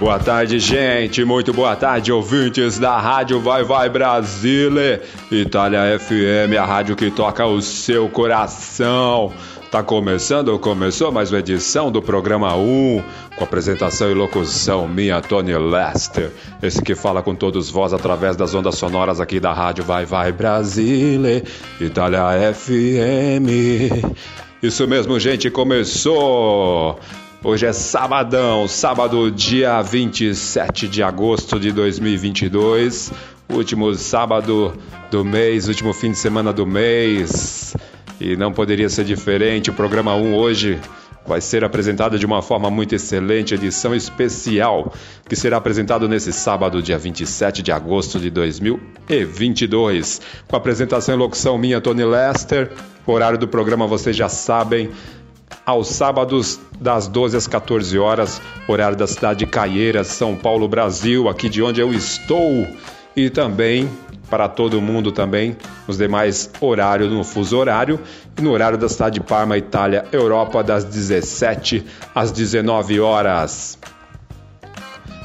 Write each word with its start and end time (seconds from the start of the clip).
Boa 0.00 0.18
tarde, 0.18 0.58
gente. 0.58 1.24
Muito 1.24 1.52
boa 1.52 1.76
tarde, 1.76 2.10
ouvintes 2.10 2.80
da 2.80 2.98
Rádio 2.98 3.40
Vai 3.40 3.62
Vai 3.62 3.88
Brasília, 3.88 5.00
Itália 5.30 5.98
FM, 6.00 6.58
a 6.60 6.64
rádio 6.64 6.96
que 6.96 7.12
toca 7.12 7.46
o 7.46 7.62
seu 7.62 8.08
coração. 8.08 9.32
Tá 9.70 9.84
começando, 9.84 10.58
começou 10.58 11.12
mais 11.12 11.30
uma 11.30 11.38
edição 11.38 11.92
do 11.92 12.02
programa 12.02 12.56
1, 12.56 13.02
com 13.36 13.44
apresentação 13.44 14.10
e 14.10 14.14
locução 14.14 14.88
minha, 14.88 15.20
Tony 15.20 15.56
Lester. 15.56 16.30
Esse 16.60 16.82
que 16.82 16.96
fala 16.96 17.22
com 17.22 17.34
todos 17.34 17.70
vós 17.70 17.92
através 17.92 18.36
das 18.36 18.52
ondas 18.52 18.74
sonoras 18.74 19.20
aqui 19.20 19.38
da 19.38 19.52
Rádio 19.52 19.84
Vai 19.84 20.04
Vai 20.04 20.32
Brasília, 20.32 21.44
Itália 21.80 22.52
FM. 22.52 23.48
Isso 24.60 24.88
mesmo, 24.88 25.20
gente, 25.20 25.50
começou! 25.50 26.98
Hoje 27.46 27.66
é 27.66 27.74
sabadão, 27.74 28.66
sábado, 28.66 29.30
dia 29.30 29.82
27 29.82 30.88
de 30.88 31.02
agosto 31.02 31.60
de 31.60 31.72
2022, 31.72 33.12
último 33.50 33.94
sábado 33.96 34.72
do 35.10 35.22
mês, 35.22 35.68
último 35.68 35.92
fim 35.92 36.12
de 36.12 36.16
semana 36.16 36.54
do 36.54 36.64
mês. 36.64 37.76
E 38.18 38.34
não 38.34 38.50
poderia 38.50 38.88
ser 38.88 39.04
diferente, 39.04 39.68
o 39.68 39.74
programa 39.74 40.16
1 40.16 40.34
hoje 40.34 40.80
vai 41.26 41.38
ser 41.38 41.64
apresentado 41.64 42.18
de 42.18 42.24
uma 42.24 42.40
forma 42.40 42.70
muito 42.70 42.94
excelente, 42.94 43.52
edição 43.54 43.94
especial, 43.94 44.90
que 45.28 45.36
será 45.36 45.58
apresentado 45.58 46.08
nesse 46.08 46.32
sábado, 46.32 46.82
dia 46.82 46.96
27 46.96 47.62
de 47.62 47.70
agosto 47.70 48.18
de 48.18 48.30
2022, 48.30 50.22
com 50.48 50.56
apresentação 50.56 51.14
e 51.14 51.18
locução 51.18 51.58
minha, 51.58 51.78
Tony 51.78 52.06
Lester. 52.06 52.72
O 53.06 53.12
horário 53.12 53.36
do 53.36 53.46
programa 53.46 53.86
vocês 53.86 54.16
já 54.16 54.30
sabem, 54.30 54.90
aos 55.64 55.88
sábados, 55.88 56.60
das 56.80 57.08
12 57.08 57.36
às 57.36 57.46
14 57.46 57.98
horas, 57.98 58.40
horário 58.68 58.96
da 58.96 59.06
cidade 59.06 59.40
de 59.40 59.46
Caieiras, 59.46 60.08
São 60.08 60.36
Paulo, 60.36 60.68
Brasil, 60.68 61.28
aqui 61.28 61.48
de 61.48 61.62
onde 61.62 61.80
eu 61.80 61.92
estou, 61.92 62.66
e 63.16 63.30
também 63.30 63.88
para 64.28 64.48
todo 64.48 64.80
mundo 64.80 65.12
também, 65.12 65.56
nos 65.86 65.98
demais 65.98 66.50
horários 66.60 67.12
no 67.12 67.22
fuso 67.22 67.56
horário 67.56 68.00
e 68.36 68.42
no 68.42 68.50
horário 68.50 68.76
da 68.76 68.88
cidade 68.88 69.20
de 69.20 69.26
Parma, 69.26 69.56
Itália, 69.56 70.06
Europa, 70.10 70.62
das 70.62 70.84
17 70.84 71.84
às 72.14 72.32
19 72.32 73.00
horas. 73.00 73.78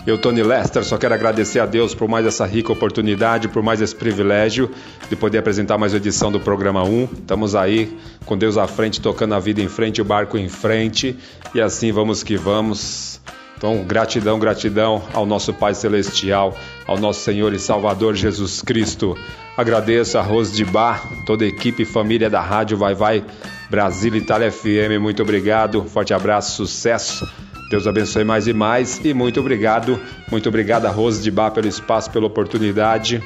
Eu, 0.07 0.17
Tony 0.17 0.41
Lester, 0.41 0.83
só 0.83 0.97
quero 0.97 1.13
agradecer 1.13 1.59
a 1.59 1.65
Deus 1.65 1.93
por 1.93 2.07
mais 2.07 2.25
essa 2.25 2.45
rica 2.45 2.71
oportunidade, 2.71 3.47
por 3.47 3.61
mais 3.61 3.81
esse 3.81 3.93
privilégio 3.93 4.71
de 5.09 5.15
poder 5.15 5.39
apresentar 5.39 5.77
mais 5.77 5.93
uma 5.93 5.97
edição 5.97 6.31
do 6.31 6.39
programa 6.39 6.83
1. 6.83 7.03
Estamos 7.13 7.53
aí 7.53 7.97
com 8.25 8.37
Deus 8.37 8.57
à 8.57 8.65
frente, 8.65 9.01
tocando 9.01 9.35
a 9.35 9.39
vida 9.39 9.61
em 9.61 9.67
frente, 9.67 10.01
o 10.01 10.05
barco 10.05 10.37
em 10.37 10.47
frente, 10.47 11.17
e 11.53 11.61
assim 11.61 11.91
vamos 11.91 12.23
que 12.23 12.37
vamos. 12.37 13.19
Então, 13.57 13.83
gratidão, 13.83 14.39
gratidão 14.39 15.03
ao 15.13 15.25
nosso 15.25 15.53
Pai 15.53 15.73
Celestial, 15.75 16.57
ao 16.87 16.97
nosso 16.97 17.19
Senhor 17.19 17.53
e 17.53 17.59
Salvador 17.59 18.15
Jesus 18.15 18.61
Cristo. 18.61 19.17
Agradeço 19.57 20.17
a 20.17 20.21
Rose 20.21 20.55
de 20.55 20.63
Bar, 20.63 21.03
toda 21.25 21.43
a 21.43 21.47
equipe 21.47 21.83
e 21.83 21.85
família 21.85 22.29
da 22.29 22.39
Rádio 22.39 22.77
Vai 22.77 22.95
Vai 22.95 23.23
Brasil 23.69 24.15
Itália 24.15 24.49
FM. 24.49 24.97
Muito 25.01 25.21
obrigado, 25.21 25.83
forte 25.83 26.13
abraço, 26.13 26.55
sucesso 26.55 27.27
Deus 27.69 27.85
abençoe 27.85 28.23
mais 28.23 28.47
e 28.47 28.53
mais 28.53 28.99
e 29.05 29.13
muito 29.13 29.39
obrigado, 29.39 29.99
muito 30.31 30.49
obrigado 30.49 30.87
a 30.87 30.89
Rose 30.89 31.21
de 31.21 31.29
Bar 31.29 31.51
pelo 31.51 31.67
espaço, 31.67 32.09
pela 32.09 32.25
oportunidade. 32.25 33.23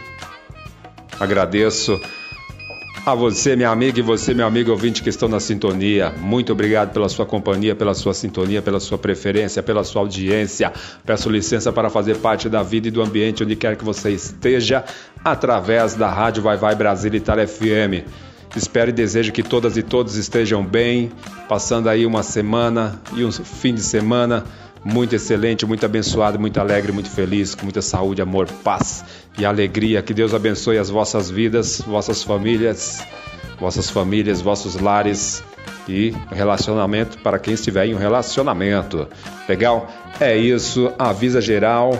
Agradeço 1.18 2.00
a 3.06 3.14
você, 3.14 3.56
minha 3.56 3.70
amiga, 3.70 4.00
e 4.00 4.02
você, 4.02 4.34
meu 4.34 4.46
amigo 4.46 4.72
ouvinte 4.72 5.03
que 5.03 5.09
estão 5.09 5.28
na 5.28 5.40
sintonia. 5.40 6.14
Muito 6.18 6.52
obrigado 6.52 6.94
pela 6.94 7.08
sua 7.09 7.26
companhia, 7.26 7.76
pela 7.76 7.94
sua 7.94 8.14
sintonia, 8.14 8.62
pela 8.62 8.80
sua 8.80 8.98
preferência, 8.98 9.62
pela 9.62 9.84
sua 9.84 10.02
audiência. 10.02 10.72
Peço 11.06 11.30
licença 11.30 11.72
para 11.72 11.90
fazer 11.90 12.18
parte 12.18 12.48
da 12.48 12.64
vida 12.64 12.88
e 12.88 12.92
do 12.92 13.02
ambiente 13.02 13.44
onde 13.44 13.56
quer 13.56 13.76
que 13.78 13.84
você 13.84 14.12
esteja, 14.12 14.84
através 15.24 15.96
da 15.96 16.09
Rádio 16.09 16.44
Vai 16.44 16.58
Vai 16.58 16.76
Brasil 16.76 17.14
Itália 17.14 17.48
FM. 17.48 18.33
Espero 18.56 18.90
e 18.90 18.94
desejo 18.94 19.31
que 19.31 19.41
todas 19.41 19.78
e 19.78 19.84
todos 19.84 20.16
estejam 20.16 20.64
bem, 20.64 21.12
passando 21.50 21.90
aí 21.90 22.06
uma 22.06 22.22
semana 22.22 23.02
e 23.14 23.25
um 23.25 23.31
fim 23.31 23.74
de 23.74 23.81
semana 23.81 24.46
muito 24.84 25.16
excelente, 25.16 25.66
muito 25.66 25.86
abençoado, 25.86 26.40
muito 26.40 26.59
alegre, 26.59 26.91
muito 26.91 27.09
feliz, 27.09 27.56
com 27.56 27.64
muita 27.64 27.81
saúde, 27.81 28.22
amor, 28.22 28.47
paz 28.64 29.03
e 29.38 29.46
alegria. 29.46 30.02
Que 30.02 30.14
Deus 30.14 30.34
abençoe 30.34 30.78
as 30.78 30.90
vossas 30.90 31.30
vidas, 31.30 31.81
vossas 31.81 32.22
famílias, 32.22 33.02
vossas 33.59 33.90
famílias, 33.90 34.41
vossos 34.41 34.75
lares 34.75 35.44
e 35.88 36.14
relacionamento 36.31 37.18
para 37.20 37.40
quem 37.40 37.53
estiver 37.53 37.88
em 37.88 37.96
um 37.96 37.97
relacionamento. 37.97 39.08
Legal? 39.47 39.90
É 40.20 40.35
isso. 40.35 40.91
Avisa 41.00 41.41
geral. 41.41 41.91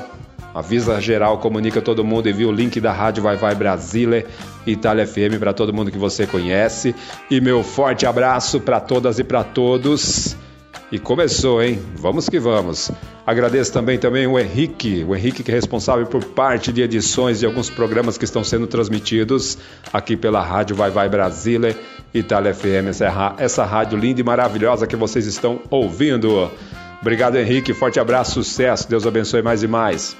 Avisa 0.54 1.02
geral, 1.02 1.40
comunica 1.40 1.82
todo 1.82 2.04
mundo, 2.04 2.30
envia 2.30 2.48
o 2.48 2.52
link 2.52 2.80
da 2.80 2.92
Rádio 2.92 3.24
Vai 3.24 3.38
Vai 3.38 3.56
Brasília 3.56 4.26
Itália 4.66 5.06
FM 5.06 5.40
para 5.40 5.54
todo 5.54 5.74
mundo 5.74 5.92
que 5.92 5.98
você 5.98 6.26
conhece. 6.26 6.96
E 7.30 7.42
meu 7.42 7.64
forte 7.64 8.06
abraço 8.06 8.60
para 8.60 8.80
todas 8.80 9.20
e 9.20 9.24
para 9.24 9.44
todos. 9.44 10.36
E 10.92 11.00
começou, 11.00 11.62
hein? 11.62 11.80
Vamos 11.96 12.30
que 12.30 12.40
vamos. 12.40 12.92
Agradeço 13.26 13.74
também 13.74 13.98
também 13.98 14.28
o 14.28 14.38
Henrique, 14.38 15.04
o 15.08 15.16
Henrique 15.16 15.42
que 15.42 15.50
é 15.50 15.54
responsável 15.56 16.06
por 16.06 16.24
parte 16.24 16.72
de 16.72 16.82
edições 16.82 17.40
de 17.40 17.46
alguns 17.46 17.70
programas 17.70 18.18
que 18.18 18.26
estão 18.26 18.44
sendo 18.44 18.68
transmitidos 18.68 19.58
aqui 19.92 20.16
pela 20.16 20.44
Rádio 20.44 20.76
Vai 20.76 20.92
Vai 20.92 21.10
Brasília, 21.10 21.76
Itália 22.14 22.54
FM, 22.54 22.90
essa, 22.90 23.36
essa 23.40 23.66
rádio 23.66 23.98
linda 23.98 24.22
e 24.22 24.24
maravilhosa 24.24 24.86
que 24.86 24.96
vocês 24.96 25.26
estão 25.26 25.62
ouvindo. 25.70 26.52
Obrigado, 27.02 27.38
Henrique. 27.38 27.74
Forte 27.74 28.00
abraço, 28.00 28.44
sucesso. 28.44 28.88
Deus 28.90 29.08
abençoe 29.08 29.42
mais 29.42 29.64
e 29.64 29.68
mais. 29.68 30.16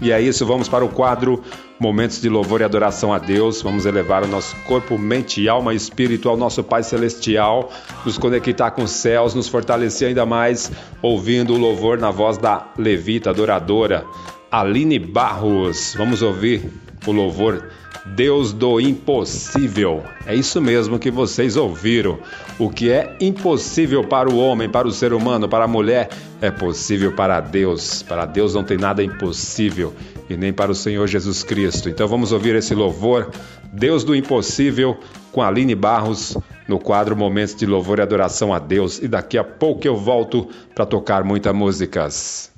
E 0.00 0.10
é 0.10 0.20
isso, 0.20 0.46
vamos 0.46 0.68
para 0.68 0.84
o 0.84 0.88
quadro 0.88 1.42
Momentos 1.78 2.20
de 2.20 2.28
Louvor 2.28 2.60
e 2.60 2.64
Adoração 2.64 3.12
a 3.12 3.18
Deus. 3.18 3.60
Vamos 3.60 3.84
elevar 3.84 4.24
o 4.24 4.26
nosso 4.26 4.56
corpo, 4.66 4.98
mente, 4.98 5.48
alma 5.48 5.72
e 5.72 5.76
espírito 5.76 6.28
ao 6.28 6.36
nosso 6.36 6.62
Pai 6.64 6.82
Celestial, 6.82 7.70
nos 8.04 8.16
conectar 8.16 8.70
com 8.70 8.82
os 8.82 8.90
céus, 8.90 9.34
nos 9.34 9.48
fortalecer 9.48 10.08
ainda 10.08 10.24
mais, 10.24 10.72
ouvindo 11.02 11.54
o 11.54 11.58
louvor 11.58 11.98
na 11.98 12.10
voz 12.10 12.38
da 12.38 12.66
levita 12.78 13.30
adoradora 13.30 14.04
Aline 14.50 14.98
Barros. 14.98 15.94
Vamos 15.96 16.22
ouvir 16.22 16.70
o 17.06 17.12
louvor 17.12 17.70
Deus 18.14 18.52
do 18.52 18.80
impossível. 18.80 20.02
É 20.26 20.34
isso 20.34 20.60
mesmo 20.60 20.98
que 20.98 21.10
vocês 21.10 21.56
ouviram. 21.56 22.18
O 22.58 22.68
que 22.68 22.90
é 22.90 23.16
impossível 23.20 24.02
para 24.04 24.28
o 24.28 24.38
homem, 24.38 24.68
para 24.68 24.88
o 24.88 24.92
ser 24.92 25.12
humano, 25.12 25.48
para 25.48 25.64
a 25.64 25.68
mulher, 25.68 26.08
é 26.40 26.50
possível 26.50 27.12
para 27.12 27.40
Deus. 27.40 28.02
Para 28.02 28.26
Deus 28.26 28.54
não 28.54 28.64
tem 28.64 28.76
nada 28.76 29.02
impossível 29.02 29.94
e 30.28 30.36
nem 30.36 30.52
para 30.52 30.70
o 30.70 30.74
Senhor 30.74 31.06
Jesus 31.06 31.42
Cristo. 31.42 31.88
Então 31.88 32.06
vamos 32.08 32.32
ouvir 32.32 32.54
esse 32.54 32.74
louvor, 32.74 33.30
Deus 33.72 34.04
do 34.04 34.14
impossível, 34.14 34.98
com 35.32 35.42
Aline 35.42 35.74
Barros, 35.74 36.36
no 36.66 36.78
quadro 36.78 37.16
Momentos 37.16 37.54
de 37.54 37.66
Louvor 37.66 37.98
e 37.98 38.02
Adoração 38.02 38.52
a 38.52 38.58
Deus. 38.58 38.98
E 38.98 39.08
daqui 39.08 39.38
a 39.38 39.44
pouco 39.44 39.86
eu 39.86 39.96
volto 39.96 40.48
para 40.74 40.86
tocar 40.86 41.24
muitas 41.24 41.54
músicas. 41.54 42.49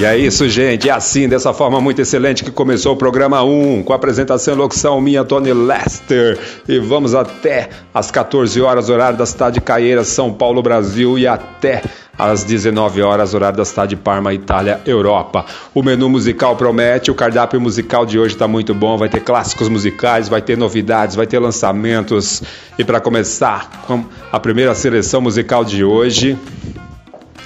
E 0.00 0.04
é 0.06 0.16
isso, 0.16 0.48
gente. 0.48 0.88
É 0.88 0.92
assim, 0.92 1.28
dessa 1.28 1.52
forma 1.52 1.78
muito 1.78 2.00
excelente 2.00 2.42
que 2.42 2.50
começou 2.50 2.94
o 2.94 2.96
programa 2.96 3.42
1, 3.44 3.82
com 3.82 3.92
a 3.92 3.96
apresentação 3.96 4.54
e 4.54 4.56
locução 4.56 4.98
minha, 4.98 5.22
Tony 5.26 5.52
Lester. 5.52 6.38
E 6.66 6.78
vamos 6.78 7.14
até 7.14 7.68
às 7.92 8.10
14 8.10 8.62
horas, 8.62 8.88
horário 8.88 9.18
da 9.18 9.26
cidade 9.26 9.56
de 9.56 9.60
Caeiras, 9.60 10.08
São 10.08 10.32
Paulo, 10.32 10.62
Brasil, 10.62 11.18
e 11.18 11.26
até 11.26 11.82
às 12.18 12.44
19 12.44 13.02
horas, 13.02 13.34
horário 13.34 13.58
da 13.58 13.64
cidade 13.66 13.90
de 13.90 13.96
Parma, 13.96 14.32
Itália, 14.32 14.80
Europa. 14.86 15.44
O 15.74 15.82
menu 15.82 16.08
musical 16.08 16.56
promete, 16.56 17.10
o 17.10 17.14
cardápio 17.14 17.60
musical 17.60 18.06
de 18.06 18.18
hoje 18.18 18.32
está 18.32 18.48
muito 18.48 18.72
bom, 18.72 18.96
vai 18.96 19.10
ter 19.10 19.20
clássicos 19.20 19.68
musicais, 19.68 20.30
vai 20.30 20.40
ter 20.40 20.56
novidades, 20.56 21.14
vai 21.14 21.26
ter 21.26 21.38
lançamentos. 21.38 22.42
E 22.78 22.84
para 22.84 23.00
começar 23.00 23.82
com 23.86 24.02
a 24.32 24.40
primeira 24.40 24.74
seleção 24.74 25.20
musical 25.20 25.62
de 25.62 25.84
hoje, 25.84 26.38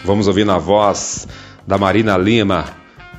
vamos 0.04 0.28
ouvir 0.28 0.44
na 0.44 0.56
voz 0.56 1.26
da 1.66 1.78
Marina 1.78 2.16
Lima, 2.16 2.64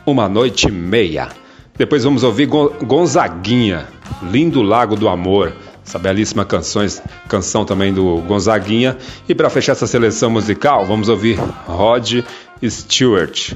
Uma 0.05 0.29
Noite 0.29 0.71
Meia. 0.71 1.29
Depois 1.77 2.03
vamos 2.03 2.23
ouvir 2.23 2.45
Gonzaguinha, 2.45 3.87
Lindo 4.23 4.61
Lago 4.61 4.95
do 4.95 5.09
Amor, 5.09 5.53
essa 5.85 5.99
belíssima 5.99 6.45
canções, 6.45 7.01
canção 7.27 7.65
também 7.65 7.93
do 7.93 8.17
Gonzaguinha. 8.21 8.97
E 9.27 9.35
para 9.35 9.49
fechar 9.49 9.73
essa 9.73 9.87
seleção 9.87 10.29
musical, 10.29 10.85
vamos 10.85 11.09
ouvir 11.09 11.37
Rod 11.67 12.23
Stewart, 12.63 13.53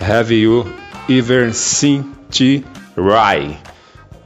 Have 0.00 0.34
You 0.34 0.66
Ever 1.08 1.52
Seen 1.52 2.04
T. 2.30 2.64
Rye? 2.96 3.56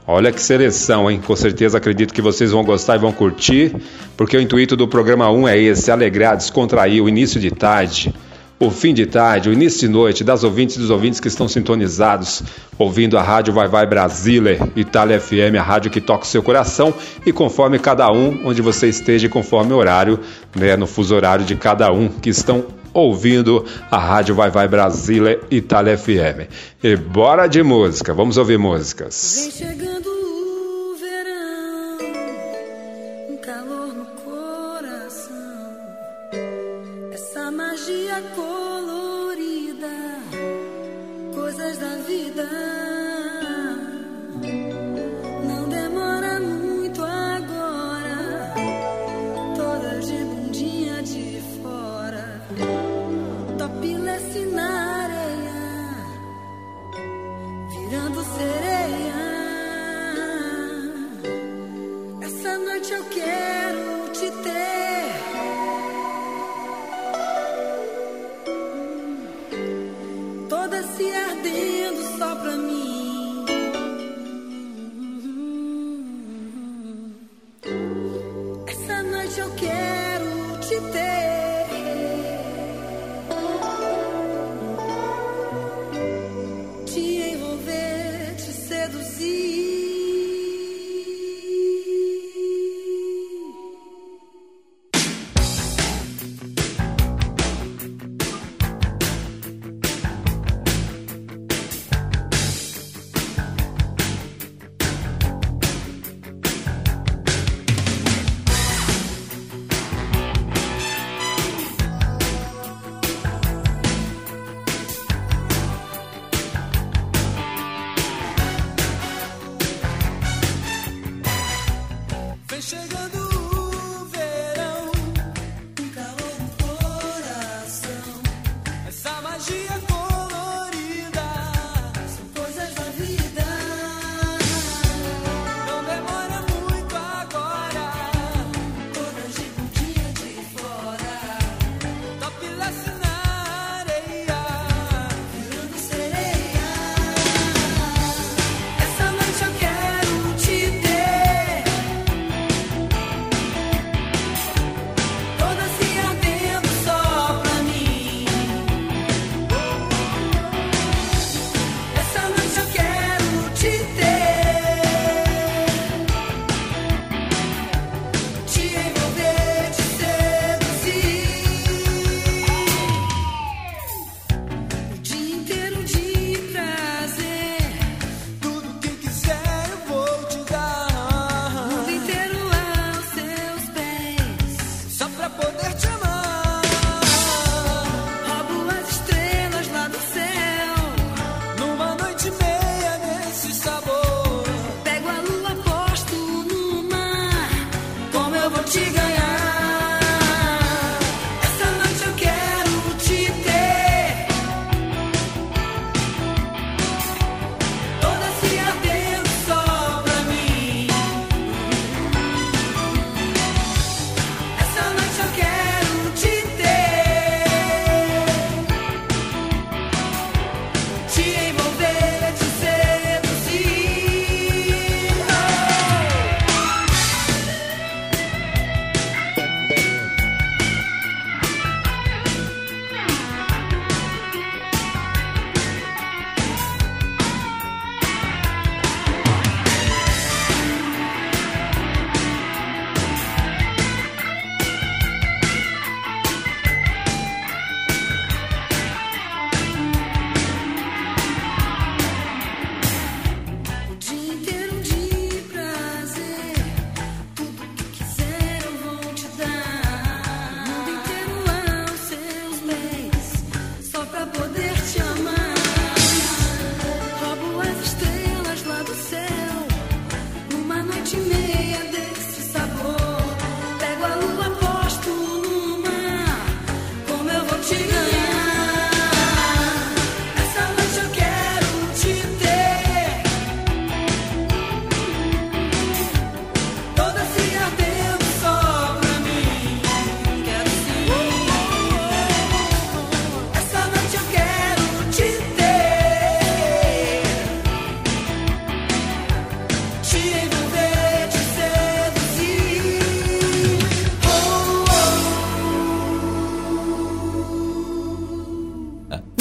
Olha 0.07 0.31
que 0.31 0.41
seleção, 0.41 1.09
hein? 1.09 1.21
Com 1.25 1.35
certeza 1.35 1.77
acredito 1.77 2.13
que 2.13 2.21
vocês 2.21 2.51
vão 2.51 2.63
gostar 2.63 2.95
e 2.95 2.99
vão 2.99 3.11
curtir, 3.11 3.75
porque 4.17 4.35
o 4.35 4.41
intuito 4.41 4.75
do 4.75 4.87
programa 4.87 5.29
1 5.31 5.47
é 5.47 5.57
esse: 5.57 5.91
alegrar, 5.91 6.35
descontrair 6.35 7.03
o 7.03 7.09
início 7.09 7.39
de 7.39 7.51
tarde 7.51 8.13
o 8.61 8.69
fim 8.69 8.93
de 8.93 9.07
tarde, 9.07 9.49
o 9.49 9.53
início 9.53 9.79
de 9.81 9.89
noite, 9.89 10.23
das 10.23 10.43
ouvintes 10.43 10.75
e 10.75 10.79
dos 10.79 10.91
ouvintes 10.91 11.19
que 11.19 11.27
estão 11.27 11.47
sintonizados, 11.47 12.43
ouvindo 12.77 13.17
a 13.17 13.23
Rádio 13.23 13.51
Vai 13.51 13.67
Vai 13.67 13.87
Brasília, 13.87 14.59
Itália 14.75 15.19
FM, 15.19 15.57
a 15.59 15.63
rádio 15.63 15.89
que 15.89 15.99
toca 15.99 16.25
o 16.25 16.27
seu 16.27 16.43
coração, 16.43 16.93
e 17.25 17.33
conforme 17.33 17.79
cada 17.79 18.11
um, 18.11 18.45
onde 18.45 18.61
você 18.61 18.87
esteja, 18.87 19.27
conforme 19.27 19.73
o 19.73 19.77
horário, 19.77 20.19
né, 20.55 20.77
no 20.77 20.85
fuso 20.85 21.15
horário 21.15 21.43
de 21.43 21.55
cada 21.55 21.91
um 21.91 22.07
que 22.07 22.29
estão 22.29 22.63
ouvindo 22.93 23.65
a 23.89 23.97
Rádio 23.97 24.35
Vai 24.35 24.51
Vai 24.51 24.67
Brasília, 24.67 25.39
Itália 25.49 25.97
FM. 25.97 26.47
E 26.83 26.95
bora 26.95 27.47
de 27.47 27.63
música, 27.63 28.13
vamos 28.13 28.37
ouvir 28.37 28.59
músicas. 28.59 29.51
Vem 29.57 29.69
chegando 29.69 30.20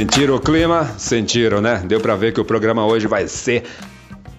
Sentiram 0.00 0.36
o 0.36 0.40
clima? 0.40 0.94
Sentiram, 0.96 1.60
né? 1.60 1.82
Deu 1.84 2.00
para 2.00 2.16
ver 2.16 2.32
que 2.32 2.40
o 2.40 2.44
programa 2.44 2.86
hoje 2.86 3.06
vai 3.06 3.28
ser 3.28 3.64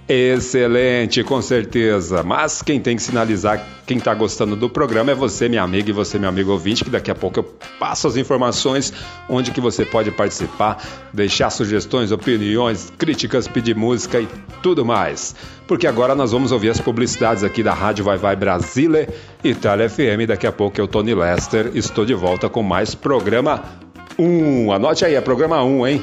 excelente, 0.09 1.23
com 1.23 1.39
certeza. 1.39 2.23
Mas 2.23 2.63
quem 2.63 2.79
tem 2.79 2.95
que 2.95 3.03
sinalizar 3.03 3.63
quem 3.85 3.99
está 3.99 4.11
gostando 4.15 4.55
do 4.55 4.67
programa 4.67 5.11
é 5.11 5.13
você, 5.13 5.47
minha 5.47 5.61
amiga, 5.61 5.91
e 5.91 5.93
você, 5.93 6.17
meu 6.17 6.29
amigo 6.29 6.51
ouvinte, 6.51 6.83
que 6.83 6.89
daqui 6.89 7.11
a 7.11 7.15
pouco 7.15 7.41
eu 7.41 7.43
passo 7.79 8.07
as 8.07 8.17
informações 8.17 8.91
onde 9.29 9.51
que 9.51 9.61
você 9.61 9.85
pode 9.85 10.09
participar, 10.09 10.83
deixar 11.13 11.51
sugestões, 11.51 12.11
opiniões, 12.11 12.91
críticas, 12.97 13.47
pedir 13.47 13.75
música 13.75 14.19
e 14.19 14.27
tudo 14.63 14.83
mais. 14.83 15.35
Porque 15.67 15.85
agora 15.85 16.15
nós 16.15 16.31
vamos 16.31 16.51
ouvir 16.51 16.71
as 16.71 16.81
publicidades 16.81 17.43
aqui 17.43 17.61
da 17.61 17.75
Rádio 17.75 18.03
Vai 18.03 18.17
Vai 18.17 18.35
Brasília, 18.35 19.07
Itália 19.43 19.87
FM. 19.87 20.25
Daqui 20.27 20.47
a 20.47 20.51
pouco 20.51 20.81
eu, 20.81 20.87
Tony 20.87 21.13
Lester, 21.13 21.69
estou 21.75 22.03
de 22.03 22.15
volta 22.15 22.49
com 22.49 22.63
mais 22.63 22.95
programa 22.95 23.90
1. 24.17 24.71
Anote 24.71 25.05
aí, 25.05 25.15
é 25.15 25.21
programa 25.21 25.63
1, 25.63 25.87
hein? 25.87 26.01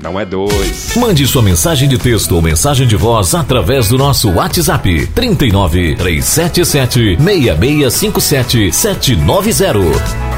Não 0.00 0.18
é 0.18 0.24
dois. 0.24 0.94
Mande 0.96 1.26
sua 1.26 1.42
mensagem 1.42 1.88
de 1.88 1.98
texto 1.98 2.32
ou 2.36 2.40
mensagem 2.40 2.86
de 2.86 2.94
voz 2.94 3.34
através 3.34 3.88
do 3.88 3.98
nosso 3.98 4.30
WhatsApp 4.30 5.08
39 5.08 5.96
377 5.96 7.16
6657 7.20 8.72
790. 8.72 10.37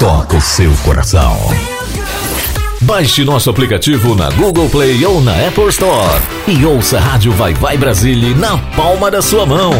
toca 0.00 0.38
o 0.38 0.40
seu 0.40 0.72
coração. 0.82 1.36
Baixe 2.80 3.22
nosso 3.22 3.50
aplicativo 3.50 4.14
na 4.14 4.30
Google 4.30 4.66
Play 4.70 5.04
ou 5.04 5.20
na 5.20 5.46
Apple 5.46 5.68
Store 5.68 6.18
e 6.48 6.64
ouça 6.64 6.96
a 6.96 7.00
Rádio 7.00 7.32
Vai 7.32 7.52
Vai 7.52 7.76
Brasília 7.76 8.34
na 8.34 8.56
palma 8.74 9.10
da 9.10 9.20
sua 9.20 9.44
mão. 9.44 9.72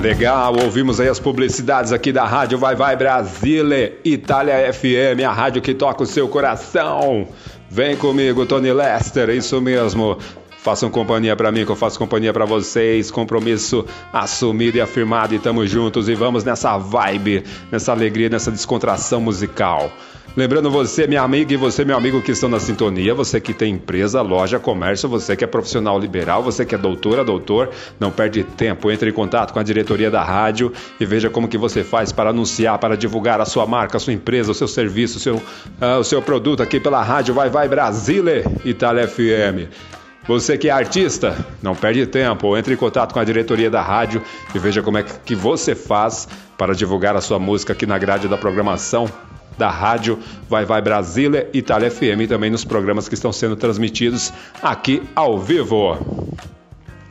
Legal, 0.00 0.54
ouvimos 0.62 1.00
aí 1.00 1.08
as 1.08 1.18
publicidades 1.18 1.90
aqui 1.90 2.12
da 2.12 2.24
Rádio 2.24 2.58
Vai 2.58 2.76
Vai 2.76 2.94
Brasília, 2.94 3.98
Itália 4.04 4.72
FM, 4.72 5.26
a 5.28 5.32
rádio 5.32 5.60
que 5.60 5.74
toca 5.74 6.04
o 6.04 6.06
seu 6.06 6.28
coração. 6.28 7.26
Vem 7.68 7.96
comigo, 7.96 8.46
Tony 8.46 8.72
Lester, 8.72 9.30
isso 9.30 9.60
mesmo. 9.60 10.16
Façam 10.62 10.90
companhia 10.90 11.34
para 11.34 11.50
mim, 11.50 11.64
que 11.64 11.72
eu 11.72 11.76
faço 11.76 11.98
companhia 11.98 12.34
para 12.34 12.44
vocês. 12.44 13.10
Compromisso 13.10 13.86
assumido 14.12 14.76
e 14.76 14.80
afirmado, 14.80 15.34
e 15.34 15.38
tamo 15.38 15.66
juntos 15.66 16.06
e 16.06 16.14
vamos 16.14 16.44
nessa 16.44 16.76
vibe, 16.76 17.44
nessa 17.72 17.92
alegria, 17.92 18.28
nessa 18.28 18.50
descontração 18.50 19.22
musical. 19.22 19.90
Lembrando 20.36 20.70
você, 20.70 21.08
minha 21.08 21.22
amiga, 21.22 21.54
e 21.54 21.56
você, 21.56 21.84
meu 21.84 21.96
amigo 21.96 22.22
que 22.22 22.30
estão 22.30 22.48
na 22.48 22.60
sintonia, 22.60 23.14
você 23.14 23.40
que 23.40 23.52
tem 23.52 23.74
empresa, 23.74 24.22
loja, 24.22 24.60
comércio, 24.60 25.08
você 25.08 25.34
que 25.34 25.42
é 25.42 25.46
profissional 25.46 25.98
liberal, 25.98 26.42
você 26.42 26.64
que 26.64 26.74
é 26.74 26.78
doutora, 26.78 27.24
doutor, 27.24 27.70
não 27.98 28.12
perde 28.12 28.44
tempo, 28.44 28.90
entre 28.92 29.10
em 29.10 29.12
contato 29.12 29.52
com 29.52 29.58
a 29.58 29.62
diretoria 29.62 30.10
da 30.10 30.22
rádio 30.22 30.72
e 31.00 31.06
veja 31.06 31.28
como 31.28 31.48
que 31.48 31.58
você 31.58 31.82
faz 31.82 32.12
para 32.12 32.30
anunciar, 32.30 32.78
para 32.78 32.96
divulgar 32.96 33.40
a 33.40 33.44
sua 33.44 33.66
marca, 33.66 33.96
a 33.96 34.00
sua 34.00 34.12
empresa, 34.12 34.52
o 34.52 34.54
seu 34.54 34.68
serviço, 34.68 35.16
o 35.16 35.20
seu, 35.20 35.36
uh, 35.36 35.98
o 35.98 36.04
seu 36.04 36.22
produto 36.22 36.62
aqui 36.62 36.78
pela 36.78 37.02
rádio 37.02 37.34
Vai 37.34 37.50
Vai 37.50 37.66
Brasília, 37.66 38.44
Itália 38.64 39.08
FM. 39.08 39.99
Você 40.26 40.56
que 40.58 40.68
é 40.68 40.70
artista, 40.70 41.44
não 41.62 41.74
perde 41.74 42.06
tempo, 42.06 42.56
entre 42.56 42.74
em 42.74 42.76
contato 42.76 43.12
com 43.12 43.18
a 43.18 43.24
diretoria 43.24 43.70
da 43.70 43.82
rádio 43.82 44.22
e 44.54 44.58
veja 44.58 44.82
como 44.82 44.98
é 44.98 45.02
que 45.02 45.34
você 45.34 45.74
faz 45.74 46.28
para 46.58 46.74
divulgar 46.74 47.16
a 47.16 47.20
sua 47.20 47.38
música 47.38 47.72
aqui 47.72 47.86
na 47.86 47.98
grade 47.98 48.28
da 48.28 48.36
programação 48.36 49.10
da 49.56 49.70
rádio 49.70 50.18
Vai 50.48 50.64
Vai 50.64 50.80
Brasília, 50.80 51.48
Itália 51.52 51.90
FM 51.90 52.22
e 52.22 52.26
também 52.26 52.50
nos 52.50 52.64
programas 52.64 53.08
que 53.08 53.14
estão 53.14 53.32
sendo 53.32 53.56
transmitidos 53.56 54.32
aqui 54.62 55.02
ao 55.14 55.38
vivo. 55.38 55.98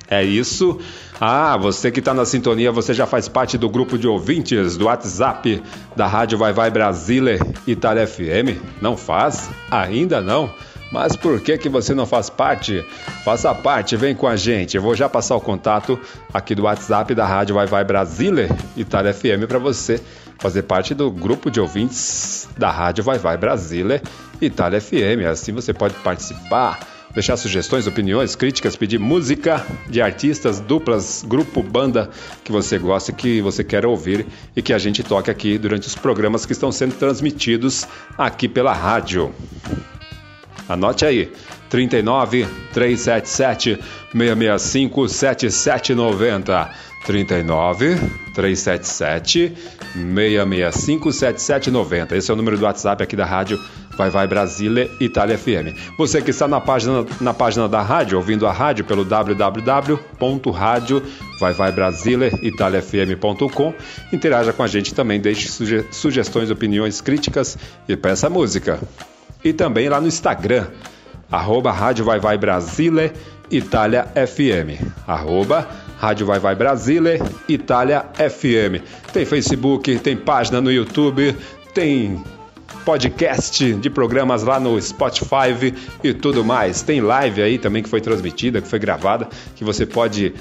É 0.09 0.23
isso. 0.23 0.79
Ah, 1.21 1.55
você 1.57 1.91
que 1.91 1.99
está 1.99 2.13
na 2.13 2.25
sintonia, 2.25 2.71
você 2.71 2.93
já 2.93 3.05
faz 3.05 3.27
parte 3.27 3.57
do 3.57 3.69
grupo 3.69 3.97
de 3.97 4.07
ouvintes 4.07 4.75
do 4.75 4.85
WhatsApp 4.85 5.61
da 5.95 6.07
Rádio 6.07 6.37
Vai 6.37 6.51
Vai 6.51 6.71
Brasília, 6.71 7.37
Itália 7.67 8.07
FM? 8.07 8.57
Não 8.81 8.97
faz? 8.97 9.49
Ainda 9.69 10.21
não? 10.21 10.51
Mas 10.91 11.15
por 11.15 11.39
que 11.39 11.57
que 11.57 11.69
você 11.69 11.93
não 11.93 12.05
faz 12.05 12.29
parte? 12.29 12.83
Faça 13.23 13.53
parte, 13.53 13.95
vem 13.95 14.15
com 14.15 14.27
a 14.27 14.35
gente. 14.35 14.75
Eu 14.75 14.81
vou 14.81 14.95
já 14.95 15.07
passar 15.07 15.35
o 15.35 15.41
contato 15.41 15.99
aqui 16.33 16.55
do 16.55 16.63
WhatsApp 16.63 17.13
da 17.13 17.25
Rádio 17.25 17.55
Vai 17.55 17.67
Vai 17.67 17.83
Brasília, 17.83 18.49
Itália 18.75 19.13
FM, 19.13 19.47
para 19.47 19.59
você 19.59 20.01
fazer 20.39 20.63
parte 20.63 20.95
do 20.95 21.11
grupo 21.11 21.51
de 21.51 21.59
ouvintes 21.59 22.47
da 22.57 22.71
Rádio 22.71 23.03
Vai 23.03 23.19
Vai 23.19 23.37
Brasília, 23.37 24.01
Itália 24.41 24.81
FM. 24.81 25.27
Assim 25.29 25.51
você 25.51 25.73
pode 25.73 25.93
participar, 25.95 26.79
deixar 27.13 27.37
sugestões, 27.37 27.85
opiniões, 27.85 28.35
críticas, 28.35 28.75
pedir 28.75 28.97
música 28.97 29.63
de 29.87 30.01
artistas, 30.01 30.59
duplas, 30.59 31.23
grupo, 31.27 31.61
banda 31.61 32.09
que 32.43 32.51
você 32.51 32.79
gosta, 32.79 33.11
que 33.11 33.41
você 33.41 33.63
quer 33.63 33.85
ouvir 33.85 34.25
e 34.55 34.61
que 34.61 34.73
a 34.73 34.79
gente 34.79 35.03
toque 35.03 35.29
aqui 35.29 35.57
durante 35.59 35.87
os 35.87 35.95
programas 35.95 36.47
que 36.47 36.53
estão 36.53 36.71
sendo 36.71 36.95
transmitidos 36.95 37.85
aqui 38.17 38.47
pela 38.47 38.73
rádio. 38.73 39.31
Anote 40.69 41.03
aí. 41.03 41.31
39 41.69 42.47
377 42.71 43.79
665 44.13 45.09
7790. 45.09 46.69
39 47.05 47.95
377 48.35 49.53
665 49.95 51.11
7790. 51.11 52.15
Esse 52.15 52.29
é 52.29 52.33
o 52.33 52.37
número 52.37 52.57
do 52.57 52.65
WhatsApp 52.65 53.03
aqui 53.03 53.15
da 53.15 53.25
rádio 53.25 53.59
Vai 53.97 54.09
Vai 54.09 54.27
Brasília 54.27 54.89
Itália 54.99 55.37
FM. 55.37 55.75
Você 55.97 56.21
que 56.21 56.29
está 56.31 56.47
na 56.47 56.61
página, 56.61 57.05
na 57.19 57.33
página 57.33 57.67
da 57.67 57.81
rádio, 57.81 58.17
ouvindo 58.17 58.47
a 58.47 58.51
rádio 58.51 58.85
pelo 58.85 59.03
www.radio 59.03 60.07
vai 61.39 61.53
vai 61.53 61.71
Brasília 61.71 62.31
italiafm.com, 62.41 63.73
interaja 64.13 64.53
com 64.53 64.63
a 64.63 64.67
gente 64.67 64.93
também, 64.93 65.19
deixe 65.19 65.49
suge 65.49 65.85
sugestões, 65.91 66.51
opiniões, 66.51 67.01
críticas 67.01 67.57
e 67.87 67.97
peça 67.97 68.29
música 68.29 68.79
e 69.43 69.53
também 69.53 69.89
lá 69.89 69.99
no 70.01 70.07
Instagram, 70.07 70.67
arroba 71.31 71.71
Rádio 71.71 72.05
Vai 72.05 72.19
Vai 72.19 72.37
Brasília, 72.37 73.13
Itália 73.49 74.05
FM, 74.15 74.83
arroba 75.07 75.67
Rádio 75.97 76.25
Vai 76.25 76.39
Vai 76.39 76.55
Brasília, 76.55 77.19
Itália 77.47 78.05
FM. 78.13 78.83
Tem 79.11 79.25
Facebook, 79.25 79.97
tem 79.99 80.15
página 80.15 80.61
no 80.61 80.71
YouTube, 80.71 81.35
tem 81.73 82.23
podcast 82.85 83.73
de 83.73 83.89
programas 83.89 84.43
lá 84.43 84.59
no 84.59 84.81
Spotify 84.81 85.73
e 86.03 86.13
tudo 86.13 86.43
mais. 86.43 86.81
Tem 86.81 87.01
live 87.01 87.41
aí 87.41 87.57
também 87.57 87.83
que 87.83 87.89
foi 87.89 88.01
transmitida, 88.01 88.61
que 88.61 88.67
foi 88.67 88.79
gravada, 88.79 89.27
que 89.55 89.63
você 89.63 89.85
pode 89.85 90.33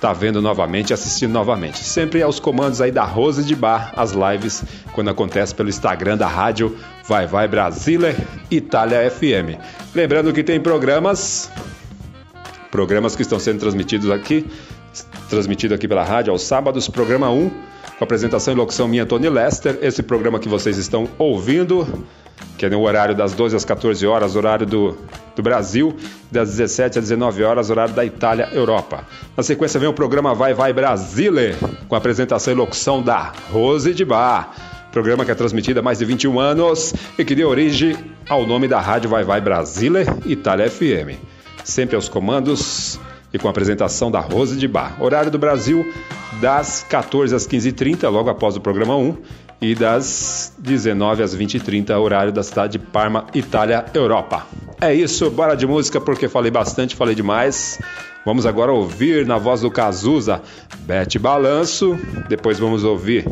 tá 0.00 0.12
vendo 0.14 0.40
novamente, 0.40 0.94
assistindo 0.94 1.32
novamente. 1.32 1.78
Sempre 1.84 2.22
aos 2.22 2.40
comandos 2.40 2.80
aí 2.80 2.90
da 2.90 3.04
Rose 3.04 3.44
de 3.44 3.54
Bar, 3.54 3.92
as 3.96 4.12
lives, 4.12 4.64
quando 4.92 5.10
acontece 5.10 5.54
pelo 5.54 5.68
Instagram 5.68 6.16
da 6.16 6.26
rádio 6.26 6.76
Vai 7.06 7.26
Vai 7.26 7.46
Brasília, 7.46 8.16
Itália 8.50 9.10
FM. 9.10 9.60
Lembrando 9.94 10.32
que 10.32 10.42
tem 10.42 10.58
programas, 10.58 11.50
programas 12.70 13.14
que 13.14 13.22
estão 13.22 13.38
sendo 13.38 13.60
transmitidos 13.60 14.10
aqui, 14.10 14.46
transmitido 15.28 15.74
aqui 15.74 15.86
pela 15.86 16.02
rádio 16.02 16.32
aos 16.32 16.42
sábados, 16.42 16.88
programa 16.88 17.30
1, 17.30 17.50
com 17.98 18.04
apresentação 18.04 18.54
e 18.54 18.56
locução 18.56 18.88
minha, 18.88 19.04
Tony 19.04 19.28
Lester. 19.28 19.78
Esse 19.82 20.02
programa 20.02 20.38
que 20.38 20.48
vocês 20.48 20.78
estão 20.78 21.08
ouvindo 21.18 21.86
que 22.56 22.66
é 22.66 22.68
no 22.68 22.82
horário 22.82 23.14
das 23.14 23.32
12 23.32 23.56
às 23.56 23.64
14 23.64 24.06
horas, 24.06 24.36
horário 24.36 24.66
do, 24.66 24.96
do 25.34 25.42
Brasil, 25.42 25.96
das 26.30 26.50
17 26.50 26.98
às 26.98 27.04
19 27.04 27.42
horas, 27.42 27.70
horário 27.70 27.94
da 27.94 28.04
Itália, 28.04 28.48
Europa. 28.52 29.04
Na 29.36 29.42
sequência 29.42 29.80
vem 29.80 29.88
o 29.88 29.94
programa 29.94 30.34
Vai 30.34 30.52
Vai 30.52 30.72
Brasile, 30.72 31.56
com 31.88 31.94
apresentação 31.94 32.52
e 32.52 32.56
locução 32.56 33.02
da 33.02 33.32
Rose 33.50 33.94
de 33.94 34.04
Bar. 34.04 34.50
Programa 34.92 35.24
que 35.24 35.30
é 35.30 35.34
transmitido 35.34 35.80
há 35.80 35.82
mais 35.82 36.00
de 36.00 36.04
21 36.04 36.38
anos 36.38 36.92
e 37.16 37.24
que 37.24 37.34
deu 37.34 37.48
origem 37.48 37.96
ao 38.28 38.46
nome 38.46 38.68
da 38.68 38.80
rádio 38.80 39.08
Vai 39.08 39.24
Vai 39.24 39.40
Brasile, 39.40 40.00
Itália 40.26 40.68
FM. 40.68 41.16
Sempre 41.64 41.96
aos 41.96 42.08
comandos 42.08 42.98
e 43.32 43.38
com 43.38 43.46
a 43.46 43.50
apresentação 43.50 44.10
da 44.10 44.20
Rose 44.20 44.56
de 44.56 44.66
Bar. 44.66 45.02
Horário 45.02 45.30
do 45.30 45.38
Brasil, 45.38 45.90
das 46.40 46.84
14 46.88 47.34
às 47.34 47.46
15h30, 47.46 48.08
logo 48.10 48.28
após 48.28 48.56
o 48.56 48.60
programa 48.60 48.96
1 48.96 49.16
e 49.60 49.74
das 49.74 50.54
19 50.58 51.22
às 51.22 51.36
20h30, 51.36 51.98
horário 51.98 52.32
da 52.32 52.42
cidade 52.42 52.72
de 52.72 52.78
Parma, 52.78 53.26
Itália, 53.34 53.84
Europa. 53.92 54.46
É 54.80 54.94
isso, 54.94 55.30
bora 55.30 55.54
de 55.54 55.66
música 55.66 56.00
porque 56.00 56.28
falei 56.28 56.50
bastante, 56.50 56.96
falei 56.96 57.14
demais. 57.14 57.78
Vamos 58.24 58.46
agora 58.46 58.72
ouvir 58.72 59.26
na 59.26 59.36
voz 59.36 59.60
do 59.60 59.70
Cazuza, 59.70 60.40
Bete 60.80 61.18
Balanço. 61.18 61.98
Depois 62.28 62.58
vamos 62.58 62.84
ouvir 62.84 63.26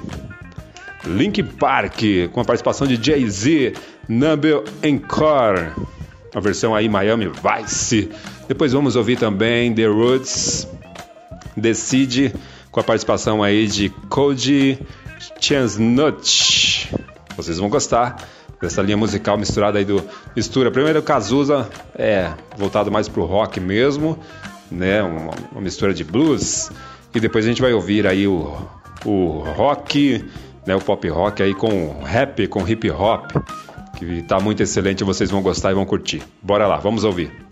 Link 1.06 1.42
Park, 1.42 2.02
com 2.32 2.40
a 2.40 2.44
participação 2.44 2.86
de 2.86 3.02
Jay-Z, 3.02 3.74
Number 4.08 4.62
Encore, 4.82 5.70
a 6.34 6.40
versão 6.40 6.74
aí 6.74 6.88
Miami 6.88 7.28
Vice. 7.28 8.10
Depois 8.46 8.72
vamos 8.72 8.96
ouvir 8.96 9.18
também 9.18 9.74
The 9.74 9.86
Roots, 9.86 10.68
Decide, 11.56 12.34
com 12.70 12.80
a 12.80 12.84
participação 12.84 13.42
aí 13.42 13.66
de 13.66 13.88
Cody 14.10 14.78
Chestnut. 15.40 16.94
Vocês 17.36 17.58
vão 17.58 17.68
gostar 17.68 18.16
dessa 18.60 18.82
linha 18.82 18.96
musical 18.96 19.36
misturada 19.36 19.78
aí 19.78 19.84
do 19.84 20.02
mistura. 20.34 20.70
Primeiro 20.70 20.98
o 20.98 21.02
Cazuza 21.02 21.68
é 21.96 22.32
voltado 22.56 22.90
mais 22.90 23.08
pro 23.08 23.24
rock 23.24 23.60
mesmo, 23.60 24.18
né? 24.70 25.02
Uma, 25.02 25.32
uma 25.52 25.60
mistura 25.60 25.94
de 25.94 26.04
blues. 26.04 26.70
E 27.14 27.20
depois 27.20 27.44
a 27.44 27.48
gente 27.48 27.62
vai 27.62 27.72
ouvir 27.72 28.06
aí 28.06 28.26
o, 28.26 28.56
o 29.04 29.44
rock, 29.56 30.24
né? 30.66 30.74
O 30.74 30.80
pop 30.80 31.08
rock 31.08 31.42
aí 31.42 31.54
com 31.54 32.02
rap, 32.02 32.46
com 32.48 32.66
hip 32.66 32.90
hop, 32.90 33.30
que 33.98 34.22
tá 34.22 34.38
muito 34.40 34.62
excelente, 34.62 35.04
vocês 35.04 35.30
vão 35.30 35.42
gostar 35.42 35.70
e 35.70 35.74
vão 35.74 35.86
curtir. 35.86 36.22
Bora 36.42 36.66
lá, 36.66 36.76
vamos 36.76 37.04
ouvir. 37.04 37.47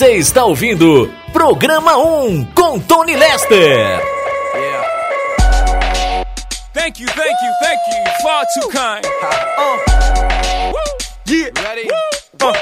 Você 0.00 0.12
está 0.12 0.46
ouvindo 0.46 1.12
Programa 1.30 1.98
1 1.98 2.46
com 2.54 2.80
Tony 2.80 3.14
Lester. 3.16 4.00
Thank 6.72 7.02
you, 7.02 7.06
thank 7.08 7.36
you, 7.44 7.52
thank 7.60 7.80
you. 7.86 8.22
Far 8.22 8.46
too 8.46 8.68
kind. 8.70 9.04
Yeah. 11.26 11.50
Ready? 11.62 11.90
Uh, 12.40 12.54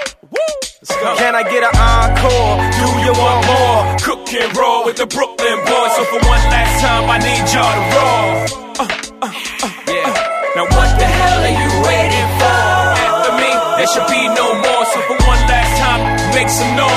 Can 1.16 1.37
I 1.37 1.44
get 1.44 1.62
an 1.62 1.70
encore? 1.79 2.59
Do 2.74 2.88
you 3.07 3.12
want 3.12 3.46
more? 3.46 3.96
Cook 4.03 4.35
and 4.35 4.57
roll 4.57 4.85
with 4.85 4.96
the 4.96 5.07
Brooklyn 5.07 5.59
boys. 5.64 5.94
So 5.94 6.05
for 6.07 6.18
one 6.27 6.42
last 6.51 6.81
time, 6.81 7.09
I 7.09 7.18
need 7.18 7.46
y'all 7.55 7.70
to 7.70 7.85
roll. 7.94 8.35
Uh, 8.81 8.88
uh, 9.22 9.33
uh, 9.62 9.70
yeah. 9.87 10.38
Now 10.57 10.64
what 10.64 10.90
the 10.98 11.07
hell 11.07 11.38
are 11.38 11.55
you 11.55 11.70
waiting 11.87 12.29
for? 12.35 12.59
After 12.98 13.33
me, 13.38 13.51
there 13.79 13.87
should 13.87 14.09
be 14.11 14.27
no 14.35 14.55
more. 14.59 14.85
So 14.87 14.98
for 15.07 15.16
one 15.22 15.38
last 15.46 15.79
time, 15.79 16.35
make 16.35 16.48
some 16.48 16.74
noise. 16.77 16.88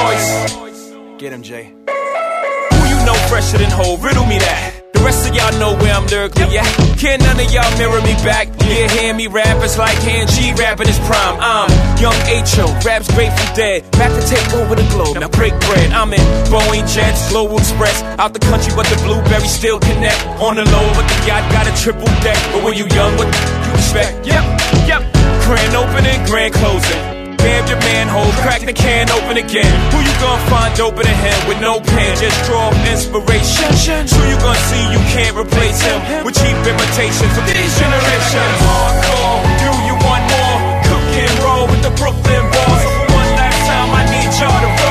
Get 1.21 1.33
him, 1.33 1.43
Jay. 1.43 1.69
Who 1.69 2.81
you 2.89 2.97
know 3.05 3.13
fresher 3.29 3.61
than 3.61 3.69
whole? 3.69 3.95
Riddle 4.01 4.25
me 4.25 4.41
that. 4.41 4.89
The 4.89 5.05
rest 5.05 5.29
of 5.29 5.37
y'all 5.37 5.53
know 5.61 5.77
where 5.77 5.93
I'm 5.93 6.09
lyrically 6.09 6.57
at. 6.57 6.65
Can 6.97 7.21
none 7.21 7.37
of 7.37 7.45
y'all 7.53 7.69
mirror 7.77 8.01
me 8.01 8.17
back? 8.25 8.49
Yeah, 8.65 8.89
hear 8.89 9.13
me 9.13 9.29
rap, 9.29 9.61
it's 9.61 9.77
like 9.77 9.93
hand 10.01 10.33
rapping 10.57 10.89
his 10.89 10.97
prime. 11.05 11.37
I'm 11.37 11.69
young 12.01 12.17
H.O., 12.25 12.65
raps 12.81 13.05
Grateful 13.13 13.53
Dead. 13.53 13.85
Back 14.01 14.09
to 14.17 14.23
take 14.25 14.49
over 14.57 14.73
the 14.73 14.81
globe, 14.89 15.13
now 15.21 15.29
break 15.29 15.53
bread. 15.69 15.93
I'm 15.93 16.09
in 16.09 16.25
Boeing 16.49 16.89
Jets, 16.89 17.29
Global 17.29 17.61
Express. 17.61 18.01
Out 18.17 18.33
the 18.33 18.41
country, 18.41 18.73
but 18.73 18.89
the 18.89 18.97
blueberries 19.05 19.53
still 19.53 19.77
connect. 19.77 20.25
On 20.41 20.57
the 20.57 20.65
low, 20.73 20.87
but 20.97 21.05
the 21.05 21.17
yacht 21.29 21.45
got 21.53 21.69
a 21.69 21.73
triple 21.77 22.09
deck. 22.25 22.41
But 22.49 22.65
when 22.65 22.73
you 22.73 22.89
young, 22.97 23.13
what 23.21 23.29
you 23.29 23.71
expect? 23.77 24.25
Yep, 24.25 24.41
yep. 24.89 25.05
Grand 25.45 25.77
opening, 25.77 26.17
grand 26.25 26.57
closing. 26.57 27.20
Damn 27.41 27.65
your 27.65 27.81
manhole, 27.81 28.29
crack 28.45 28.61
the 28.61 28.73
can 28.73 29.09
open 29.09 29.37
again. 29.37 29.73
Who 29.89 29.97
you 30.05 30.13
gonna 30.21 30.45
find 30.45 30.77
open 30.79 31.05
a 31.09 31.15
hand 31.25 31.41
with 31.49 31.59
no 31.59 31.81
pen? 31.81 32.13
Just 32.21 32.37
draw 32.45 32.69
inspiration. 32.85 33.65
Who 34.13 34.21
you 34.29 34.37
gonna 34.37 34.61
see 34.69 34.83
you 34.93 35.01
can't 35.09 35.35
replace 35.35 35.81
him 35.81 35.97
with 36.21 36.37
cheap 36.37 36.53
imitations 36.53 37.33
from 37.33 37.45
these 37.49 37.73
generations? 37.81 38.57
Hardcore, 38.61 39.41
do 39.57 39.71
you 39.89 39.95
want 40.05 40.23
more? 40.29 40.57
Cook 40.85 41.07
and 41.17 41.33
roll 41.41 41.65
with 41.65 41.81
the 41.81 41.93
Brooklyn 41.97 42.45
boys. 42.53 42.85
One 43.09 43.31
last 43.33 43.61
time, 43.65 43.89
I 43.89 44.03
need 44.13 44.29
y'all 44.37 44.61
to 44.61 44.83
roll. 44.83 44.90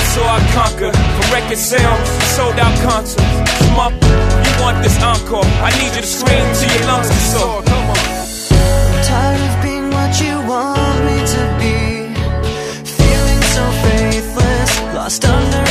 so 0.13 0.21
I 0.23 0.39
conquer. 0.53 0.91
For 0.91 1.25
record 1.33 1.57
sales, 1.57 2.09
sold 2.35 2.57
out 2.59 2.75
concerts. 2.81 3.37
Come 3.59 3.79
up, 3.79 3.93
you 3.93 4.53
want 4.63 4.81
this 4.83 4.97
encore. 5.01 5.45
I 5.61 5.69
need 5.79 5.93
you 5.95 6.01
to 6.01 6.07
scream 6.07 6.45
till 6.57 6.71
your 6.75 6.85
lungs 6.87 7.09
are 7.09 7.25
sore. 7.33 7.61
Come 7.63 7.89
on. 7.93 7.97
I'm 7.97 9.03
tired 9.03 9.41
of 9.49 9.55
being 9.63 9.87
what 9.97 10.11
you 10.23 10.35
want 10.51 10.97
me 11.07 11.17
to 11.35 11.43
be. 11.61 11.77
Feeling 12.97 13.41
so 13.55 13.63
faithless, 13.83 14.71
lost 14.95 15.25
under. 15.25 15.70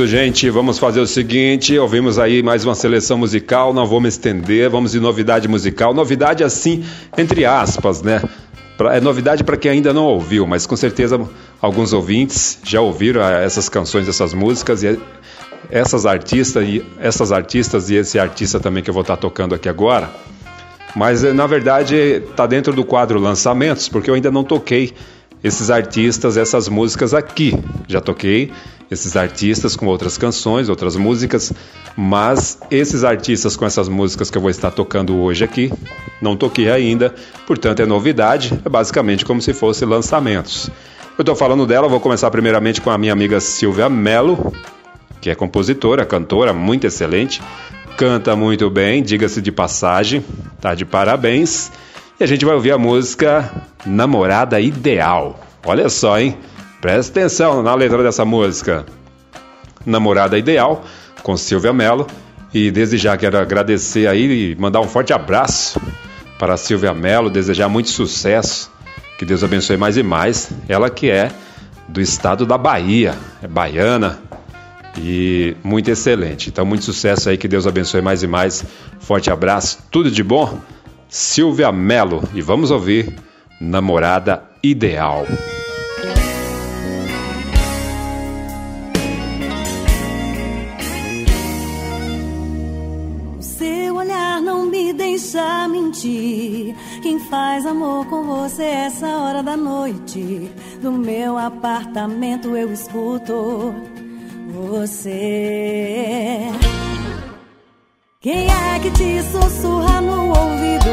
Isso, 0.00 0.06
gente. 0.06 0.48
Vamos 0.48 0.78
fazer 0.78 1.00
o 1.00 1.06
seguinte: 1.06 1.78
ouvimos 1.78 2.18
aí 2.18 2.42
mais 2.42 2.64
uma 2.64 2.74
seleção 2.74 3.18
musical, 3.18 3.74
não 3.74 3.86
vou 3.86 4.00
me 4.00 4.08
estender, 4.08 4.70
vamos 4.70 4.92
de 4.92 5.00
novidade 5.00 5.46
musical. 5.46 5.92
Novidade, 5.92 6.42
assim, 6.42 6.84
entre 7.18 7.44
aspas, 7.44 8.00
né? 8.00 8.22
É 8.92 9.00
novidade 9.00 9.44
para 9.44 9.58
quem 9.58 9.72
ainda 9.72 9.92
não 9.92 10.04
ouviu, 10.04 10.46
mas 10.46 10.64
com 10.64 10.74
certeza 10.74 11.20
alguns 11.60 11.92
ouvintes 11.92 12.58
já 12.64 12.80
ouviram 12.80 13.22
ah, 13.22 13.32
essas 13.32 13.68
canções, 13.68 14.08
essas 14.08 14.32
músicas 14.32 14.82
e 14.82 14.98
essas 15.70 16.06
artistas 16.06 16.66
e 16.66 16.82
essas 16.98 17.30
artistas 17.30 17.90
e 17.90 17.96
esse 17.96 18.18
artista 18.18 18.58
também 18.58 18.82
que 18.82 18.88
eu 18.88 18.94
vou 18.94 19.02
estar 19.02 19.18
tocando 19.18 19.54
aqui 19.54 19.68
agora. 19.68 20.08
Mas 20.96 21.22
na 21.22 21.46
verdade 21.46 21.94
está 21.94 22.46
dentro 22.46 22.72
do 22.72 22.84
quadro 22.84 23.20
lançamentos, 23.20 23.86
porque 23.86 24.08
eu 24.08 24.14
ainda 24.14 24.30
não 24.30 24.42
toquei 24.44 24.94
esses 25.42 25.70
artistas, 25.70 26.36
essas 26.36 26.68
músicas 26.68 27.14
aqui. 27.14 27.54
Já 27.88 28.00
toquei 28.00 28.52
esses 28.90 29.16
artistas 29.16 29.76
com 29.76 29.86
outras 29.86 30.18
canções, 30.18 30.68
outras 30.68 30.96
músicas, 30.96 31.52
mas 31.96 32.58
esses 32.70 33.04
artistas 33.04 33.56
com 33.56 33.64
essas 33.64 33.88
músicas 33.88 34.30
que 34.30 34.36
eu 34.36 34.42
vou 34.42 34.50
estar 34.50 34.70
tocando 34.72 35.16
hoje 35.16 35.44
aqui, 35.44 35.72
não 36.20 36.36
toquei 36.36 36.70
ainda, 36.70 37.14
portanto 37.46 37.80
é 37.80 37.86
novidade, 37.86 38.60
é 38.64 38.68
basicamente 38.68 39.24
como 39.24 39.40
se 39.40 39.52
fosse 39.52 39.84
lançamentos. 39.84 40.68
Eu 41.16 41.22
estou 41.22 41.36
falando 41.36 41.66
dela, 41.66 41.86
vou 41.86 42.00
começar 42.00 42.30
primeiramente 42.30 42.80
com 42.80 42.90
a 42.90 42.98
minha 42.98 43.12
amiga 43.12 43.40
Silvia 43.40 43.88
Mello, 43.88 44.52
que 45.20 45.30
é 45.30 45.34
compositora, 45.34 46.04
cantora, 46.04 46.52
muito 46.52 46.86
excelente, 46.86 47.40
canta 47.96 48.34
muito 48.34 48.68
bem, 48.70 49.02
diga-se 49.02 49.40
de 49.40 49.52
passagem, 49.52 50.24
tá 50.60 50.74
de 50.74 50.84
parabéns. 50.84 51.70
E 52.20 52.22
a 52.22 52.26
gente 52.26 52.44
vai 52.44 52.54
ouvir 52.54 52.70
a 52.70 52.76
música 52.76 53.50
Namorada 53.86 54.60
Ideal. 54.60 55.40
Olha 55.64 55.88
só, 55.88 56.20
hein? 56.20 56.36
Presta 56.78 57.18
atenção 57.18 57.62
na 57.62 57.74
letra 57.74 58.02
dessa 58.02 58.26
música. 58.26 58.84
Namorada 59.86 60.36
Ideal, 60.36 60.84
com 61.22 61.34
Silvia 61.34 61.72
Mello. 61.72 62.06
E 62.52 62.70
desde 62.70 62.98
já 62.98 63.16
quero 63.16 63.38
agradecer 63.38 64.06
aí 64.06 64.52
e 64.52 64.56
mandar 64.56 64.80
um 64.80 64.86
forte 64.86 65.14
abraço 65.14 65.80
para 66.38 66.52
a 66.52 66.56
Silvia 66.58 66.92
Mello, 66.92 67.30
desejar 67.30 67.70
muito 67.70 67.88
sucesso. 67.88 68.70
Que 69.18 69.24
Deus 69.24 69.42
abençoe 69.42 69.78
mais 69.78 69.96
e 69.96 70.02
mais. 70.02 70.50
Ela 70.68 70.90
que 70.90 71.10
é 71.10 71.30
do 71.88 72.02
estado 72.02 72.44
da 72.44 72.58
Bahia, 72.58 73.14
é 73.42 73.48
baiana 73.48 74.18
e 74.94 75.56
muito 75.64 75.90
excelente. 75.90 76.50
Então, 76.50 76.66
muito 76.66 76.84
sucesso 76.84 77.30
aí, 77.30 77.38
que 77.38 77.48
Deus 77.48 77.66
abençoe 77.66 78.02
mais 78.02 78.22
e 78.22 78.26
mais. 78.26 78.62
Forte 78.98 79.30
abraço, 79.30 79.78
tudo 79.90 80.10
de 80.10 80.22
bom. 80.22 80.60
Silvia 81.10 81.72
Melo 81.72 82.22
e 82.32 82.40
vamos 82.40 82.70
ouvir 82.70 83.12
Namorada 83.60 84.44
Ideal. 84.62 85.26
Seu 93.40 93.96
olhar 93.96 94.40
não 94.40 94.66
me 94.66 94.92
deixa 94.92 95.66
mentir. 95.66 96.76
Quem 97.02 97.18
faz 97.18 97.66
amor 97.66 98.06
com 98.06 98.22
você 98.22 98.62
essa 98.62 99.08
hora 99.08 99.42
da 99.42 99.56
noite? 99.56 100.48
Do 100.80 100.92
meu 100.92 101.36
apartamento 101.36 102.56
eu 102.56 102.72
escuto 102.72 103.74
você. 104.52 106.38
Quem 108.22 108.48
é 108.50 108.78
que 108.80 108.90
te 108.90 109.22
sussurra 109.22 110.02
no 110.02 110.28
ouvido, 110.28 110.90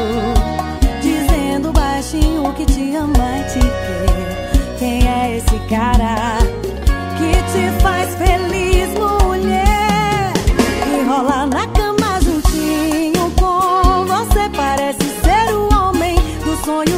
dizendo 1.02 1.70
baixinho 1.72 2.54
que 2.54 2.64
te 2.64 2.96
ama 2.96 3.18
e 3.36 3.44
te 3.44 3.60
quer? 3.60 4.78
Quem 4.78 5.06
é 5.06 5.36
esse 5.36 5.58
cara 5.68 6.38
que 7.18 7.30
te 7.52 7.82
faz 7.82 8.14
feliz, 8.14 8.88
mulher? 8.94 10.32
Que 10.84 11.06
rola 11.06 11.44
na 11.44 11.66
cama 11.66 12.18
juntinho 12.22 13.30
com 13.38 14.06
você, 14.06 14.48
parece 14.56 15.04
ser 15.20 15.54
o 15.54 15.68
homem 15.74 16.16
do 16.46 16.56
sonho 16.64 16.97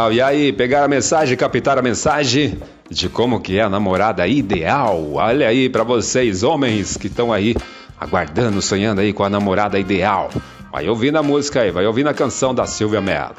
Legal. 0.00 0.12
E 0.12 0.22
aí, 0.22 0.52
pegaram 0.52 0.86
a 0.86 0.88
mensagem, 0.88 1.36
captaram 1.36 1.80
a 1.80 1.82
mensagem 1.82 2.58
de 2.88 3.08
como 3.08 3.40
que 3.40 3.58
é 3.58 3.62
a 3.62 3.68
namorada 3.68 4.26
ideal? 4.26 5.12
Olha 5.14 5.48
aí 5.48 5.68
para 5.68 5.82
vocês, 5.82 6.42
homens 6.42 6.96
que 6.96 7.06
estão 7.06 7.32
aí 7.32 7.54
aguardando, 7.98 8.62
sonhando 8.62 9.00
aí 9.00 9.12
com 9.12 9.24
a 9.24 9.28
namorada 9.28 9.78
ideal. 9.78 10.30
Vai 10.72 10.88
ouvindo 10.88 11.18
a 11.18 11.22
música 11.22 11.60
aí, 11.60 11.70
vai 11.70 11.86
ouvindo 11.86 12.08
a 12.08 12.14
canção 12.14 12.54
da 12.54 12.66
Silvia 12.66 13.00
Mello. 13.00 13.34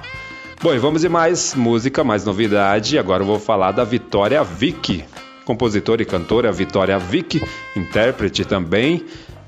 Bom, 0.62 0.74
e 0.74 0.78
vamos 0.78 1.02
de 1.02 1.10
mais 1.10 1.56
música, 1.56 2.04
mais 2.04 2.26
novidade. 2.26 3.00
Agora 3.00 3.24
eu 3.24 3.28
vou 3.28 3.40
falar 3.40 3.72
da 3.72 3.84
Vitória 3.84 4.44
Vick, 4.44 5.04
compositora 5.46 6.04
e 6.04 6.06
cantora 6.06 6.52
Vitória 6.52 7.00
Vick, 7.00 7.42
intérprete 7.76 8.46
também. 8.46 9.04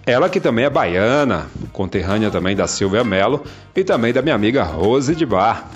Ela 0.05 0.29
que 0.29 0.39
também 0.39 0.65
é 0.65 0.69
baiana, 0.69 1.47
conterrânea 1.71 2.31
também 2.31 2.55
da 2.55 2.67
Silvia 2.67 3.03
Mello 3.03 3.43
e 3.75 3.83
também 3.83 4.11
da 4.11 4.21
minha 4.21 4.35
amiga 4.35 4.63
Rose 4.63 5.13
de 5.15 5.25
Bar. 5.25 5.69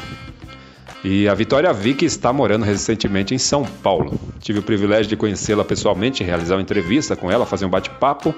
E 1.03 1.27
a 1.27 1.33
Vitória 1.33 1.71
Vick 1.71 2.03
está 2.03 2.33
morando 2.33 2.65
recentemente 2.65 3.33
em 3.33 3.37
São 3.37 3.63
Paulo. 3.63 4.19
Tive 4.39 4.59
o 4.59 4.63
privilégio 4.63 5.07
de 5.07 5.15
conhecê-la 5.15 5.63
pessoalmente, 5.63 6.23
realizar 6.23 6.55
uma 6.55 6.61
entrevista 6.61 7.15
com 7.15 7.31
ela, 7.31 7.45
fazer 7.45 7.65
um 7.65 7.69
bate-papo. 7.69 8.33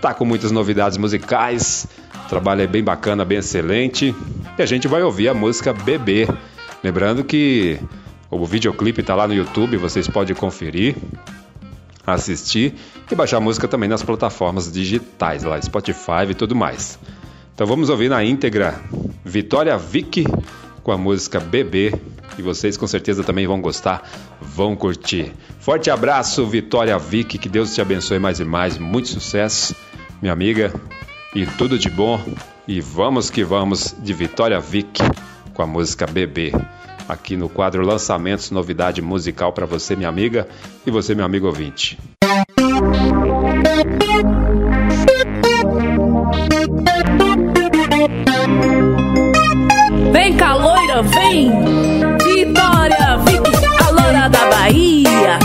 Tá 0.00 0.14
com 0.14 0.24
muitas 0.24 0.50
novidades 0.52 0.96
musicais, 0.96 1.86
o 2.26 2.28
trabalho 2.28 2.62
é 2.62 2.66
bem 2.66 2.84
bacana, 2.84 3.24
bem 3.24 3.38
excelente. 3.38 4.14
E 4.56 4.62
a 4.62 4.66
gente 4.66 4.86
vai 4.86 5.02
ouvir 5.02 5.28
a 5.28 5.34
música 5.34 5.72
Bebê. 5.72 6.28
Lembrando 6.82 7.24
que 7.24 7.80
o 8.30 8.46
videoclipe 8.46 9.00
está 9.00 9.14
lá 9.14 9.26
no 9.26 9.34
YouTube, 9.34 9.76
vocês 9.76 10.06
podem 10.06 10.36
conferir, 10.36 10.96
assistir 12.06 12.74
e 13.10 13.14
baixar 13.14 13.38
a 13.38 13.40
música 13.40 13.66
também 13.66 13.88
nas 13.88 14.02
plataformas 14.02 14.70
digitais, 14.70 15.42
lá 15.42 15.60
Spotify 15.60 16.30
e 16.30 16.34
tudo 16.34 16.54
mais. 16.54 16.98
Então 17.54 17.66
vamos 17.66 17.88
ouvir 17.88 18.08
na 18.08 18.22
íntegra 18.24 18.80
Vitória 19.24 19.76
Vick 19.76 20.26
com 20.84 20.92
a 20.92 20.98
música 20.98 21.40
Bebê. 21.40 21.92
E 22.38 22.42
vocês 22.42 22.76
com 22.76 22.86
certeza 22.86 23.24
também 23.24 23.46
vão 23.46 23.60
gostar, 23.60 24.08
vão 24.40 24.76
curtir. 24.76 25.32
Forte 25.58 25.90
abraço, 25.90 26.46
Vitória 26.46 26.96
Vick, 26.98 27.38
que 27.38 27.48
Deus 27.48 27.74
te 27.74 27.80
abençoe 27.80 28.18
mais 28.18 28.38
e 28.38 28.44
mais. 28.44 28.78
Muito 28.78 29.08
sucesso, 29.08 29.74
minha 30.20 30.32
amiga, 30.32 30.72
e 31.34 31.46
tudo 31.46 31.78
de 31.78 31.88
bom. 31.88 32.20
E 32.68 32.80
vamos 32.80 33.30
que 33.30 33.42
vamos 33.42 33.94
de 33.98 34.12
Vitória 34.12 34.60
Vick 34.60 35.02
com 35.54 35.62
a 35.62 35.66
música 35.66 36.06
Bebê. 36.06 36.52
Aqui 37.08 37.36
no 37.36 37.48
quadro 37.48 37.84
Lançamentos, 37.84 38.50
novidade 38.50 39.02
musical 39.02 39.52
para 39.52 39.66
você, 39.66 39.94
minha 39.94 40.08
amiga, 40.08 40.48
e 40.86 40.90
você, 40.90 41.14
meu 41.14 41.24
amigo 41.24 41.46
ouvinte. 41.46 41.98
Vem! 51.12 51.50
Vitória, 52.24 53.16
Vicky, 53.24 53.66
a 53.80 53.90
loira 53.90 54.28
da 54.28 54.44
Bahia! 54.46 55.38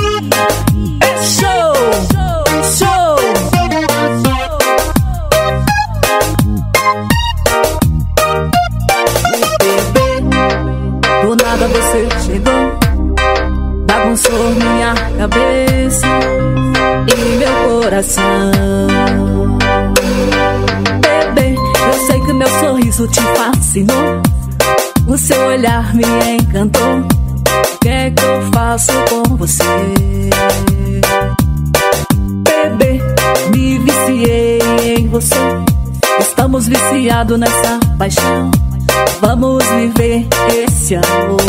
É 1.02 1.18
show! 1.24 1.74
Show! 2.78 3.16
Bebê, 9.60 10.22
do 11.22 11.36
nada 11.44 11.68
você 11.68 12.08
chegou, 12.26 12.64
bagunçou 13.86 14.50
minha 14.56 14.94
cabeça 15.18 16.08
e 17.08 17.38
meu 17.38 17.82
coração. 17.82 18.52
Bebê, 21.02 21.56
eu 21.56 21.94
sei 22.08 22.20
que 22.22 22.34
meu 22.34 22.50
sorriso 22.60 23.08
te 23.08 23.22
fascinou. 23.22 24.39
O 25.10 25.18
seu 25.18 25.44
olhar 25.48 25.92
me 25.96 26.04
encantou. 26.36 27.00
O 27.00 27.78
que 27.80 27.90
é 27.90 28.12
que 28.12 28.24
eu 28.24 28.52
faço 28.54 28.92
com 29.10 29.38
você? 29.38 29.64
Bebê, 32.44 33.02
me 33.50 33.80
viciei 33.80 34.60
em 35.00 35.08
você. 35.08 35.34
Estamos 36.20 36.68
viciados 36.68 37.40
nessa 37.40 37.80
paixão. 37.98 38.52
Vamos 39.20 39.66
viver 39.66 40.28
esse 40.54 40.94
amor. 40.96 41.40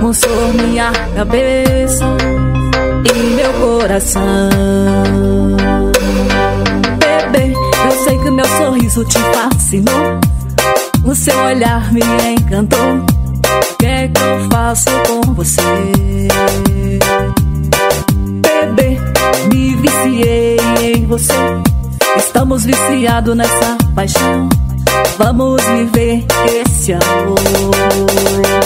Bagunçou 0.00 0.52
minha 0.54 0.90
cabeça 1.14 2.04
e 3.04 3.12
meu 3.34 3.52
coração. 3.52 4.22
Bebê, 6.98 7.52
eu 7.52 8.04
sei 8.04 8.18
que 8.18 8.30
meu 8.30 8.46
sorriso 8.46 9.04
te 9.04 9.18
fascinou, 9.18 10.18
o 11.04 11.14
seu 11.14 11.38
olhar 11.38 11.92
me 11.92 12.00
encantou. 12.30 12.96
O 12.96 13.76
que 13.78 13.86
é 13.86 14.08
que 14.08 14.22
eu 14.22 14.48
faço 14.50 14.86
com 15.06 15.34
você? 15.34 15.62
Bebê, 18.40 18.98
me 19.52 19.76
viciei 19.76 20.56
em 20.80 21.04
você. 21.04 21.34
Estamos 22.16 22.64
viciados 22.64 23.36
nessa 23.36 23.76
paixão. 23.94 24.48
Vamos 25.18 25.62
viver 25.62 26.24
esse 26.46 26.94
amor. 26.94 28.59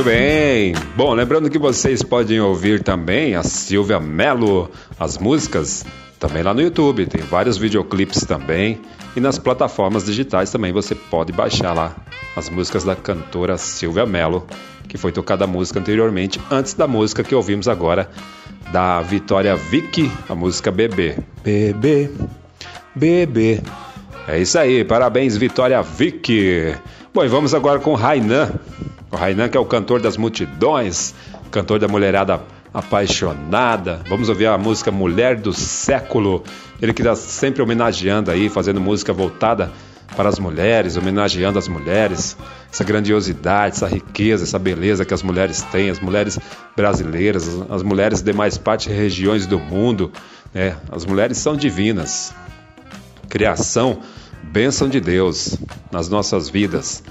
Muito 0.00 0.08
bem. 0.08 0.72
Bom, 0.96 1.12
lembrando 1.12 1.50
que 1.50 1.58
vocês 1.58 2.02
podem 2.02 2.40
ouvir 2.40 2.82
também 2.82 3.34
a 3.34 3.42
Silvia 3.42 4.00
Mello, 4.00 4.70
as 4.98 5.18
músicas, 5.18 5.84
também 6.18 6.42
lá 6.42 6.54
no 6.54 6.62
YouTube. 6.62 7.04
Tem 7.04 7.20
vários 7.20 7.58
videoclipes 7.58 8.24
também. 8.24 8.80
E 9.14 9.20
nas 9.20 9.38
plataformas 9.38 10.06
digitais 10.06 10.50
também 10.50 10.72
você 10.72 10.94
pode 10.94 11.32
baixar 11.32 11.74
lá 11.74 11.94
as 12.34 12.48
músicas 12.48 12.82
da 12.82 12.96
cantora 12.96 13.58
Silvia 13.58 14.06
Mello, 14.06 14.46
que 14.88 14.96
foi 14.96 15.12
tocada 15.12 15.44
a 15.44 15.46
música 15.46 15.78
anteriormente, 15.78 16.40
antes 16.50 16.72
da 16.72 16.86
música 16.86 17.22
que 17.22 17.34
ouvimos 17.34 17.68
agora, 17.68 18.08
da 18.72 19.02
Vitória 19.02 19.54
Vicky, 19.54 20.10
a 20.30 20.34
música 20.34 20.70
Bebê. 20.70 21.18
Bebê, 21.44 22.10
bebê. 22.94 23.60
É 24.26 24.38
isso 24.38 24.58
aí, 24.58 24.82
parabéns 24.82 25.36
Vitória 25.36 25.82
Vicky. 25.82 26.74
Bom, 27.12 27.22
e 27.22 27.28
vamos 27.28 27.52
agora 27.52 27.80
com 27.80 27.92
Rainan. 27.94 28.50
O 29.10 29.16
Rainan 29.16 29.48
que 29.48 29.56
é 29.56 29.60
o 29.60 29.64
cantor 29.64 30.00
das 30.00 30.16
multidões, 30.16 31.14
cantor 31.50 31.78
da 31.78 31.88
mulherada 31.88 32.40
apaixonada. 32.72 34.00
Vamos 34.08 34.28
ouvir 34.28 34.46
a 34.46 34.56
música 34.56 34.90
Mulher 34.90 35.36
do 35.36 35.52
Século. 35.52 36.44
Ele 36.80 36.92
que 36.92 37.02
está 37.02 37.16
sempre 37.16 37.62
homenageando 37.62 38.30
aí, 38.30 38.48
fazendo 38.48 38.80
música 38.80 39.12
voltada 39.12 39.72
para 40.16 40.28
as 40.28 40.38
mulheres, 40.38 40.96
homenageando 40.96 41.58
as 41.58 41.68
mulheres, 41.68 42.36
essa 42.72 42.84
grandiosidade, 42.84 43.76
essa 43.76 43.86
riqueza, 43.86 44.44
essa 44.44 44.58
beleza 44.58 45.04
que 45.04 45.14
as 45.14 45.22
mulheres 45.22 45.62
têm, 45.62 45.90
as 45.90 46.00
mulheres 46.00 46.38
brasileiras, 46.76 47.48
as 47.68 47.82
mulheres 47.82 48.20
de 48.20 48.32
partes 48.62 48.86
e 48.86 48.90
regiões 48.92 49.46
do 49.46 49.58
mundo. 49.58 50.12
Né? 50.54 50.76
As 50.90 51.04
mulheres 51.04 51.38
são 51.38 51.56
divinas. 51.56 52.32
Criação, 53.28 54.00
bênção 54.42 54.88
de 54.88 55.00
Deus 55.00 55.56
nas 55.92 56.08
nossas 56.08 56.48
vidas, 56.48 57.02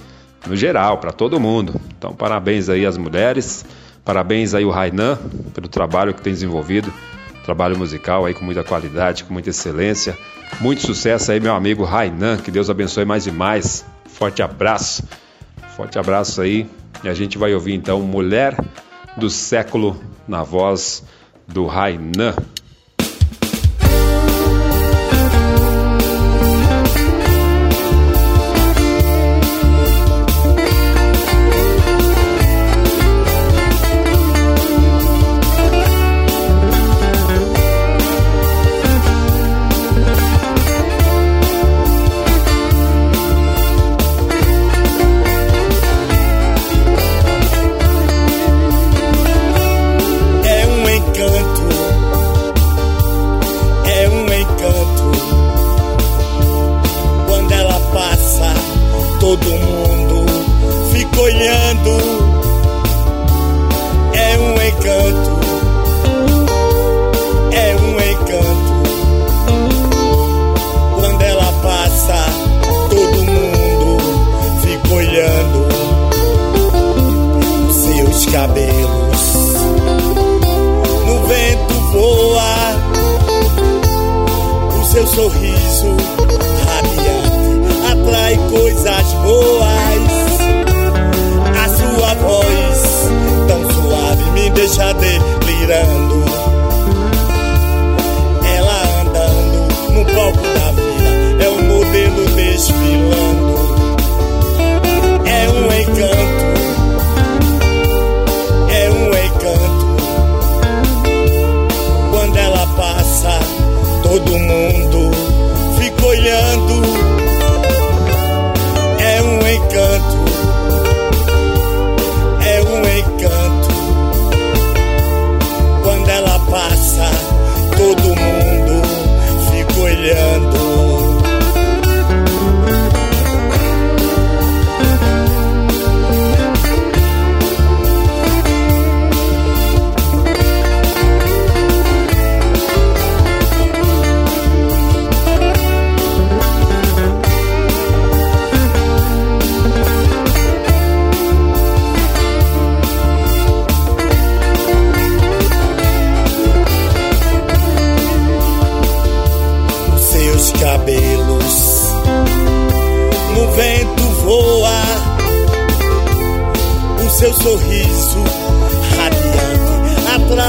no 0.48 0.56
geral, 0.56 0.98
para 0.98 1.12
todo 1.12 1.40
mundo. 1.40 1.80
Então, 1.98 2.14
parabéns 2.14 2.70
aí 2.70 2.86
às 2.86 2.98
mulheres, 2.98 3.66
parabéns 4.04 4.54
aí 4.54 4.66
o 4.66 4.70
Rainan 4.70 5.18
pelo 5.54 5.68
trabalho 5.68 6.14
que 6.14 6.22
tem 6.22 6.34
desenvolvido, 6.34 6.92
Trabalho 7.50 7.76
musical 7.80 8.28
aí 8.28 8.34
com 8.36 8.46
muita 8.46 8.64
qualidade, 8.64 9.24
com 9.24 9.34
muita 9.34 9.50
excelência. 9.50 10.16
Muito 10.62 10.86
sucesso 10.86 11.32
aí, 11.32 11.40
meu 11.40 11.56
amigo 11.56 11.84
Rainan. 11.84 12.38
Que 12.38 12.52
Deus 12.52 12.70
abençoe 12.70 13.06
mais 13.06 13.26
e 13.26 13.32
mais. 13.32 13.84
Forte 14.06 14.44
abraço. 14.44 15.04
Forte 15.76 15.98
abraço 15.98 16.44
aí. 16.44 16.70
E 17.04 17.10
a 17.10 17.14
gente 17.16 17.40
vai 17.40 17.52
ouvir 17.56 17.74
então 17.74 18.02
Mulher 18.02 18.56
do 19.18 19.32
Século 19.32 20.00
na 20.28 20.44
voz 20.44 21.04
do 21.48 21.66
Rainan. 21.66 22.36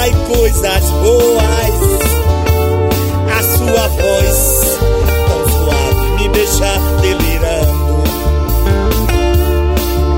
Atrai 0.00 0.14
coisas 0.26 0.90
boas 1.02 1.74
a 3.36 3.42
sua 3.42 3.88
voz 3.88 4.78
tão 5.28 5.42
suave 5.58 6.06
me 6.16 6.28
deixa 6.28 6.72
delirando 7.02 8.02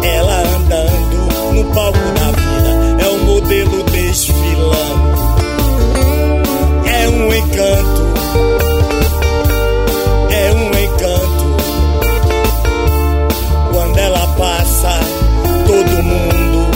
ela 0.05 0.39
andando 0.57 1.19
no 1.55 1.65
palco 1.75 1.99
da 1.99 2.31
vida 2.31 3.03
é 3.03 3.09
um 3.09 3.25
modelo 3.25 3.83
desfilando 3.85 5.13
é 6.87 7.09
um 7.09 7.35
encanto 7.35 8.03
é 10.31 10.53
um 10.53 10.69
encanto. 10.69 11.43
Quando 13.73 13.99
ela 13.99 14.27
passa, 14.39 15.01
todo 15.67 16.03
mundo 16.03 16.71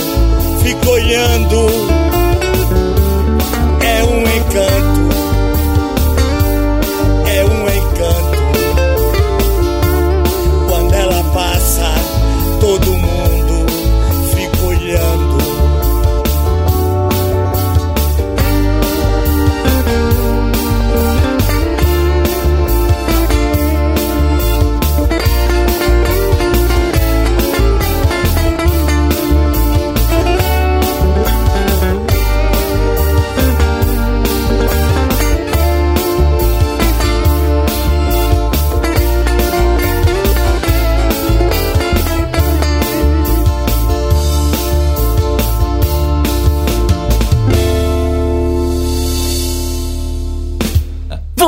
fica 0.62 0.90
olhando. 0.90 1.85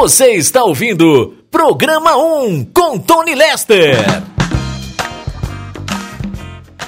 Você 0.08 0.30
está 0.30 0.64
ouvindo 0.64 1.34
Programa 1.50 2.16
1 2.16 2.64
com 2.72 2.98
Tony 2.98 3.34
Lester. 3.34 3.94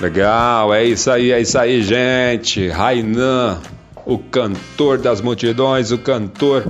Legal, 0.01 0.73
é 0.73 0.85
isso 0.85 1.11
aí, 1.11 1.31
é 1.31 1.39
isso 1.39 1.59
aí, 1.59 1.83
gente. 1.83 2.69
Rainan, 2.69 3.61
o 4.07 4.19
cantor 4.19 4.97
das 4.97 5.21
multidões, 5.21 5.93
o 5.93 5.99
cantor 5.99 6.67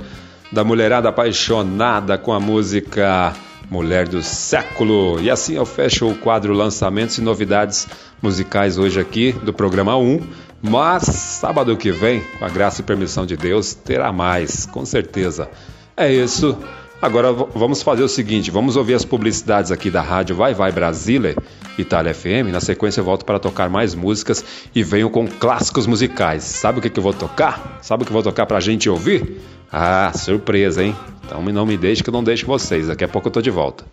da 0.51 0.61
mulherada 0.61 1.07
apaixonada 1.07 2.17
com 2.17 2.33
a 2.33 2.39
música 2.41 3.33
Mulher 3.69 4.09
do 4.09 4.21
Século. 4.21 5.21
E 5.21 5.31
assim 5.31 5.55
eu 5.55 5.65
fecho 5.65 6.05
o 6.05 6.17
quadro 6.17 6.51
Lançamentos 6.51 7.17
e 7.17 7.21
Novidades 7.21 7.87
Musicais 8.21 8.77
hoje 8.77 8.99
aqui 8.99 9.31
do 9.31 9.53
programa 9.53 9.95
1. 9.95 10.19
Mas 10.61 11.03
sábado 11.03 11.77
que 11.77 11.93
vem, 11.93 12.21
com 12.37 12.43
a 12.43 12.49
graça 12.49 12.81
e 12.81 12.83
permissão 12.83 13.25
de 13.25 13.37
Deus, 13.37 13.73
terá 13.73 14.11
mais, 14.11 14.65
com 14.65 14.83
certeza. 14.83 15.49
É 15.95 16.11
isso. 16.11 16.57
Agora 17.01 17.33
vamos 17.33 17.81
fazer 17.81 18.03
o 18.03 18.07
seguinte: 18.07 18.51
vamos 18.51 18.75
ouvir 18.75 18.93
as 18.93 19.03
publicidades 19.03 19.71
aqui 19.71 19.89
da 19.89 20.01
rádio 20.01 20.35
Vai 20.35 20.53
Vai 20.53 20.71
Brasília, 20.71 21.35
Itália 21.77 22.13
FM. 22.13 22.51
Na 22.51 22.59
sequência, 22.59 23.01
eu 23.01 23.05
volto 23.05 23.25
para 23.25 23.39
tocar 23.39 23.69
mais 23.69 23.95
músicas 23.95 24.45
e 24.75 24.83
venho 24.83 25.09
com 25.09 25.27
clássicos 25.27 25.87
musicais. 25.87 26.43
Sabe 26.43 26.79
o 26.79 26.81
que, 26.81 26.89
que 26.89 26.99
eu 26.99 27.03
vou 27.03 27.13
tocar? 27.13 27.79
Sabe 27.81 28.03
o 28.03 28.05
que 28.05 28.11
eu 28.11 28.13
vou 28.13 28.23
tocar 28.23 28.45
para 28.45 28.57
a 28.57 28.61
gente 28.61 28.87
ouvir? 28.87 29.41
Ah, 29.71 30.11
surpresa, 30.13 30.83
hein? 30.83 30.95
Então 31.25 31.41
não 31.41 31.65
me 31.65 31.77
deixe 31.77 32.03
que 32.03 32.09
eu 32.09 32.13
não 32.13 32.23
deixo 32.23 32.45
vocês. 32.45 32.87
Daqui 32.87 33.03
a 33.03 33.07
pouco 33.07 33.29
eu 33.29 33.31
tô 33.31 33.41
de 33.41 33.49
volta. 33.49 33.83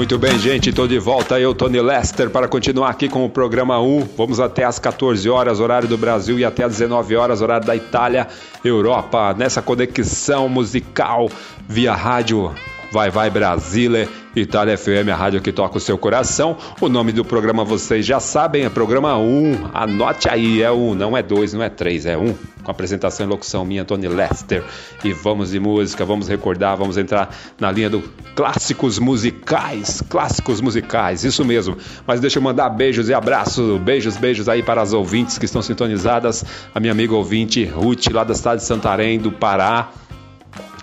Muito 0.00 0.18
bem, 0.18 0.38
gente, 0.38 0.72
tô 0.72 0.86
de 0.86 0.98
volta. 0.98 1.38
Eu, 1.38 1.54
Tony 1.54 1.78
Lester, 1.78 2.30
para 2.30 2.48
continuar 2.48 2.88
aqui 2.88 3.06
com 3.06 3.22
o 3.22 3.28
programa 3.28 3.78
1. 3.78 4.08
Vamos 4.16 4.40
até 4.40 4.64
às 4.64 4.78
14 4.78 5.28
horas, 5.28 5.60
horário 5.60 5.86
do 5.86 5.98
Brasil, 5.98 6.38
e 6.38 6.44
até 6.44 6.64
às 6.64 6.72
19 6.72 7.16
horas, 7.16 7.42
horário 7.42 7.66
da 7.66 7.76
Itália, 7.76 8.26
Europa. 8.64 9.34
Nessa 9.36 9.60
conexão 9.60 10.48
musical 10.48 11.30
via 11.68 11.92
rádio 11.92 12.50
Vai 12.90 13.08
Vai 13.08 13.30
Brasília, 13.30 14.08
Itália 14.34 14.76
FM, 14.76 15.08
a 15.12 15.14
rádio 15.14 15.40
que 15.40 15.52
toca 15.52 15.78
o 15.78 15.80
seu 15.80 15.96
coração. 15.96 16.56
O 16.80 16.88
nome 16.88 17.12
do 17.12 17.24
programa 17.24 17.64
vocês 17.64 18.04
já 18.04 18.18
sabem, 18.18 18.64
é 18.64 18.68
programa 18.68 19.16
1. 19.16 19.70
Anote 19.72 20.28
aí, 20.28 20.60
é 20.60 20.72
1, 20.72 20.94
não 20.96 21.16
é 21.16 21.22
2, 21.22 21.52
não 21.54 21.62
é 21.62 21.68
3, 21.68 22.06
é 22.06 22.18
1. 22.18 22.34
Com 22.64 22.70
apresentação 22.70 23.24
e 23.24 23.28
locução 23.28 23.64
minha, 23.64 23.84
Tony 23.84 24.08
Lester. 24.08 24.64
E 25.04 25.12
vamos 25.12 25.50
de 25.50 25.60
música, 25.60 26.04
vamos 26.04 26.28
recordar, 26.28 26.76
vamos 26.76 26.98
entrar 26.98 27.32
na 27.60 27.70
linha 27.70 27.88
do 27.88 28.02
clássicos 28.34 28.98
musicais. 28.98 30.02
Clássicos 30.08 30.60
musicais, 30.60 31.22
isso 31.22 31.44
mesmo. 31.44 31.76
Mas 32.04 32.20
deixa 32.20 32.38
eu 32.38 32.42
mandar 32.42 32.70
beijos 32.70 33.08
e 33.08 33.14
abraços, 33.14 33.80
beijos, 33.80 34.16
beijos 34.16 34.48
aí 34.48 34.64
para 34.64 34.82
as 34.82 34.92
ouvintes 34.92 35.38
que 35.38 35.44
estão 35.44 35.62
sintonizadas. 35.62 36.44
A 36.74 36.80
minha 36.80 36.92
amiga 36.92 37.14
ouvinte 37.14 37.64
Ruth, 37.64 38.08
lá 38.12 38.24
da 38.24 38.34
cidade 38.34 38.62
de 38.62 38.66
Santarém, 38.66 39.18
do 39.20 39.30
Pará. 39.30 39.90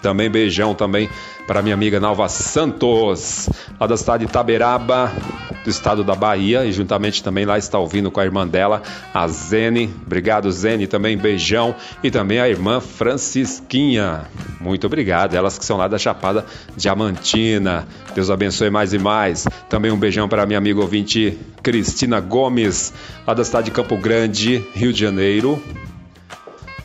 Também 0.08 0.30
beijão 0.30 0.74
também 0.74 1.10
para 1.46 1.62
minha 1.62 1.76
amiga 1.76 2.00
Nalva 2.00 2.30
Santos, 2.30 3.50
lá 3.78 3.86
da 3.86 3.98
cidade 3.98 4.24
de 4.24 4.30
Itaberaba, 4.30 5.12
do 5.66 5.70
estado 5.70 6.02
da 6.02 6.16
Bahia, 6.16 6.64
e 6.64 6.72
juntamente 6.72 7.22
também 7.22 7.44
lá 7.44 7.58
está 7.58 7.78
ouvindo 7.78 8.10
com 8.10 8.22
a 8.22 8.24
irmã 8.24 8.48
dela, 8.48 8.82
a 9.14 9.28
Zene. 9.28 9.94
Obrigado, 10.06 10.50
Zene, 10.50 10.88
também 10.88 11.18
beijão. 11.18 11.76
E 12.02 12.10
também 12.10 12.40
a 12.40 12.48
irmã 12.48 12.80
Francisquinha. 12.80 14.22
Muito 14.62 14.88
obrigado, 14.88 15.36
elas 15.36 15.60
que 15.60 15.66
são 15.66 15.76
lá 15.76 15.90
da 15.90 15.98
Chapada 15.98 16.46
Diamantina. 16.78 17.86
Deus 18.16 18.30
abençoe 18.30 18.70
mais 18.70 18.94
e 18.94 18.98
mais. 18.98 19.46
Também 19.68 19.92
um 19.92 20.00
beijão 20.00 20.30
para 20.30 20.46
minha 20.46 20.58
amiga 20.58 20.80
ouvinte 20.80 21.38
Cristina 21.62 22.22
Gomes, 22.22 22.94
lá 23.28 23.34
da 23.34 23.44
cidade 23.44 23.66
de 23.66 23.72
Campo 23.72 23.98
Grande, 23.98 24.66
Rio 24.74 24.94
de 24.94 25.02
Janeiro. 25.02 25.62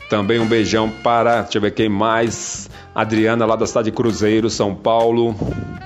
Também 0.09 0.41
um 0.41 0.45
beijão 0.45 0.89
para, 0.89 1.43
deixa 1.43 1.57
eu 1.57 1.61
ver 1.61 1.71
quem 1.71 1.87
mais. 1.87 2.69
Adriana, 2.93 3.45
lá 3.45 3.55
da 3.55 3.65
cidade 3.65 3.89
de 3.89 3.95
Cruzeiro, 3.95 4.49
São 4.49 4.75
Paulo. 4.75 5.35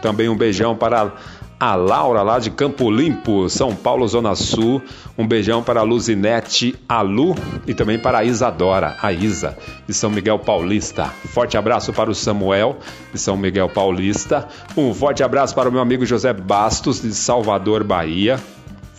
Também 0.01 0.29
um 0.29 0.35
beijão 0.35 0.75
para 0.75 1.13
a 1.59 1.75
Laura, 1.75 2.21
lá 2.21 2.37
de 2.37 2.51
Campo 2.51 2.91
Limpo, 2.91 3.49
São 3.49 3.75
Paulo, 3.75 4.07
Zona 4.07 4.35
Sul. 4.35 4.81
Um 5.17 5.27
beijão 5.27 5.63
para 5.63 5.79
a 5.79 5.83
Luzinete, 5.83 6.75
a 6.87 7.01
Lu 7.01 7.35
e 7.65 7.73
também 7.73 7.97
para 7.97 8.19
a 8.19 8.23
Isadora, 8.23 8.95
a 9.01 9.11
Isa, 9.11 9.57
de 9.87 9.93
São 9.93 10.09
Miguel 10.09 10.37
Paulista. 10.39 11.05
Forte 11.05 11.57
abraço 11.57 11.91
para 11.91 12.11
o 12.11 12.15
Samuel, 12.15 12.77
de 13.11 13.19
São 13.19 13.35
Miguel 13.35 13.69
Paulista. 13.69 14.47
Um 14.75 14.93
forte 14.93 15.23
abraço 15.23 15.55
para 15.55 15.69
o 15.69 15.71
meu 15.71 15.81
amigo 15.81 16.05
José 16.05 16.33
Bastos, 16.33 17.01
de 17.01 17.13
Salvador, 17.13 17.83
Bahia. 17.83 18.39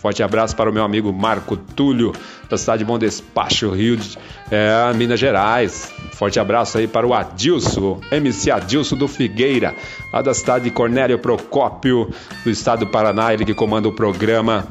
Forte 0.01 0.23
abraço 0.23 0.55
para 0.55 0.69
o 0.69 0.73
meu 0.73 0.83
amigo 0.83 1.11
Marco 1.11 1.57
Túlio, 1.57 2.13
da 2.49 2.57
cidade 2.57 2.79
de 2.79 2.85
Bom 2.85 2.97
Despacho, 2.97 3.69
Rio 3.71 3.97
de 3.97 4.17
é, 4.49 4.93
Minas 4.93 5.19
Gerais. 5.19 5.91
Forte 6.13 6.39
abraço 6.39 6.77
aí 6.77 6.87
para 6.87 7.05
o 7.05 7.13
Adilson, 7.13 7.99
MC 8.09 8.49
Adilson 8.49 8.95
do 8.95 9.09
Figueira, 9.09 9.75
lá 10.13 10.21
da 10.21 10.33
cidade 10.33 10.63
de 10.63 10.71
Cornélio 10.71 11.19
Procópio, 11.19 12.09
do 12.45 12.49
estado 12.49 12.85
do 12.85 12.87
Paraná, 12.87 13.33
ele 13.33 13.43
que 13.43 13.53
comanda 13.53 13.89
o 13.89 13.91
programa 13.91 14.67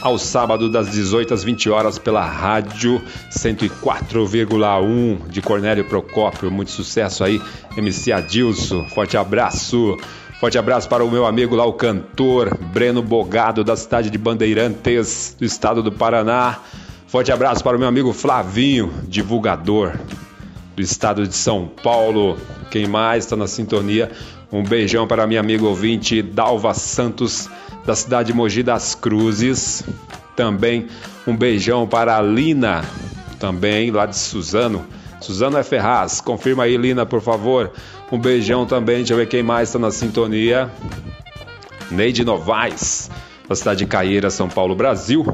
ao 0.00 0.16
sábado 0.18 0.70
das 0.70 0.90
18 0.90 1.34
às 1.34 1.44
20 1.44 1.68
horas 1.68 1.98
pela 1.98 2.24
rádio 2.24 3.02
104,1 3.30 5.28
de 5.28 5.42
Cornélio 5.42 5.84
Procópio. 5.84 6.50
Muito 6.50 6.70
sucesso 6.70 7.22
aí, 7.22 7.40
MC 7.76 8.12
Adilson. 8.12 8.86
Forte 8.86 9.16
abraço. 9.16 9.98
Forte 10.40 10.56
abraço 10.56 10.88
para 10.88 11.04
o 11.04 11.10
meu 11.10 11.26
amigo 11.26 11.54
lá, 11.54 11.66
o 11.66 11.74
cantor 11.74 12.56
Breno 12.72 13.02
Bogado, 13.02 13.62
da 13.62 13.76
cidade 13.76 14.08
de 14.08 14.16
Bandeirantes, 14.16 15.36
do 15.38 15.44
estado 15.44 15.82
do 15.82 15.92
Paraná. 15.92 16.60
Forte 17.06 17.30
abraço 17.30 17.62
para 17.62 17.76
o 17.76 17.78
meu 17.78 17.86
amigo 17.86 18.10
Flavinho, 18.14 18.90
divulgador 19.06 19.98
do 20.74 20.80
estado 20.80 21.28
de 21.28 21.34
São 21.34 21.68
Paulo. 21.68 22.38
Quem 22.70 22.86
mais 22.86 23.24
está 23.24 23.36
na 23.36 23.46
sintonia? 23.46 24.10
Um 24.50 24.62
beijão 24.62 25.06
para 25.06 25.26
minha 25.26 25.40
amiga 25.40 25.66
ouvinte 25.66 26.22
Dalva 26.22 26.72
Santos, 26.72 27.50
da 27.84 27.94
cidade 27.94 28.28
de 28.28 28.32
Mogi 28.32 28.62
das 28.62 28.94
Cruzes. 28.94 29.84
Também 30.34 30.86
um 31.26 31.36
beijão 31.36 31.86
para 31.86 32.16
a 32.16 32.22
Lina, 32.22 32.82
também 33.38 33.90
lá 33.90 34.06
de 34.06 34.16
Suzano. 34.16 34.86
Suzano 35.20 35.58
é 35.58 35.62
Ferraz, 35.62 36.20
confirma 36.20 36.64
aí, 36.64 36.76
Lina, 36.76 37.04
por 37.04 37.20
favor. 37.20 37.70
Um 38.10 38.18
beijão 38.18 38.66
também, 38.66 38.96
deixa 38.96 39.12
eu 39.12 39.18
ver 39.18 39.26
quem 39.26 39.42
mais 39.42 39.68
está 39.68 39.78
na 39.78 39.90
sintonia. 39.90 40.70
Neide 41.90 42.24
Novaes, 42.24 43.10
da 43.48 43.54
cidade 43.54 43.80
de 43.80 43.86
Caieira, 43.86 44.30
São 44.30 44.48
Paulo, 44.48 44.74
Brasil. 44.74 45.24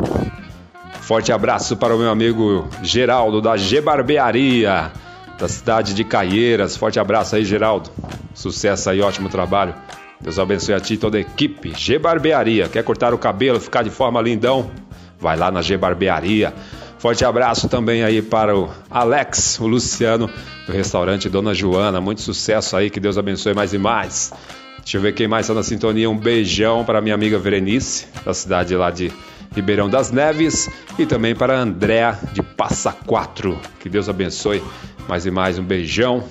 Forte 1.01 1.31
abraço 1.31 1.77
para 1.77 1.95
o 1.95 1.99
meu 1.99 2.11
amigo 2.11 2.69
Geraldo, 2.83 3.41
da 3.41 3.57
G 3.57 3.81
Barbearia, 3.81 4.91
da 5.39 5.47
cidade 5.47 5.95
de 5.95 6.03
Caieiras. 6.03 6.77
Forte 6.77 6.99
abraço 6.99 7.37
aí, 7.37 7.45
Geraldo. 7.45 7.91
Sucesso 8.35 8.91
aí, 8.91 9.01
ótimo 9.01 9.29
trabalho. 9.29 9.73
Deus 10.21 10.39
abençoe 10.39 10.75
a 10.75 10.81
ti 10.81 10.95
e 10.95 10.97
toda 10.97 11.19
a 11.19 11.21
equipe. 11.21 11.73
G 11.77 11.99
Barbearia, 11.99 12.69
quer 12.69 12.83
cortar 12.83 13.15
o 13.15 13.19
cabelo, 13.19 13.61
ficar 13.61 13.83
de 13.83 13.91
forma 13.91 14.21
lindão? 14.21 14.71
Vai 15.19 15.37
lá 15.37 15.51
na 15.51 15.63
G 15.63 15.77
Barbearia. 15.77 16.53
Forte 16.99 17.25
abraço 17.25 17.69
também 17.69 18.03
aí 18.03 18.23
para 18.23 18.57
o 18.57 18.71
Alex, 18.91 19.61
o 19.61 19.67
Luciano, 19.67 20.31
do 20.67 20.73
restaurante 20.73 21.29
Dona 21.29 21.53
Joana. 21.55 22.01
Muito 22.01 22.23
sucesso 22.23 22.77
aí, 22.77 22.89
que 22.89 22.99
Deus 22.99 23.19
abençoe 23.19 23.55
mais 23.55 23.75
e 23.75 23.79
mais. 23.79 24.33
Deixa 24.79 24.99
eu 24.99 25.03
ver 25.03 25.13
quem 25.13 25.29
mais 25.29 25.47
está 25.47 25.55
na 25.55 25.63
sintonia. 25.63 26.09
Um 26.09 26.17
beijão 26.17 26.85
para 26.85 27.01
minha 27.01 27.15
amiga 27.15 27.39
Verenice, 27.39 28.07
da 28.25 28.33
cidade 28.33 28.75
lá 28.75 28.91
de 28.91 29.13
Ribeirão 29.55 29.91
das 29.91 30.11
Neves. 30.11 30.71
E 30.99 31.05
também 31.05 31.35
para 31.35 31.59
Andréa, 31.59 32.19
de 32.33 32.43
Passa 32.43 32.93
Quatro. 32.93 33.59
Que 33.81 33.89
Deus 33.89 34.09
abençoe 34.09 34.63
mais 35.09 35.27
e 35.27 35.31
mais. 35.31 35.59
Um 35.59 35.65
beijão. 35.65 36.23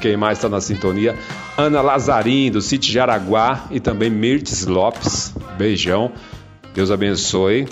Quem 0.00 0.16
mais 0.16 0.38
está 0.38 0.48
na 0.48 0.62
sintonia? 0.62 1.14
Ana 1.58 1.82
Lazarim, 1.82 2.50
do 2.50 2.62
Sítio 2.62 2.90
Jaraguá. 2.90 3.66
E 3.70 3.78
também 3.78 4.08
Mirtes 4.08 4.64
Lopes. 4.64 5.34
Beijão. 5.58 6.10
Deus 6.74 6.90
abençoe. 6.90 7.68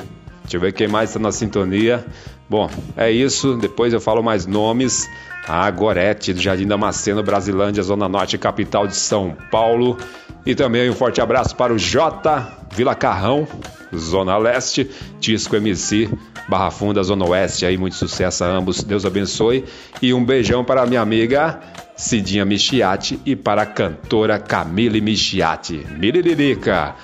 Deixa 0.48 0.56
eu 0.56 0.60
ver 0.62 0.72
quem 0.72 0.88
mais 0.88 1.10
está 1.10 1.20
na 1.20 1.30
sintonia. 1.30 2.02
Bom, 2.48 2.70
é 2.96 3.10
isso. 3.10 3.58
Depois 3.58 3.92
eu 3.92 4.00
falo 4.00 4.22
mais 4.22 4.46
nomes. 4.46 5.06
A 5.46 5.70
Gorete, 5.70 6.32
do 6.32 6.40
Jardim 6.40 6.66
Damasceno, 6.66 7.22
Brasilândia, 7.22 7.82
Zona 7.82 8.08
Norte, 8.08 8.38
capital 8.38 8.86
de 8.86 8.96
São 8.96 9.36
Paulo. 9.50 9.98
E 10.46 10.54
também 10.54 10.88
um 10.88 10.94
forte 10.94 11.20
abraço 11.20 11.54
para 11.54 11.72
o 11.72 11.78
J, 11.78 12.66
Vila 12.74 12.94
Carrão, 12.94 13.46
Zona 13.94 14.38
Leste, 14.38 14.90
Tisco 15.20 15.54
MC, 15.54 16.08
Barra 16.48 16.70
Funda, 16.70 17.02
Zona 17.02 17.26
Oeste. 17.26 17.66
Aí, 17.66 17.76
muito 17.76 17.96
sucesso 17.96 18.42
a 18.42 18.46
ambos. 18.46 18.82
Deus 18.82 19.04
abençoe. 19.04 19.66
E 20.00 20.14
um 20.14 20.24
beijão 20.24 20.64
para 20.64 20.82
a 20.82 20.86
minha 20.86 21.02
amiga 21.02 21.60
Cidinha 21.94 22.46
Michiati 22.46 23.20
e 23.26 23.36
para 23.36 23.62
a 23.62 23.66
cantora 23.66 24.38
Camille 24.38 25.02
Michiati. 25.02 25.86
Miriririca. 25.98 26.94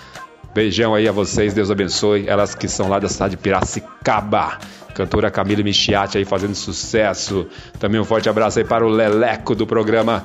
Beijão 0.54 0.94
aí 0.94 1.08
a 1.08 1.12
vocês, 1.12 1.52
Deus 1.52 1.68
abençoe. 1.68 2.28
Elas 2.28 2.54
que 2.54 2.68
são 2.68 2.88
lá 2.88 3.00
da 3.00 3.08
cidade 3.08 3.32
de 3.32 3.42
Piracicaba. 3.42 4.58
Cantora 4.94 5.28
Camila 5.28 5.64
Michiati 5.64 6.16
aí 6.16 6.24
fazendo 6.24 6.54
sucesso. 6.54 7.48
Também 7.80 8.00
um 8.00 8.04
forte 8.04 8.28
abraço 8.28 8.60
aí 8.60 8.64
para 8.64 8.86
o 8.86 8.88
Leleco 8.88 9.56
do 9.56 9.66
programa 9.66 10.24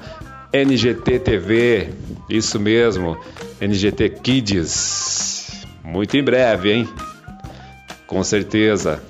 NGT 0.53 1.19
TV. 1.19 1.89
Isso 2.29 2.59
mesmo, 2.59 3.17
NGT 3.59 4.09
Kids. 4.21 5.65
Muito 5.83 6.15
em 6.15 6.23
breve, 6.23 6.73
hein? 6.73 6.89
Com 8.05 8.23
certeza. 8.23 9.01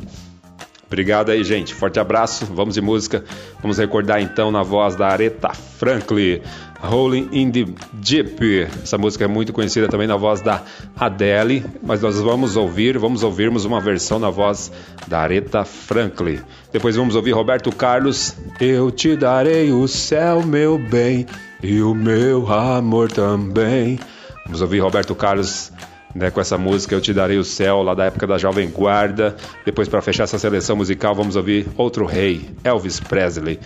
Obrigado 0.88 1.30
aí, 1.30 1.44
gente. 1.44 1.76
Forte 1.76 2.00
abraço. 2.00 2.46
Vamos 2.46 2.76
de 2.76 2.82
música. 2.82 3.24
Vamos 3.62 3.78
recordar 3.78 4.22
então 4.22 4.50
na 4.52 4.64
voz 4.64 4.96
da 4.96 5.08
Aretha 5.08 5.54
Franklin. 5.54 6.42
Rolling 6.82 7.30
in 7.32 7.52
the 7.52 7.66
Deep. 7.94 8.68
Essa 8.84 8.98
música 8.98 9.26
é 9.26 9.28
muito 9.28 9.52
conhecida 9.52 9.88
também 9.88 10.08
na 10.08 10.16
voz 10.16 10.42
da 10.42 10.64
Adele, 10.98 11.66
mas 11.84 12.02
nós 12.02 12.20
vamos 12.20 12.56
ouvir, 12.56 12.98
vamos 12.98 13.24
ouvirmos 13.24 13.66
uma 13.66 13.80
versão 13.80 14.20
na 14.20 14.30
voz 14.30 14.72
da 15.08 15.20
Aretha 15.20 15.66
Franklin. 15.66 16.40
Depois 16.72 16.96
vamos 16.96 17.16
ouvir 17.16 17.32
Roberto 17.32 17.72
Carlos. 17.72 18.36
Eu 18.60 18.92
te 18.92 19.16
darei 19.16 19.72
o 19.72 19.88
céu, 19.88 20.46
meu 20.46 20.78
bem, 20.78 21.26
e 21.62 21.82
o 21.82 21.94
meu 21.94 22.52
amor 22.52 23.12
também. 23.12 24.00
Vamos 24.46 24.62
ouvir 24.62 24.80
Roberto 24.80 25.14
Carlos 25.14 25.72
né, 26.14 26.32
com 26.32 26.42
essa 26.42 26.58
música 26.58 26.96
Eu 26.96 27.02
Te 27.02 27.14
Darei 27.14 27.38
o 27.38 27.44
Céu, 27.44 27.82
lá 27.82 27.94
da 27.94 28.06
época 28.06 28.26
da 28.26 28.38
Jovem 28.38 28.70
Guarda. 28.70 29.36
Depois, 29.66 29.88
para 29.88 30.02
fechar 30.02 30.24
essa 30.24 30.40
seleção 30.40 30.76
musical, 30.76 31.14
vamos 31.14 31.36
ouvir 31.36 31.68
outro 31.78 32.06
rei, 32.06 32.50
Elvis 32.64 33.00
Presley. 33.00 33.60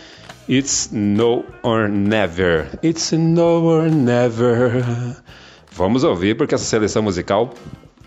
It's 0.47 0.91
No 0.91 1.45
or 1.63 1.87
Never. 1.87 2.67
It's 2.81 3.13
No 3.13 3.63
or 3.63 3.89
Never. 3.89 4.83
Vamos 5.71 6.03
ouvir 6.03 6.35
porque 6.35 6.53
essa 6.53 6.65
seleção 6.65 7.01
musical 7.01 7.53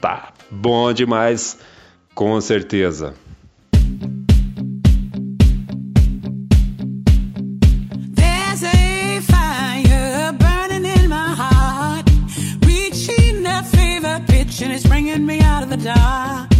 tá 0.01 0.32
bom 0.51 0.93
demais, 0.93 1.59
com 2.14 2.39
certeza. 2.41 3.14
And 14.59 14.72
it's 14.72 14.87
bringing 14.87 15.26
me 15.26 15.39
out 15.41 15.62
of 15.62 15.68
the 15.68 15.76
dark. 15.76 16.55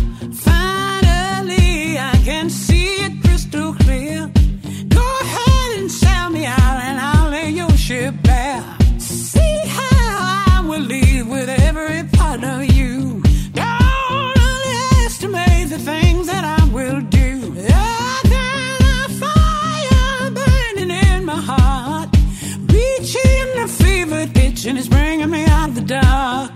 Passion 24.67 24.79
is 24.79 24.89
bringing 24.89 25.31
me 25.31 25.45
out 25.45 25.69
of 25.69 25.75
the 25.77 25.81
dark. 25.81 26.55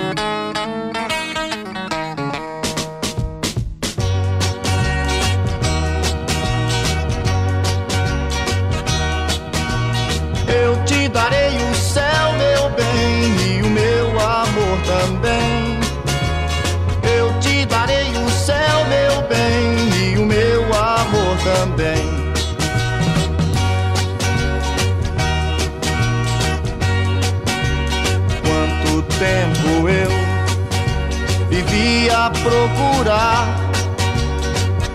procurar 32.41 33.47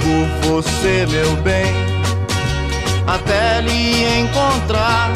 por 0.01 0.49
você, 0.49 1.07
meu 1.09 1.37
bem, 1.37 1.73
até 3.07 3.61
lhe 3.61 4.21
encontrar. 4.21 5.11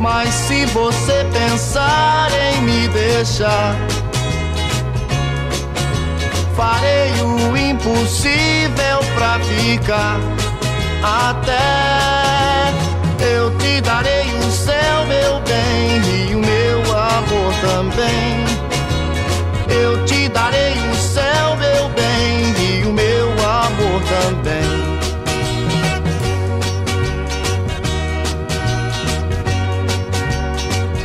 Mas 0.00 0.32
se 0.32 0.64
você 0.66 1.26
pensar 1.32 2.28
em 2.32 2.62
me 2.62 2.88
deixar, 2.88 3.74
farei 6.56 7.10
o 7.22 7.56
impossível 7.56 9.00
pra 9.14 9.38
ficar. 9.40 10.18
Até 11.02 12.72
eu 13.20 13.50
te 13.58 13.80
darei 13.80 14.32
o 14.34 14.50
céu, 14.50 15.06
meu 15.06 15.40
bem, 15.40 16.30
e 16.30 16.34
o 16.34 16.38
meu 16.38 16.80
amor 16.96 17.54
também 17.60 18.57
eu 19.68 20.04
te 20.04 20.28
darei 20.28 20.74
o 20.90 20.94
céu, 20.96 21.56
meu 21.56 21.88
bem, 21.90 22.80
e 22.80 22.84
o 22.84 22.92
meu 22.92 23.28
amor 23.32 24.02
também. 24.02 24.88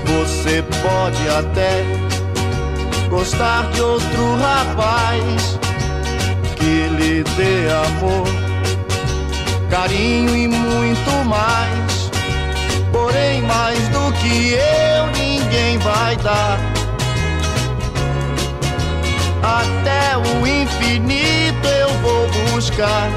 Você 0.06 0.64
pode 0.82 1.30
até 1.30 1.84
gostar 3.10 3.70
de 3.72 3.82
outro 3.82 4.36
rapaz 4.38 5.60
que 6.56 6.88
lhe 6.98 7.24
dê 7.24 7.70
amor, 7.88 8.28
carinho 9.70 10.36
e 10.36 10.48
muito 10.48 11.26
mais. 11.26 12.12
Porém, 12.92 13.42
mais 13.42 13.80
do 13.90 14.12
que 14.14 14.54
eu, 14.54 15.08
ninguém 15.18 15.78
vai 15.80 16.16
dar 16.18 16.73
até 19.44 20.18
o 20.18 20.48
infinito 20.48 21.68
eu 21.68 21.90
vou 22.02 22.28
buscar. 22.52 23.10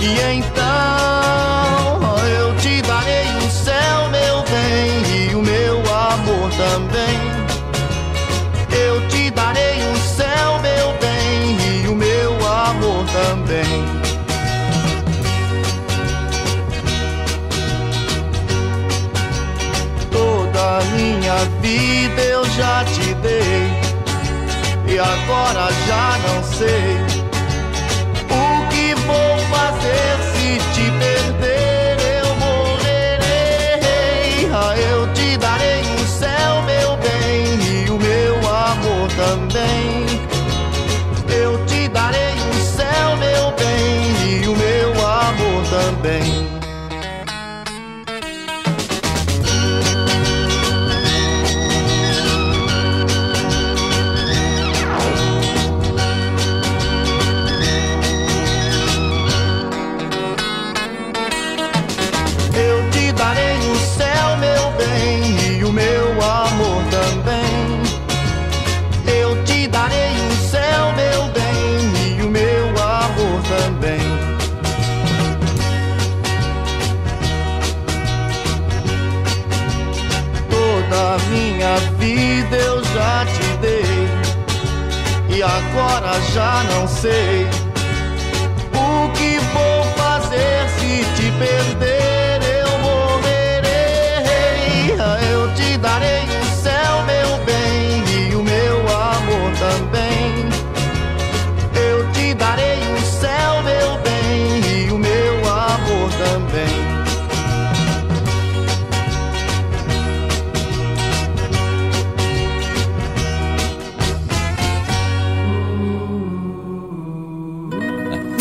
E 0.00 0.18
então 0.38 2.00
eu 2.26 2.56
te 2.56 2.80
darei 2.82 3.26
o 3.44 3.50
céu, 3.50 4.08
meu 4.10 4.44
bem, 4.44 5.02
e 5.28 5.34
o 5.34 5.42
meu 5.42 5.78
amor 5.92 6.50
também. 6.56 7.18
Eu 8.72 9.06
te 9.08 9.30
darei 9.30 9.82
o 9.92 9.96
céu, 9.98 10.58
meu 10.62 10.94
bem, 11.00 11.82
e 11.82 11.88
o 11.88 11.94
meu 11.94 12.32
amor 12.48 13.04
também. 13.06 13.84
Toda 20.10 20.80
minha 20.94 21.36
vida 21.60 22.22
eu 22.22 22.44
já 22.50 22.84
te 22.84 23.14
dei, 23.14 23.59
agora 25.00 25.72
já 25.86 26.18
não 26.28 26.42
sei 26.44 26.96
o 28.28 28.68
que 28.68 28.94
vou 29.06 29.38
fazer 29.50 30.18
se 30.32 30.58
te 30.74 30.90
perder. 30.98 31.96
Eu 32.22 32.34
morrerei. 32.36 33.88
Ah, 34.52 34.76
eu 34.76 35.12
te 35.14 35.36
darei 35.38 35.80
o 35.80 36.06
céu, 36.06 36.62
meu 36.62 36.96
bem, 36.98 37.84
e 37.84 37.90
o 37.90 37.98
meu 37.98 38.36
amor 38.48 39.08
também. 39.16 40.06
Eu 41.28 41.64
te 41.66 41.88
darei 41.88 42.34
o 42.34 42.54
céu, 42.62 43.16
meu 43.16 43.52
bem, 43.52 44.42
e 44.42 44.48
o 44.48 44.56
meu 44.56 44.90
amor 45.06 45.64
também. 45.70 46.49
Agora 85.42 86.20
já 86.32 86.62
não 86.64 86.86
sei 86.88 87.59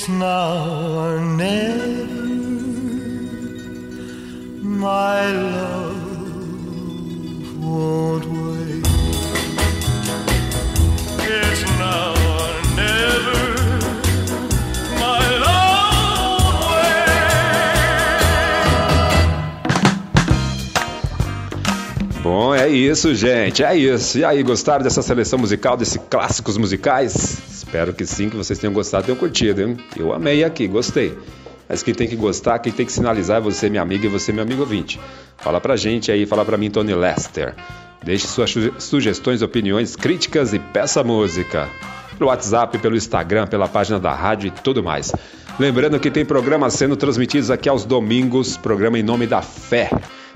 It's 0.00 0.08
now 0.08 0.96
or 0.96 1.20
never. 1.20 2.06
My 4.62 5.30
love 5.30 6.00
won't 7.62 8.24
wait. 8.24 8.86
It's 11.20 11.62
now 11.78 12.14
or 12.32 12.52
never. 12.80 13.44
My 14.96 15.20
love 15.44 16.24
won't 22.14 22.22
Bom, 22.22 22.54
é 22.54 22.68
isso, 22.70 23.14
gente. 23.14 23.62
É 23.62 23.76
isso. 23.76 24.18
E 24.18 24.24
aí, 24.24 24.42
gostaram 24.42 24.82
dessa 24.82 25.02
seleção 25.02 25.38
musical, 25.38 25.76
desses 25.76 26.00
clássicos 26.08 26.56
musicais? 26.56 27.39
Espero 27.70 27.92
que 27.92 28.04
sim, 28.04 28.28
que 28.28 28.34
vocês 28.36 28.58
tenham 28.58 28.74
gostado, 28.74 29.04
tenham 29.06 29.16
curtido, 29.16 29.62
hein? 29.62 29.76
Eu 29.96 30.12
amei 30.12 30.42
aqui, 30.42 30.66
gostei. 30.66 31.16
Mas 31.68 31.84
quem 31.84 31.94
tem 31.94 32.08
que 32.08 32.16
gostar, 32.16 32.58
quem 32.58 32.72
tem 32.72 32.84
que 32.84 32.90
sinalizar 32.90 33.36
é 33.36 33.40
você, 33.40 33.70
minha 33.70 33.80
amiga, 33.80 34.06
e 34.06 34.08
você, 34.08 34.32
meu 34.32 34.42
amigo 34.42 34.62
ouvinte. 34.62 34.98
Fala 35.38 35.60
pra 35.60 35.76
gente 35.76 36.10
aí, 36.10 36.26
fala 36.26 36.44
pra 36.44 36.56
mim, 36.58 36.68
Tony 36.68 36.92
Lester. 36.92 37.54
Deixe 38.02 38.26
suas 38.26 38.50
su- 38.50 38.72
sugestões, 38.80 39.40
opiniões, 39.40 39.94
críticas 39.94 40.52
e 40.52 40.58
peça 40.58 41.04
música. 41.04 41.68
Pelo 42.18 42.28
WhatsApp, 42.28 42.76
pelo 42.78 42.96
Instagram, 42.96 43.46
pela 43.46 43.68
página 43.68 44.00
da 44.00 44.12
rádio 44.12 44.48
e 44.48 44.50
tudo 44.50 44.82
mais. 44.82 45.12
Lembrando 45.56 46.00
que 46.00 46.10
tem 46.10 46.24
programas 46.24 46.74
sendo 46.74 46.96
transmitidos 46.96 47.52
aqui 47.52 47.68
aos 47.68 47.84
domingos, 47.84 48.56
programa 48.56 48.98
em 48.98 49.02
nome 49.04 49.28
da 49.28 49.42
fé, 49.42 49.90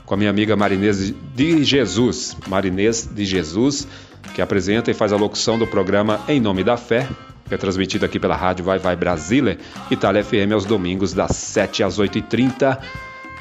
com 0.07 0.15
a 0.15 0.17
minha 0.17 0.31
amiga 0.31 0.55
Marinês 0.55 1.13
de 1.35 1.65
Jesus. 1.65 2.37
Marinês 2.47 3.09
de 3.13 3.25
Jesus, 3.25 3.89
que 4.33 4.41
apresenta 4.41 4.91
e 4.91 4.95
faz 4.95 5.13
a 5.13 5.17
locução 5.17 5.59
do 5.59 5.67
programa 5.67 6.21
Em 6.29 6.41
Nome 6.41 6.65
da 6.65 6.77
Fé, 6.77 7.09
que 7.47 7.55
é 7.55 7.59
transmitido 7.59 8.05
aqui 8.05 8.19
pela 8.19 8.37
rádio 8.37 8.65
Vai 8.65 8.79
Vai 8.79 8.97
Brasília, 8.97 9.59
Itália 9.91 10.25
FM 10.25 10.53
aos 10.53 10.65
domingos 10.65 11.13
das 11.13 11.33
7 11.33 11.83
às 11.83 11.99
8h30, 11.99 12.79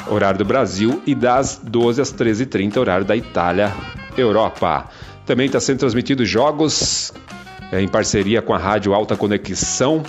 horário 0.08 0.40
do 0.40 0.46
Brasil, 0.46 1.02
e 1.06 1.16
das 1.16 1.60
12 1.64 2.02
às 2.02 2.14
13h30, 2.14 2.78
horário 2.78 3.06
da 3.06 3.16
Itália, 3.16 3.74
Europa. 4.18 4.90
Também 5.26 5.46
está 5.46 5.60
sendo 5.60 5.80
transmitido 5.80 6.26
jogos 6.26 7.14
é, 7.72 7.82
em 7.82 7.88
parceria 7.88 8.42
com 8.42 8.54
a 8.54 8.58
rádio 8.58 8.94
Alta 8.94 9.16
Conexão, 9.16 10.04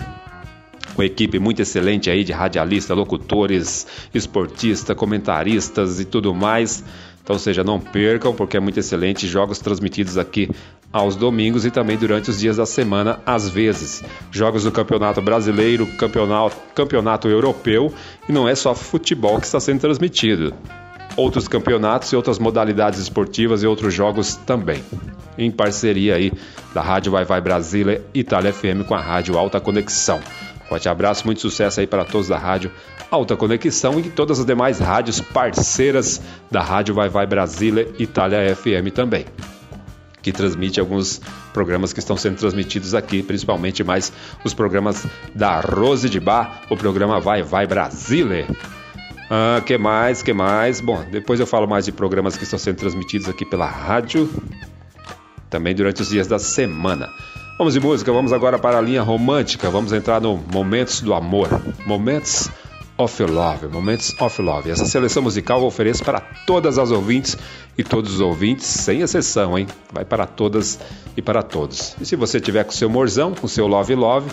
com 0.95 1.03
equipe 1.03 1.39
muito 1.39 1.63
excelente 1.63 2.11
aí 2.11 2.25
de 2.25 2.33
radialistas, 2.33 2.97
locutores, 2.97 3.87
esportistas, 4.13 4.97
comentaristas 4.97 6.01
e 6.01 6.05
tudo 6.05 6.35
mais. 6.35 6.85
Então, 7.25 7.39
seja, 7.39 7.65
não 7.65 7.81
percam, 7.81 8.35
porque 8.35 8.59
é 8.59 8.61
muito 8.61 8.79
excelente. 8.79 9.27
Jogos 9.27 9.59
transmitidos 9.59 10.19
aqui 10.19 10.51
aos 10.93 11.17
domingos 11.17 11.65
e 11.65 11.71
também 11.71 11.97
durante 11.97 12.29
os 12.29 12.39
dias 12.39 12.59
da 12.59 12.67
semana, 12.67 13.19
às 13.25 13.49
vezes. 13.49 14.05
Jogos 14.31 14.65
do 14.65 14.71
Campeonato 14.71 15.23
Brasileiro, 15.23 15.87
Campeonato, 15.97 16.55
campeonato 16.75 17.27
Europeu 17.27 17.93
e 18.29 18.33
não 18.33 18.47
é 18.47 18.55
só 18.55 18.75
futebol 18.75 19.41
que 19.41 19.47
está 19.47 19.59
sendo 19.59 19.81
transmitido. 19.81 20.53
Outros 21.17 21.49
campeonatos 21.49 22.13
e 22.13 22.17
outras 22.17 22.39
modalidades 22.39 23.01
esportivas 23.01 23.63
e 23.63 23.67
outros 23.67 23.95
jogos 23.95 24.37
também. 24.37 24.85
Em 25.39 25.51
parceria 25.51 26.17
aí 26.17 26.31
da 26.75 26.83
Rádio 26.83 27.11
Vai 27.11 27.25
Vai 27.25 27.41
Brasília, 27.41 28.05
Itália 28.13 28.53
FM 28.53 28.87
com 28.87 28.95
a 28.95 29.01
Rádio 29.01 29.39
Alta 29.39 29.59
Conexão. 29.59 30.21
Forte 30.69 30.89
abraço, 30.89 31.25
muito 31.25 31.41
sucesso 31.41 31.81
aí 31.81 31.87
para 31.87 32.05
todos 32.05 32.29
da 32.29 32.39
Rádio 32.39 32.71
Alta 33.10 33.36
Conexão 33.36 33.98
e 34.01 34.05
todas 34.05 34.40
as 34.40 34.47
demais 34.47 34.78
rádios 34.78 35.20
parceiras 35.20 36.20
da 36.51 36.62
Rádio 36.62 36.94
Vai 36.94 37.09
Vai 37.09 37.26
Brasília, 37.26 37.89
Itália 37.98 38.55
FM 38.55 38.93
também 38.94 39.26
que 40.24 40.32
transmite 40.32 40.81
alguns 40.81 41.20
programas 41.52 41.93
que 41.93 41.98
estão 41.98 42.16
sendo 42.16 42.39
transmitidos 42.39 42.94
aqui, 42.94 43.22
principalmente 43.22 43.85
mais 43.85 44.10
os 44.43 44.55
programas 44.55 45.06
da 45.35 45.60
Rose 45.60 46.09
de 46.09 46.18
Bar, 46.18 46.62
o 46.70 46.76
programa 46.78 47.20
Vai 47.20 47.43
Vai 47.43 47.66
Brasília. 47.66 48.47
Ah, 49.31 49.60
que 49.64 49.76
mais, 49.76 50.22
que 50.22 50.32
mais? 50.32 50.81
Bom, 50.81 51.05
depois 51.10 51.40
eu 51.40 51.47
falo 51.47 51.68
mais 51.68 51.85
de 51.85 51.93
programas 51.93 52.39
que 52.39 52.44
estão 52.44 52.59
sendo 52.59 52.76
transmitidos 52.76 53.28
aqui 53.28 53.44
pela 53.44 53.66
rádio, 53.66 54.31
também 55.51 55.74
durante 55.74 56.01
os 56.01 56.09
dias 56.09 56.26
da 56.26 56.39
semana. 56.39 57.10
Vamos 57.59 57.74
de 57.74 57.81
música, 57.81 58.10
vamos 58.10 58.32
agora 58.32 58.59
para 58.59 58.78
a 58.78 58.81
linha 58.81 59.02
romântica, 59.02 59.68
vamos 59.68 59.93
entrar 59.93 60.22
no 60.22 60.36
Momentos 60.36 61.02
do 61.02 61.12
Amor. 61.12 61.48
Momentos 61.86 62.51
of 62.97 63.23
Love, 63.23 63.69
Momentos 63.69 64.15
of 64.21 64.41
Love. 64.41 64.71
Essa 64.71 64.87
seleção 64.87 65.23
musical 65.23 65.61
eu 65.61 65.66
ofereço 65.66 66.05
para 66.05 66.21
todas 66.47 66.79
as 66.79 66.91
ouvintes 66.91 67.37
e 67.77 67.83
todos 67.83 68.15
os 68.15 68.21
ouvintes, 68.21 68.66
sem 68.66 69.01
exceção, 69.01 69.59
hein? 69.59 69.66
Vai 69.93 70.05
para 70.05 70.27
todas 70.27 70.79
e 71.16 71.23
para 71.23 71.43
todos. 71.43 71.97
E 72.01 72.07
se 72.07 72.16
você 72.16 72.41
tiver 72.41 72.65
com 72.65 72.73
seu 72.73 72.89
morzão, 72.89 73.35
com 73.35 73.49
seu 73.49 73.66
Love 73.66 73.95
Love, 73.95 74.31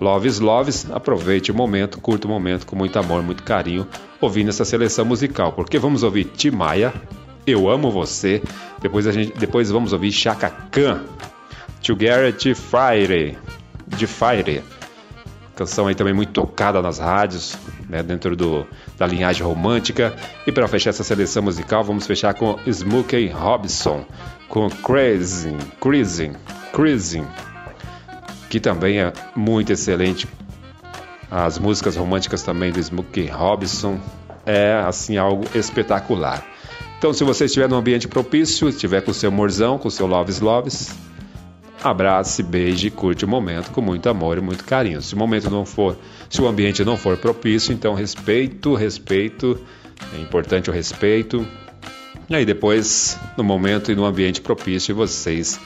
Loves 0.00 0.40
Loves, 0.40 0.90
aproveite 0.90 1.52
o 1.52 1.54
momento, 1.54 2.00
curta 2.00 2.26
o 2.26 2.30
momento 2.30 2.66
com 2.66 2.74
muito 2.74 2.98
amor, 2.98 3.22
muito 3.22 3.44
carinho, 3.44 3.86
ouvindo 4.20 4.48
essa 4.48 4.64
seleção 4.64 5.04
musical, 5.04 5.52
porque 5.52 5.78
vamos 5.78 6.02
ouvir 6.02 6.24
Timaya, 6.24 6.92
Eu 7.46 7.70
Amo 7.70 7.88
Você, 7.92 8.42
depois, 8.80 9.06
a 9.06 9.12
gente, 9.12 9.38
depois 9.38 9.70
vamos 9.70 9.92
ouvir 9.92 10.10
Chaka 10.10 10.50
Khan, 10.50 11.04
Together 11.80 12.34
Fire, 12.56 13.38
de 13.86 14.06
Fire, 14.08 14.62
canção 15.54 15.86
aí 15.86 15.94
também 15.94 16.12
muito 16.12 16.32
tocada 16.32 16.82
nas 16.82 16.98
rádios, 16.98 17.56
né, 17.92 18.02
dentro 18.02 18.34
do, 18.34 18.66
da 18.98 19.06
linhagem 19.06 19.42
romântica. 19.42 20.14
E 20.46 20.50
para 20.50 20.66
fechar 20.66 20.90
essa 20.90 21.04
seleção 21.04 21.42
musical, 21.42 21.84
vamos 21.84 22.06
fechar 22.06 22.32
com 22.32 22.58
Smokey 22.66 23.28
Robinson, 23.28 24.06
com 24.48 24.70
Crazy, 24.70 25.54
Crazy, 25.78 26.32
Crazy, 26.72 27.22
que 28.48 28.58
também 28.58 28.98
é 28.98 29.12
muito 29.36 29.72
excelente. 29.72 30.26
As 31.30 31.58
músicas 31.58 31.94
românticas 31.94 32.42
também 32.42 32.72
do 32.72 32.82
Smokey 32.82 33.26
Robinson 33.26 34.00
é 34.46 34.82
assim 34.86 35.18
algo 35.18 35.44
espetacular. 35.54 36.42
Então, 36.98 37.12
se 37.12 37.24
você 37.24 37.44
estiver 37.44 37.68
num 37.68 37.76
ambiente 37.76 38.08
propício, 38.08 38.68
estiver 38.68 39.02
com 39.02 39.12
seu 39.12 39.30
morzão, 39.30 39.76
com 39.76 39.90
seu 39.90 40.06
loves 40.06 40.40
loves, 40.40 40.94
abrace, 41.82 42.42
beije 42.42 42.88
e 42.88 42.90
curte 42.90 43.24
o 43.24 43.28
momento 43.28 43.70
com 43.70 43.80
muito 43.80 44.08
amor 44.08 44.38
e 44.38 44.40
muito 44.40 44.64
carinho. 44.64 45.02
Se 45.02 45.14
o 45.14 45.18
momento 45.18 45.50
não 45.50 45.64
for, 45.64 45.96
se 46.30 46.40
o 46.40 46.46
ambiente 46.46 46.84
não 46.84 46.96
for 46.96 47.16
propício, 47.16 47.72
então 47.72 47.94
respeito, 47.94 48.74
respeito, 48.74 49.60
é 50.14 50.20
importante 50.20 50.70
o 50.70 50.72
respeito. 50.72 51.46
E 52.28 52.34
aí 52.34 52.44
depois, 52.44 53.18
no 53.36 53.44
momento 53.44 53.90
e 53.90 53.94
no 53.94 54.04
ambiente 54.04 54.40
propício, 54.40 54.94
vocês 54.94 55.58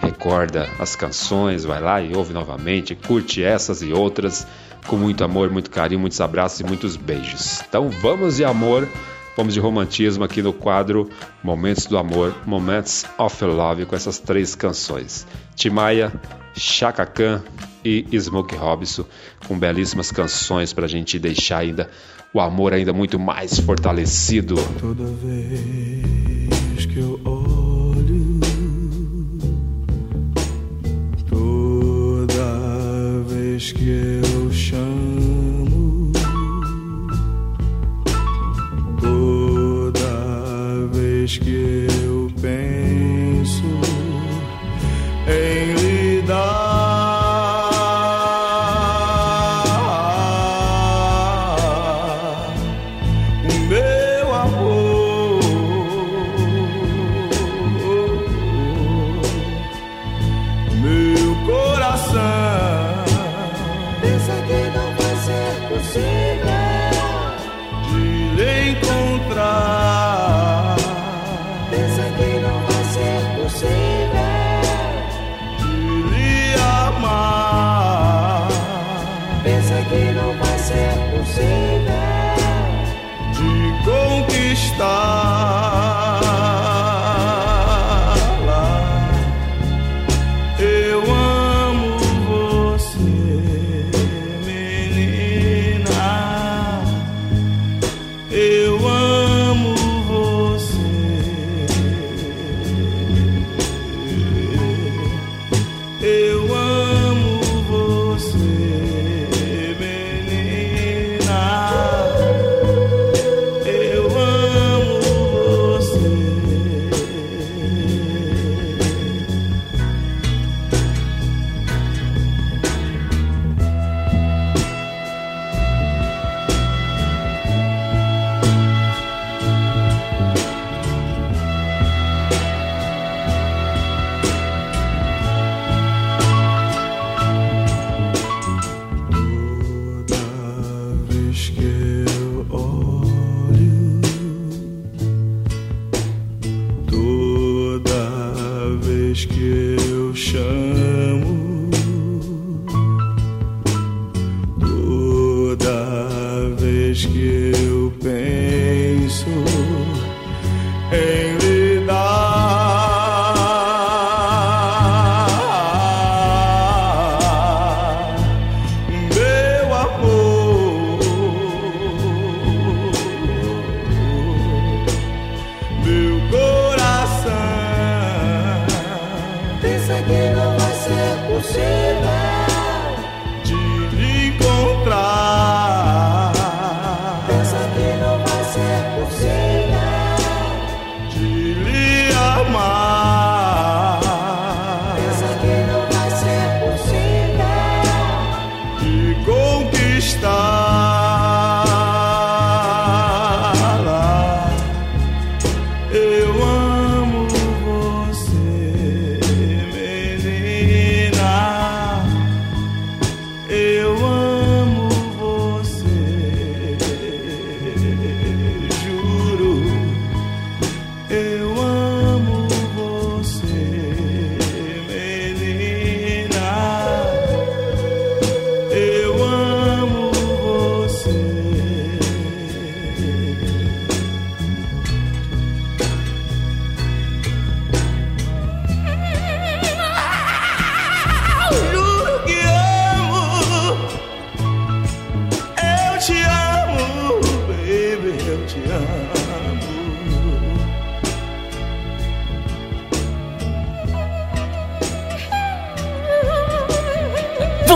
recorda 0.00 0.68
as 0.78 0.96
canções, 0.96 1.64
vai 1.64 1.80
lá 1.80 2.00
e 2.00 2.14
ouve 2.14 2.32
novamente, 2.32 2.94
curte 2.94 3.42
essas 3.42 3.82
e 3.82 3.92
outras 3.92 4.46
com 4.86 4.96
muito 4.96 5.22
amor, 5.22 5.50
muito 5.50 5.70
carinho, 5.70 6.00
muitos 6.00 6.20
abraços 6.20 6.60
e 6.60 6.64
muitos 6.64 6.96
beijos. 6.96 7.60
Então 7.68 7.90
vamos 7.90 8.36
de 8.36 8.44
amor, 8.44 8.88
vamos 9.36 9.54
de 9.54 9.60
romantismo 9.60 10.24
aqui 10.24 10.42
no 10.42 10.52
quadro 10.52 11.08
Momentos 11.42 11.86
do 11.86 11.96
Amor, 11.96 12.34
Moments 12.46 13.06
of 13.18 13.44
Love 13.44 13.86
com 13.86 13.96
essas 13.96 14.18
três 14.18 14.54
canções. 14.54 15.26
Timaya, 15.54 16.12
Chaka 16.56 17.06
Khan 17.06 17.42
e 17.84 18.06
Smokey 18.12 18.56
Robinson 18.56 19.04
com 19.46 19.58
belíssimas 19.58 20.10
canções 20.10 20.72
para 20.72 20.84
a 20.84 20.88
gente 20.88 21.18
deixar 21.18 21.58
ainda 21.58 21.88
o 22.32 22.40
amor 22.40 22.72
ainda 22.72 22.92
muito 22.92 23.18
mais 23.18 23.58
fortalecido. 23.58 24.54
Toda 24.80 25.04
vez 25.04 26.86
que 26.86 26.98
eu 26.98 27.20
toda 41.38 41.89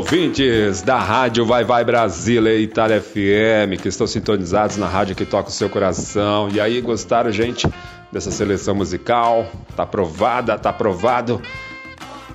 Ouvintes 0.00 0.80
da 0.80 0.98
Rádio 0.98 1.44
Vai 1.44 1.62
Vai 1.62 1.84
Brasília 1.84 2.54
e 2.54 2.62
Itália 2.62 3.02
FM, 3.02 3.78
que 3.80 3.88
estão 3.88 4.06
sintonizados 4.06 4.78
na 4.78 4.88
rádio 4.88 5.14
que 5.14 5.26
toca 5.26 5.50
o 5.50 5.52
seu 5.52 5.68
coração. 5.68 6.48
E 6.48 6.58
aí, 6.58 6.80
gostaram, 6.80 7.30
gente, 7.30 7.68
dessa 8.10 8.30
seleção 8.30 8.74
musical? 8.74 9.46
Tá 9.76 9.82
aprovada? 9.82 10.58
Tá 10.58 10.70
aprovado? 10.70 11.42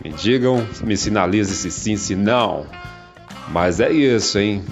Me 0.03 0.11
digam, 0.11 0.65
me 0.83 0.95
sinalize 0.95 1.55
se 1.55 1.71
sim, 1.71 1.97
se 1.97 2.15
não. 2.15 2.67
Mas 3.47 3.79
é 3.79 3.91
isso, 3.91 4.37
hein? 4.37 4.63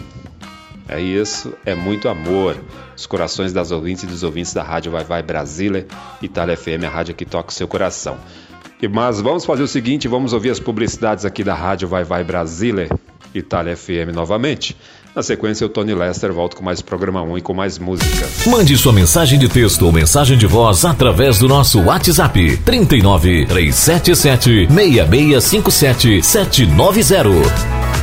É 0.88 1.02
isso, 1.02 1.52
é 1.66 1.74
muito 1.74 2.08
amor. 2.08 2.56
Os 2.96 3.08
corações 3.08 3.52
das 3.52 3.72
ouvintes 3.72 4.04
e 4.04 4.08
dos 4.08 4.22
ouvintes 4.22 4.54
da 4.54 4.62
Rádio 4.62 4.92
Vai 4.92 5.04
Vai 5.04 5.24
Brasília, 5.24 5.88
Itália 6.22 6.56
FM, 6.56 6.84
a 6.86 6.90
rádio 6.90 7.16
que 7.16 7.26
toca 7.26 7.50
o 7.50 7.54
seu 7.54 7.68
coração. 7.68 8.20
Mas 8.88 9.22
vamos 9.22 9.46
fazer 9.46 9.64
o 9.64 9.68
seguinte, 9.68 10.08
vamos 10.08 10.34
ouvir 10.34 10.50
as 10.50 10.60
publicidades 10.60 11.26
aqui 11.26 11.44
da 11.44 11.54
Rádio 11.54 11.88
Vai 11.88 12.04
Vai 12.04 12.24
Brasília, 12.24 12.90
Itália 13.34 13.76
FM 13.76 14.14
novamente. 14.14 14.76
Na 15.16 15.22
sequência, 15.22 15.66
o 15.66 15.70
Tony 15.70 15.94
Lester 15.94 16.34
volta 16.34 16.56
com 16.56 16.64
mais 16.64 16.82
programa 16.82 17.22
1 17.22 17.38
e 17.38 17.42
com 17.42 17.54
mais 17.54 17.78
músicas. 17.78 18.48
Mande 18.48 18.76
sua 18.76 18.92
mensagem 18.92 19.38
de 19.38 19.48
texto 19.48 19.86
ou 19.86 19.92
mensagem 19.92 20.38
de 20.38 20.48
voz 20.48 20.84
através 20.86 21.38
do 21.38 21.48
nosso 21.48 21.80
WhatsApp 21.82 22.58
39 22.58 23.46
377 23.46 24.68
6657 24.68 26.24
790. 26.24 28.03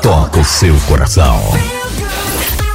toca 0.00 0.38
o 0.38 0.44
seu 0.44 0.74
coração. 0.86 1.40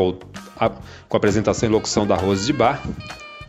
a, 0.59 0.71
com 1.07 1.17
apresentação 1.17 1.69
e 1.69 1.73
locução 1.73 2.07
da 2.07 2.17
Rose 2.17 2.47
de 2.47 2.53
Bar. 2.55 2.83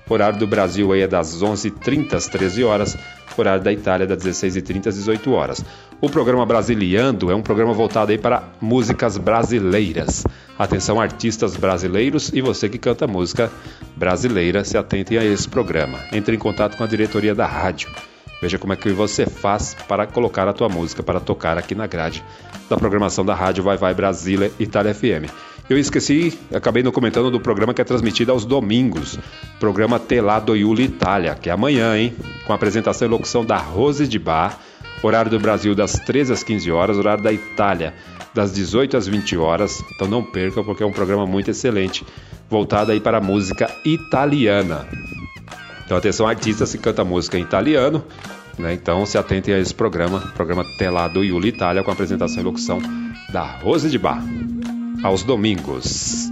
Horário 0.09 0.37
do 0.37 0.45
Brasil 0.45 0.91
aí 0.91 1.01
é 1.01 1.07
das 1.07 1.41
11h30 1.41 2.13
às 2.13 2.27
13 2.27 2.63
horas. 2.63 2.97
Horário 3.41 3.63
da 3.63 3.71
Itália 3.71 4.07
das 4.07 4.23
16h30 4.23 4.87
às 4.87 4.95
18 4.95 5.31
horas. 5.31 5.63
O 6.01 6.09
programa 6.09 6.45
Brasiliando 6.45 7.31
é 7.31 7.35
um 7.35 7.41
programa 7.41 7.73
voltado 7.73 8.11
aí 8.11 8.17
para 8.17 8.43
músicas 8.61 9.17
brasileiras. 9.17 10.25
Atenção 10.57 10.99
artistas 10.99 11.55
brasileiros 11.55 12.31
e 12.33 12.41
você 12.41 12.69
que 12.69 12.77
canta 12.77 13.07
música 13.07 13.51
brasileira, 13.95 14.63
se 14.63 14.77
atentem 14.77 15.17
a 15.17 15.23
esse 15.23 15.47
programa. 15.47 15.99
Entre 16.11 16.35
em 16.35 16.39
contato 16.39 16.77
com 16.77 16.83
a 16.83 16.87
diretoria 16.87 17.35
da 17.35 17.45
rádio. 17.45 17.89
Veja 18.41 18.57
como 18.57 18.73
é 18.73 18.75
que 18.75 18.89
você 18.89 19.25
faz 19.25 19.75
para 19.87 20.05
colocar 20.05 20.47
a 20.47 20.53
tua 20.53 20.69
música 20.69 21.01
para 21.01 21.19
tocar 21.19 21.57
aqui 21.57 21.73
na 21.73 21.87
grade 21.87 22.23
da 22.69 22.77
programação 22.77 23.25
da 23.25 23.33
rádio 23.33 23.63
Vai 23.63 23.77
Vai 23.77 23.93
Brasília 23.93 24.51
Itália 24.59 24.93
FM. 24.93 25.31
Eu 25.67 25.79
esqueci, 25.79 26.37
acabei 26.53 26.83
não 26.83 26.91
comentando 26.91 27.31
do 27.31 27.39
programa 27.39 27.73
que 27.73 27.81
é 27.81 27.83
transmitido 27.83 28.31
aos 28.31 28.45
domingos. 28.45 29.17
Programa 29.59 29.99
Telado 29.99 30.55
Iuli 30.55 30.83
Itália, 30.83 31.33
que 31.33 31.49
é 31.49 31.53
amanhã, 31.53 31.97
hein? 31.97 32.13
Com 32.45 32.53
apresentação 32.53 33.07
e 33.07 33.09
locução 33.09 33.43
da 33.43 33.57
Rose 33.57 34.07
de 34.07 34.19
Bar. 34.19 34.59
Horário 35.01 35.31
do 35.31 35.39
Brasil 35.39 35.73
das 35.73 35.93
13 35.93 36.33
às 36.33 36.43
15 36.43 36.71
horas, 36.71 36.97
horário 36.97 37.23
da 37.23 37.33
Itália 37.33 37.93
das 38.33 38.53
18 38.53 38.97
às 38.97 39.07
20 39.07 39.37
horas. 39.37 39.83
Então 39.95 40.07
não 40.07 40.21
percam 40.21 40.63
porque 40.63 40.83
é 40.83 40.85
um 40.85 40.91
programa 40.91 41.25
muito 41.25 41.49
excelente, 41.49 42.05
voltado 42.49 42.91
aí 42.91 42.99
para 42.99 43.17
a 43.17 43.21
música 43.21 43.67
italiana. 43.83 44.87
Então 45.83 45.97
atenção 45.97 46.27
artistas 46.27 46.71
que 46.71 46.77
canta 46.77 47.03
música 47.03 47.39
em 47.39 47.41
italiano, 47.41 48.03
né? 48.59 48.73
Então 48.73 49.05
se 49.05 49.17
atentem 49.17 49.53
a 49.53 49.59
esse 49.59 49.73
programa, 49.73 50.19
programa 50.35 50.63
Telado 50.77 51.23
Iuli 51.23 51.49
Itália 51.49 51.83
com 51.83 51.91
apresentação 51.91 52.41
e 52.41 52.45
locução 52.45 52.79
da 53.31 53.43
Rose 53.43 53.89
de 53.89 53.97
Bar 53.97 54.21
aos 55.05 55.21
domingos. 55.21 56.31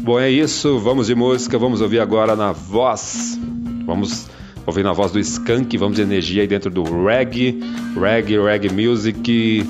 Bom, 0.00 0.18
é 0.18 0.30
isso. 0.30 0.78
Vamos 0.78 1.08
de 1.08 1.14
música. 1.14 1.58
Vamos 1.58 1.82
ouvir 1.82 2.00
agora 2.00 2.34
na 2.34 2.52
voz. 2.52 3.38
Vamos 3.84 4.30
ouvir 4.64 4.82
na 4.82 4.94
voz 4.94 5.12
do 5.12 5.18
Skank. 5.18 5.76
Vamos 5.76 5.96
de 5.96 6.02
energia 6.02 6.40
aí 6.40 6.48
dentro 6.48 6.70
do 6.70 6.82
reggae, 7.04 7.60
reggae, 7.94 8.38
reggae 8.38 8.70
music. 8.70 9.62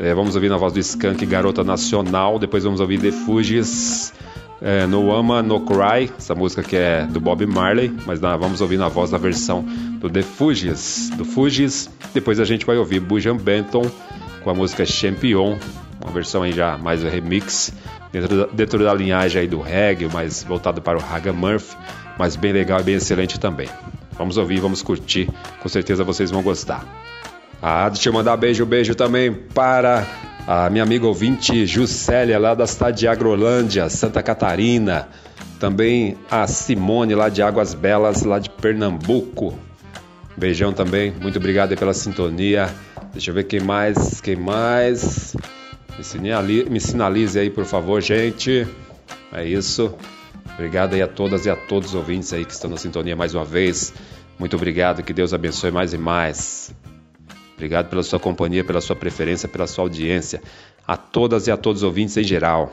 É, 0.00 0.14
vamos 0.14 0.34
ouvir 0.34 0.48
na 0.48 0.56
voz 0.56 0.72
do 0.72 0.78
Skank, 0.78 1.26
Garota 1.26 1.62
Nacional. 1.62 2.38
Depois 2.38 2.64
vamos 2.64 2.80
ouvir 2.80 2.98
The 2.98 3.12
Fugees. 3.12 4.14
É, 4.62 4.86
no 4.86 5.14
Ama 5.14 5.42
No 5.42 5.60
Cry, 5.60 6.10
essa 6.16 6.34
música 6.34 6.62
que 6.62 6.76
é 6.76 7.04
do 7.04 7.20
Bob 7.20 7.44
Marley, 7.44 7.92
mas 8.06 8.18
na, 8.18 8.34
vamos 8.34 8.62
ouvir 8.62 8.78
na 8.78 8.88
voz 8.88 9.10
da 9.10 9.18
versão 9.18 9.62
do 10.00 10.08
The 10.08 10.22
Fugees, 10.22 11.10
do 11.18 11.24
Fugees. 11.24 11.90
Depois 12.14 12.40
a 12.40 12.44
gente 12.46 12.64
vai 12.64 12.78
ouvir 12.78 13.00
Bujan 13.00 13.36
Benton 13.36 13.84
com 14.42 14.48
a 14.48 14.54
música 14.54 14.86
Champion, 14.86 15.58
uma 16.04 16.12
versão 16.12 16.42
aí 16.42 16.52
já 16.52 16.76
mais 16.76 17.02
remix, 17.02 17.72
dentro 18.12 18.36
da, 18.36 18.46
dentro 18.52 18.84
da 18.84 18.92
linhagem 18.92 19.40
aí 19.40 19.48
do 19.48 19.60
reggae, 19.60 20.06
mais 20.06 20.44
voltado 20.44 20.82
para 20.82 20.98
o 20.98 21.00
Raga 21.00 21.32
Murphy, 21.32 21.74
mas 22.18 22.36
bem 22.36 22.52
legal 22.52 22.78
e 22.80 22.82
bem 22.82 22.96
excelente 22.96 23.40
também. 23.40 23.68
Vamos 24.12 24.36
ouvir, 24.36 24.60
vamos 24.60 24.82
curtir, 24.82 25.28
com 25.60 25.68
certeza 25.68 26.04
vocês 26.04 26.30
vão 26.30 26.42
gostar. 26.42 26.84
Ah, 27.60 27.88
deixa 27.88 28.10
eu 28.10 28.12
mandar 28.12 28.36
beijo, 28.36 28.66
beijo 28.66 28.94
também 28.94 29.32
para 29.32 30.06
a 30.46 30.68
minha 30.68 30.84
amiga 30.84 31.06
ouvinte 31.06 31.64
Juscelia, 31.66 32.38
lá 32.38 32.54
da 32.54 32.66
cidade 32.66 32.98
de 32.98 33.08
Agrolândia, 33.08 33.88
Santa 33.88 34.22
Catarina. 34.22 35.08
Também 35.58 36.18
a 36.30 36.46
Simone, 36.46 37.14
lá 37.14 37.30
de 37.30 37.40
Águas 37.40 37.72
Belas, 37.72 38.22
lá 38.22 38.38
de 38.38 38.50
Pernambuco. 38.50 39.58
Beijão 40.36 40.74
também, 40.74 41.14
muito 41.22 41.38
obrigado 41.38 41.74
pela 41.74 41.94
sintonia. 41.94 42.68
Deixa 43.12 43.30
eu 43.30 43.34
ver 43.34 43.44
quem 43.44 43.60
mais, 43.60 44.20
quem 44.20 44.36
mais. 44.36 45.34
Me 45.96 46.04
sinalize, 46.04 46.70
me 46.70 46.80
sinalize 46.80 47.38
aí, 47.38 47.50
por 47.50 47.64
favor, 47.64 48.00
gente. 48.00 48.66
É 49.32 49.44
isso. 49.44 49.94
Obrigado 50.54 50.94
aí 50.94 51.02
a 51.02 51.08
todas 51.08 51.46
e 51.46 51.50
a 51.50 51.56
todos 51.56 51.90
os 51.90 51.94
ouvintes 51.94 52.32
aí 52.32 52.44
que 52.44 52.52
estão 52.52 52.70
na 52.70 52.76
sintonia 52.76 53.16
mais 53.16 53.34
uma 53.34 53.44
vez. 53.44 53.92
Muito 54.38 54.56
obrigado, 54.56 55.02
que 55.02 55.12
Deus 55.12 55.32
abençoe 55.32 55.70
mais 55.70 55.92
e 55.92 55.98
mais. 55.98 56.74
Obrigado 57.54 57.88
pela 57.88 58.02
sua 58.02 58.18
companhia, 58.18 58.64
pela 58.64 58.80
sua 58.80 58.96
preferência, 58.96 59.48
pela 59.48 59.66
sua 59.66 59.84
audiência. 59.84 60.42
A 60.86 60.96
todas 60.96 61.46
e 61.46 61.50
a 61.50 61.56
todos 61.56 61.82
os 61.82 61.86
ouvintes 61.86 62.16
em 62.16 62.24
geral. 62.24 62.72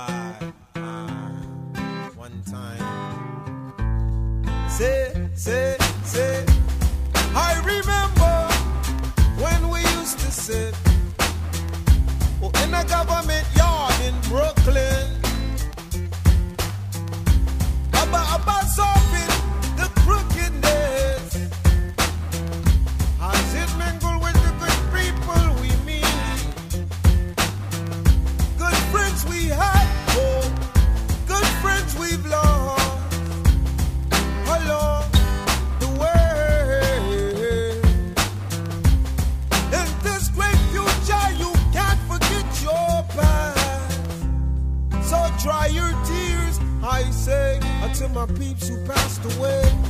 my 48.13 48.25
peeps 48.25 48.67
who 48.67 48.77
passed 48.85 49.23
away. 49.37 49.80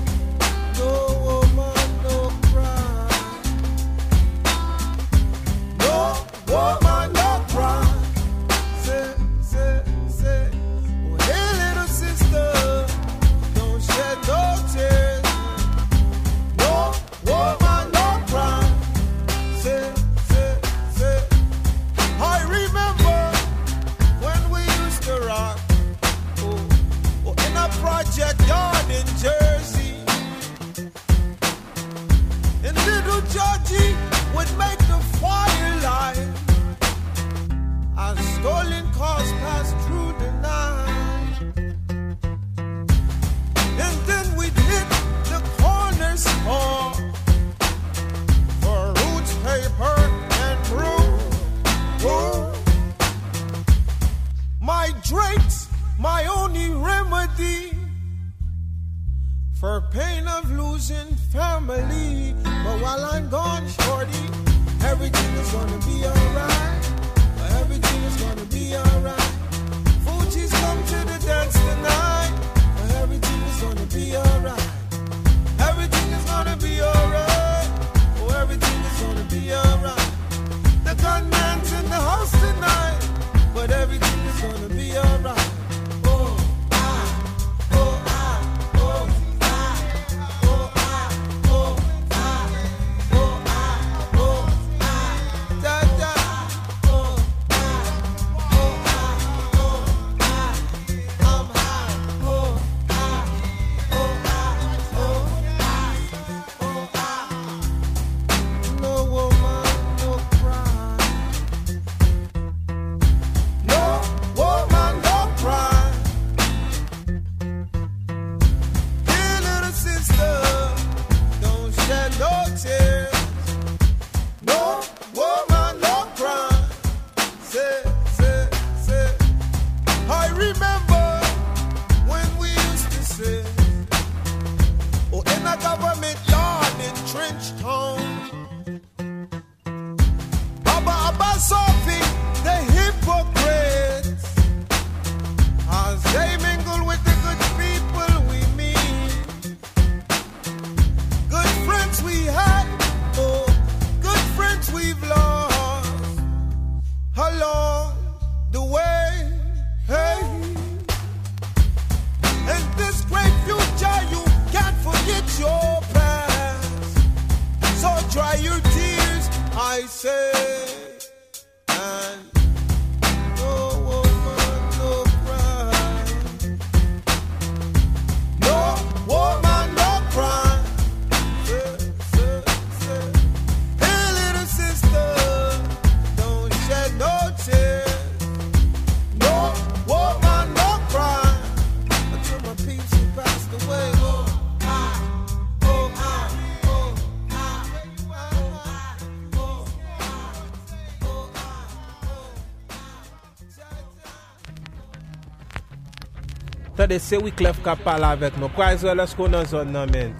Tade 206.92 207.00
se 207.00 207.18
Wyclef 207.18 207.62
ka 207.64 207.76
pala 207.76 208.10
avek 208.12 208.36
nou. 208.36 208.50
Kwa 208.52 208.74
zwe 208.76 208.92
lè 209.00 209.06
sko 209.08 209.30
nan 209.32 209.46
zon 209.48 209.70
nan 209.72 209.88
men? 209.94 210.12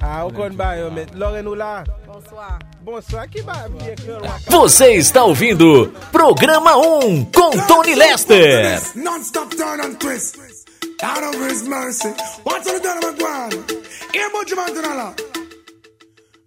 Ah, 0.00 0.26
ou 0.26 0.32
kon 0.36 0.52
ba 0.56 0.74
yo 0.76 0.90
men. 0.92 1.08
Loren 1.16 1.46
ou 1.48 1.56
la? 1.56 1.84
Bonsoir. 2.04 2.58
Bonsoir. 2.84 3.28
Kler 3.32 3.46
wak? 4.20 4.44
Você 4.50 4.92
está 4.96 5.24
ouvindo 5.24 5.90
Programa 6.12 6.76
1 6.76 7.24
com 7.32 7.50
Tony 7.66 7.94
Lester. 7.94 8.78
Non-stop 8.94 9.56
turn 9.56 9.80
and 9.80 9.96
twist. 9.98 10.36
Out 11.02 11.22
of 11.22 11.40
his 11.48 11.62
mercy. 11.66 12.12
What's 12.44 12.68
on 12.68 12.74
the 12.74 12.80
done 12.80 12.98
of 12.98 13.16
McGuan? 13.16 13.50
Here, 14.12 14.28
Butch 14.32 14.52
Mantanala. 14.52 15.29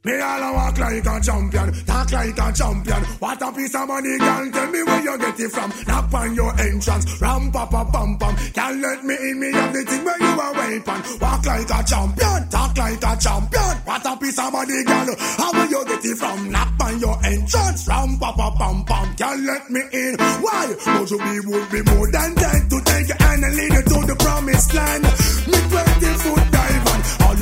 Me 0.06 0.20
all 0.20 0.44
a 0.44 0.52
walk 0.52 0.78
like 0.80 1.06
a 1.06 1.22
champion, 1.22 1.72
talk 1.86 2.12
like 2.12 2.38
a 2.38 2.52
champion. 2.52 3.04
What 3.24 3.42
a 3.42 3.52
piece 3.54 3.74
of 3.74 3.88
money, 3.88 4.18
girl. 4.20 4.52
Tell 4.52 4.68
me 4.70 4.84
where 4.84 5.02
you 5.02 5.18
get 5.18 5.40
it 5.40 5.52
from. 5.52 5.72
Knock 5.88 6.14
on 6.14 6.36
your 6.36 6.60
entrance, 6.60 7.22
ram 7.22 7.52
pa 7.54 7.66
pa 7.68 7.86
pam 7.86 8.18
pam. 8.18 8.36
Can't 8.52 8.82
let 8.82 9.06
me 9.06 9.16
in, 9.16 9.40
me 9.40 9.54
have 9.54 9.72
the 9.72 9.84
thing 9.86 10.04
where 10.04 10.20
you 10.20 10.42
are 10.42 10.54
waiting. 10.60 11.20
Walk 11.22 11.46
like 11.46 11.72
a 11.72 11.84
champion, 11.88 12.50
talk 12.50 12.78
like 12.78 13.00
a 13.00 13.14
champion. 13.16 13.76
What 13.88 14.06
a 14.06 14.18
piece 14.18 14.40
of 14.40 14.52
money, 14.52 14.84
girl. 14.84 15.16
How 15.40 15.54
will 15.54 15.70
you 15.72 15.86
get 15.86 16.04
it 16.04 16.18
from? 16.18 16.52
Knock 16.52 16.74
on 16.84 17.00
your 17.00 17.18
entrance, 17.24 17.88
ram 17.88 18.20
pa 18.20 18.34
pa 18.34 18.52
pam 18.60 18.84
pam. 18.84 19.16
Can't 19.16 19.42
let 19.44 19.72
me 19.72 19.82
in. 19.94 20.18
Why? 20.44 20.76
Would 21.00 21.12
you 21.12 21.20
be 21.20 21.40
would 21.48 21.72
be 21.72 21.82
more 21.96 22.12
than 22.12 22.36
dead 22.36 22.70
to 22.70 22.78
take 22.84 23.08
hand 23.08 23.46
and 23.46 23.56
lead 23.56 23.72
you 23.72 23.84
to 23.88 23.98
the 24.04 24.16
promised 24.20 24.74
land? 24.74 25.04
Me 25.48 25.60
20 25.72 26.06
foot. 26.28 26.56
All 26.60 26.63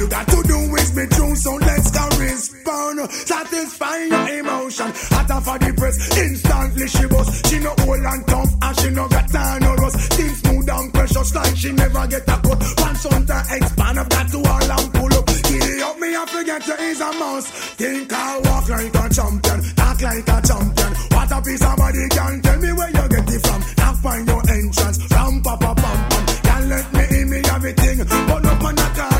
you 0.01 0.07
got 0.09 0.27
to 0.27 0.41
do 0.43 0.57
is 0.81 0.91
be 0.91 1.05
true, 1.07 1.35
so 1.35 1.53
let's 1.55 1.91
go 1.91 2.03
respond. 2.17 3.11
Satisfy 3.11 3.97
your 4.09 4.29
emotion. 4.39 4.89
Hotter 5.13 5.41
for 5.45 5.57
the 5.59 5.71
press, 5.77 5.97
instantly 6.17 6.87
she 6.87 7.05
bust. 7.05 7.47
She 7.47 7.59
no 7.59 7.71
old 7.85 8.05
and 8.11 8.25
tough, 8.27 8.51
and 8.61 8.79
she 8.79 8.89
no 8.89 9.07
got 9.07 9.29
time 9.29 9.61
no 9.61 9.75
rust. 9.75 9.97
Things 10.13 10.37
smooth 10.41 10.69
and 10.69 10.93
precious 10.93 11.35
like 11.35 11.55
she 11.55 11.71
never 11.71 12.07
get 12.07 12.23
a 12.25 12.37
cut. 12.41 12.59
Pants 12.81 13.05
on 13.05 13.25
to 13.29 13.37
expand, 13.51 13.99
I've 13.99 14.09
got 14.09 14.27
to 14.33 14.37
all 14.41 14.71
and 14.73 14.87
pull 14.93 15.13
up. 15.13 15.25
Giddy 15.27 15.81
up, 15.85 15.97
me 15.99 16.09
I 16.15 16.25
forget 16.25 16.67
you 16.67 16.77
is 16.89 17.01
a 17.01 17.11
mouse. 17.21 17.47
Think 17.77 18.13
I 18.13 18.39
walk 18.45 18.69
like 18.69 18.95
a 18.95 19.05
champion, 19.13 19.59
talk 19.77 20.01
like 20.01 20.29
a 20.33 20.37
champion. 20.41 20.91
What 21.13 21.31
a 21.31 21.41
piece 21.45 21.65
of 21.69 21.77
body, 21.77 22.05
can 22.09 22.41
tell 22.41 22.59
me 22.59 22.71
where 22.73 22.89
you 22.89 23.05
get 23.13 23.29
it 23.29 23.41
from. 23.45 23.61
Now 23.77 23.93
find 24.01 24.27
your 24.27 24.41
entrance, 24.49 24.97
ram 25.11 25.41
pa 25.45 25.53
pa 25.57 25.73
pam 25.77 25.99
pam. 26.09 26.25
Can't 26.41 26.65
let 26.73 26.87
me 26.93 27.03
in 27.21 27.29
me 27.29 27.39
everything, 27.53 27.97
but 28.25 28.41
man 28.41 28.79
at 28.81 28.99
all, 28.99 29.10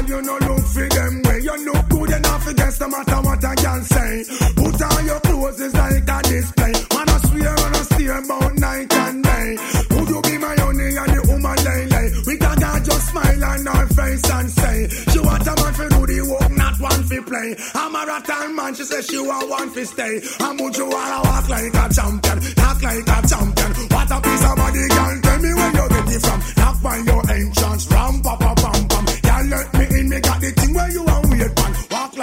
against 2.71 2.81
no 2.81 2.87
matter 2.87 3.21
what 3.21 3.43
I 3.43 3.55
can 3.55 3.83
say. 3.83 4.23
Put 4.55 4.81
on 4.81 5.05
your 5.05 5.19
clothes, 5.19 5.61
it's 5.61 5.73
like 5.73 6.09
a 6.09 6.21
display. 6.23 6.73
Man, 6.93 7.09
I 7.09 7.17
swear 7.27 7.49
on 7.51 7.73
a 7.73 7.83
steer 7.83 8.17
about 8.17 8.55
night 8.55 8.93
and 8.93 9.23
day. 9.23 9.57
Would 9.91 10.09
you 10.09 10.21
be 10.21 10.37
my 10.37 10.55
honey 10.55 10.95
and 10.95 11.11
the 11.11 11.21
woman 11.27 11.57
lay 11.65 11.85
lay? 11.87 12.07
We 12.27 12.37
can 12.37 12.57
God 12.59 12.85
just 12.85 13.09
smile 13.09 13.43
on 13.43 13.67
our 13.67 13.87
face 13.87 14.29
and 14.29 14.49
say, 14.51 14.87
she 15.11 15.19
want 15.19 15.47
a 15.47 15.53
man 15.55 15.73
for 15.73 15.89
do 15.89 16.05
the 16.07 16.21
work, 16.31 16.51
not 16.51 16.79
one 16.79 17.03
for 17.03 17.21
play. 17.21 17.55
I'm 17.75 17.95
a 17.95 18.05
rattan 18.05 18.55
man, 18.55 18.75
she 18.75 18.83
says 18.83 19.05
she 19.07 19.19
want 19.19 19.49
one 19.49 19.69
for 19.71 19.85
stay. 19.85 20.21
I'm 20.39 20.57
would 20.57 20.77
you 20.77 20.87
wanna 20.87 21.19
walk 21.27 21.49
like 21.49 21.73
a 21.73 21.85
champion, 21.93 22.37
talk 22.55 22.81
like 22.81 23.07
a 23.07 23.19
champion. 23.27 23.71
What 23.91 24.11
a 24.11 24.17
piece 24.21 24.45
of 24.45 24.55
body, 24.55 24.85
girl, 24.87 25.13
tell 25.21 25.39
me 25.39 25.51
where 25.53 25.71
you 25.71 25.87
get 25.89 26.15
it 26.15 26.21
from. 26.21 26.39
Knock 26.57 26.81
by 26.81 26.97
your 26.97 27.21
entrance, 27.31 27.60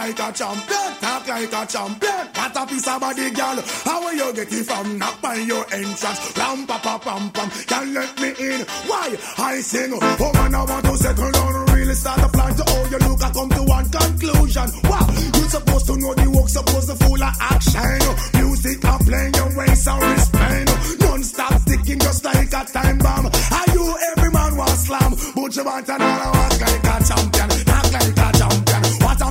like 0.08 0.30
a 0.30 0.32
champion, 0.32 0.94
talk 1.00 1.28
like 1.28 1.52
a 1.52 1.66
champion. 1.66 2.26
What 2.34 2.56
a 2.56 2.66
piece 2.66 2.88
of 2.88 3.00
body, 3.00 3.30
girl. 3.30 3.58
How 3.84 4.00
will 4.00 4.14
you 4.14 4.32
get 4.32 4.48
from? 4.64 4.98
Knock 4.98 5.20
by 5.20 5.34
your 5.36 5.64
entrance, 5.72 6.38
ram 6.38 6.66
pa 6.66 6.78
pa 6.78 6.98
pam 6.98 7.30
pam. 7.30 7.50
Can't 7.66 7.92
let 7.92 8.20
me 8.20 8.28
in. 8.28 8.60
Why? 8.86 9.16
I 9.36 9.60
sing. 9.60 9.92
Oh 9.92 10.30
man, 10.34 10.54
I 10.54 10.64
want 10.64 10.84
to 10.86 10.96
settle 10.96 11.30
down. 11.30 11.66
Really 11.74 11.94
start 11.94 12.20
to 12.20 12.28
plan 12.28 12.54
to 12.56 12.64
how 12.64 12.84
you 12.86 12.98
look. 12.98 13.22
I 13.22 13.30
come 13.32 13.50
to 13.50 13.62
one 13.64 13.88
conclusion. 13.90 14.68
Wow, 14.84 15.06
you 15.10 15.44
supposed 15.48 15.86
to 15.86 15.96
know 15.96 16.14
the 16.14 16.30
work, 16.30 16.48
supposed 16.48 16.88
to 16.88 16.96
full 17.04 17.22
of 17.22 17.34
action. 17.40 18.40
Music 18.40 18.84
are 18.84 18.98
playing 19.00 19.34
your 19.34 19.56
waist 19.56 19.88
and 19.88 20.02
wristband. 20.02 21.00
Non-stop 21.00 21.60
sticking 21.60 21.98
just 21.98 22.24
like 22.24 22.48
a 22.48 22.64
time 22.64 22.98
bomb. 22.98 23.26
Are 23.26 23.68
you 23.74 23.84
every 24.12 24.30
man 24.30 24.56
was 24.56 24.86
slam? 24.86 25.12
But 25.34 25.56
you 25.56 25.64
want 25.64 25.88
another 25.88 26.30
walk 26.32 26.60
like 26.60 26.86
a 26.86 26.96
champion, 27.04 27.37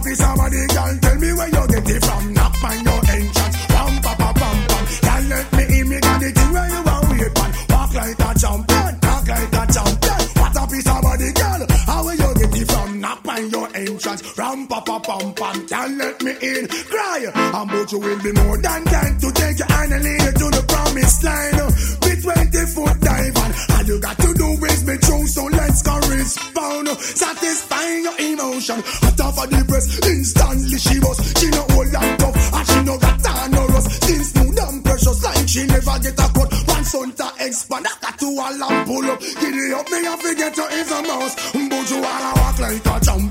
Piece 0.07 0.23
of 0.23 0.37
body, 0.37 0.63
girl. 0.67 0.97
Tell 1.01 1.15
me 1.19 1.33
where 1.33 1.47
you 1.51 1.67
get 1.67 1.89
it 1.89 2.05
from. 2.05 2.33
Knock 2.33 2.63
on 2.63 2.79
your 2.79 3.01
entrance, 3.11 3.55
ram 3.75 3.93
pa 3.99 4.15
pa 4.15 4.31
pam 4.39 4.57
pam. 4.71 4.85
Can't 5.03 5.27
let 5.27 5.51
me 5.51 5.63
in, 5.79 5.89
me 5.89 5.99
got 5.99 6.19
the 6.21 6.31
thing 6.31 6.51
where 6.55 6.69
you 6.71 6.81
are 6.93 7.03
wait 7.11 7.33
man. 7.35 7.51
Walk 7.67 7.93
like 7.93 8.15
a 8.15 8.29
champion, 8.39 8.93
talk 9.03 9.27
like 9.27 9.51
a 9.51 9.63
champion. 9.67 10.21
What 10.39 10.55
a 10.55 10.63
piece 10.71 10.87
of 10.87 11.01
body, 11.03 11.29
girl. 11.35 11.61
How 11.91 12.03
will 12.07 12.15
you 12.23 12.31
get 12.39 12.55
it 12.55 12.71
from? 12.71 13.01
Knock 13.01 13.27
on 13.27 13.49
your 13.51 13.67
entrance, 13.75 14.37
ram 14.37 14.67
pa 14.67 14.79
pa 14.79 14.97
pam 14.99 15.33
pam. 15.33 15.67
Can't 15.67 15.97
let 15.97 16.23
me 16.23 16.31
in, 16.39 16.67
cry. 16.87 17.27
And 17.35 17.67
but 17.67 17.91
you 17.91 17.99
will 17.99 18.21
be 18.23 18.31
more 18.31 18.57
than 18.63 18.83
kind 18.87 19.19
to 19.19 19.31
take 19.35 19.59
your 19.59 19.67
hand 19.67 19.91
and 19.91 20.03
lead 20.07 20.23
you 20.23 20.31
to 20.31 20.47
the 20.55 20.63
promised 20.71 21.23
line. 21.27 21.55
Be 21.99 22.11
20 22.15 22.65
foot 22.71 22.95
dive 23.03 23.35
on. 23.43 23.51
You 23.87 24.01
got 24.01 24.17
to 24.19 24.33
do 24.33 24.51
is 24.67 24.83
be 24.83 24.97
true, 24.97 25.25
so 25.27 25.45
let's 25.45 25.81
go 25.81 25.95
respond. 26.11 26.89
Satisfying 26.99 28.03
your 28.03 28.19
emotion. 28.19 28.83
Hot 28.83 29.21
off 29.21 29.39
of 29.39 29.49
the 29.49 29.63
breast, 29.63 30.03
instantly 30.03 30.77
she 30.77 30.99
was. 30.99 31.15
She 31.39 31.47
no 31.55 31.63
old 31.71 31.95
and 31.95 32.19
tough, 32.19 32.35
and 32.35 32.67
she 32.67 32.83
no 32.83 32.97
got 32.99 33.15
time 33.23 33.51
no 33.51 33.63
rust. 33.67 34.03
Skin 34.03 34.23
smooth 34.27 34.59
and 34.59 34.83
precious, 34.83 35.23
like 35.23 35.47
she 35.47 35.63
never 35.71 35.95
get 36.03 36.19
a 36.19 36.27
cut. 36.35 36.51
One 36.67 36.83
son 36.83 37.11
to 37.15 37.27
expand, 37.39 37.87
I 37.87 37.95
got 38.03 38.19
to 38.19 38.27
all 38.27 38.59
and 38.59 38.87
pull 38.91 39.07
up. 39.07 39.19
Giddy 39.23 39.71
up, 39.71 39.87
me 39.87 40.03
and 40.03 40.19
forget 40.19 40.57
you 40.57 40.67
is 40.67 40.91
a 40.91 40.99
mouse. 41.07 41.35
But 41.55 41.87
you 41.87 41.99
wanna 42.03 42.31
walk 42.43 42.59
like 42.59 42.83
a 42.83 42.95
champion, 42.99 43.26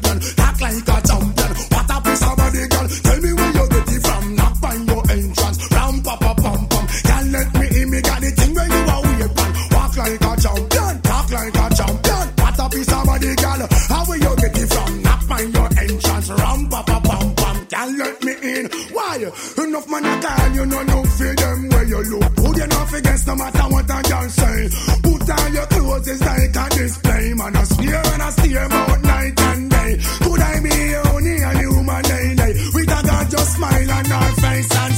Like 9.97 10.21
a 10.21 10.37
champion, 10.37 11.01
talk 11.01 11.31
like 11.33 11.57
a 11.57 11.75
champion. 11.75 12.27
What 12.37 12.59
a 12.61 12.69
piece 12.69 12.93
of 12.93 13.07
body, 13.07 13.35
girl. 13.35 13.67
How 13.89 14.05
will 14.05 14.17
you 14.17 14.37
get 14.37 14.59
it 14.59 14.69
from? 14.69 15.03
Knock 15.03 15.31
on 15.31 15.53
your 15.53 15.69
entrance, 15.81 16.29
ram 16.31 16.69
pa 16.69 16.83
pa 16.83 17.01
pam. 17.01 17.67
Can't 17.67 17.99
let 17.99 18.23
me 18.23 18.33
in. 18.43 18.67
Why? 18.93 19.17
Enough 19.57 19.89
man 19.89 20.05
a 20.05 20.21
call, 20.21 20.53
you 20.53 20.67
know 20.67 20.83
no 20.83 21.03
for 21.03 21.35
them 21.35 21.69
where 21.71 21.85
you 21.85 22.03
look. 22.13 22.35
Good 22.37 22.59
enough 22.59 22.93
against 22.93 23.27
no 23.27 23.37
matter 23.37 23.67
what 23.73 23.91
I 23.91 24.03
can 24.03 24.29
say. 24.29 24.69
Put 25.03 25.31
on 25.31 25.55
your 25.55 25.67
clothes, 25.67 26.09
it's 26.09 26.21
like 26.21 26.57
a 26.57 26.69
display. 26.77 27.33
Man, 27.35 27.57
I 27.57 27.65
swear 27.65 28.03
and 28.13 28.23
I 28.23 28.31
steer 28.31 28.65
about 28.65 29.03
night 29.03 29.41
and 29.41 29.71
day. 29.71 29.97
Could 30.21 30.41
I 30.41 30.61
be 30.61 30.97
only 31.09 31.37
a 31.41 31.51
human 31.59 32.03
lady? 32.05 32.53
With 32.75 32.93
a 32.93 33.01
God 33.03 33.31
just 33.31 33.57
smile 33.57 33.91
on 33.91 34.13
our 34.13 34.33
face 34.45 34.77
and 34.77 34.95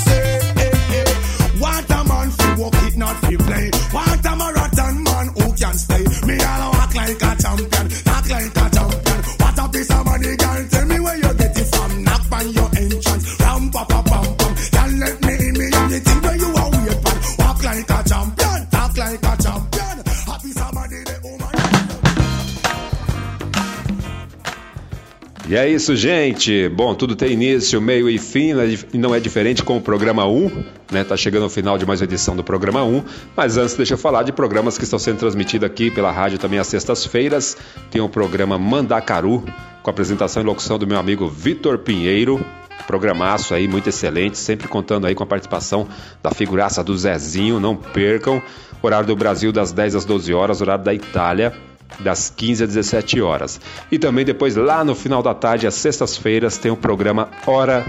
E 25.49 25.57
é 25.57 25.67
isso, 25.67 25.97
gente. 25.97 26.69
Bom, 26.69 26.95
tudo 26.95 27.17
tem 27.17 27.33
início, 27.33 27.81
meio 27.81 28.07
e 28.11 28.19
fim, 28.19 28.53
né? 28.53 28.67
e 28.93 28.99
não 28.99 29.15
é 29.15 29.19
diferente 29.19 29.65
com 29.65 29.79
o 29.79 29.81
programa 29.81 30.27
1, 30.27 30.65
né? 30.93 31.03
Tá 31.05 31.17
chegando 31.17 31.45
ao 31.45 31.49
final 31.49 31.79
de 31.79 31.87
mais 31.87 32.03
uma 32.03 32.05
edição 32.05 32.37
do 32.37 32.45
programa 32.45 32.85
1. 32.85 33.03
Mas 33.35 33.57
antes, 33.57 33.75
deixa 33.75 33.95
eu 33.95 33.99
falar 33.99 34.25
de 34.25 34.31
programas 34.31 34.77
que 34.77 34.85
estão 34.85 34.99
sendo 34.99 35.17
transmitidos 35.17 35.65
aqui 35.65 35.91
pela 35.91 36.13
rádio 36.13 36.39
também 36.39 36.59
às 36.59 36.67
sextas-feiras. 36.67 37.57
Tem 37.91 37.99
o 37.99 38.11
programa 38.11 38.59
Mandacaru, 38.59 39.43
com 39.83 39.89
apresentação 39.89 40.43
e 40.43 40.45
locução 40.45 40.79
do 40.79 40.87
meu 40.87 40.99
amigo 40.99 41.27
Vitor 41.27 41.79
Pinheiro. 41.79 42.45
Programaço 42.87 43.55
aí, 43.55 43.67
muito 43.67 43.89
excelente, 43.89 44.37
sempre 44.37 44.69
contando 44.69 45.07
aí 45.07 45.15
com 45.15 45.23
a 45.23 45.27
participação 45.27 45.89
da 46.23 46.31
figuraça 46.31 46.85
do 46.85 46.95
Zezinho, 46.95 47.59
não 47.59 47.75
percam. 47.75 48.43
Horário 48.83 49.07
do 49.07 49.17
Brasil 49.17 49.51
das 49.51 49.73
10 49.73 49.95
às 49.95 50.05
12 50.05 50.35
horas, 50.35 50.61
horário 50.61 50.85
da 50.85 50.93
Itália 50.93 51.55
das 52.01 52.33
15 52.35 52.65
às 52.65 52.69
17 52.71 53.21
horas. 53.21 53.61
E 53.91 53.99
também 53.99 54.25
depois 54.25 54.57
lá 54.57 54.85
no 54.85 54.95
final 54.95 55.23
da 55.23 55.35
tarde, 55.35 55.67
às 55.67 55.75
sextas-feiras, 55.75 56.59
tem 56.59 56.71
o 56.71 56.77
programa 56.77 57.29
Hora 57.47 57.87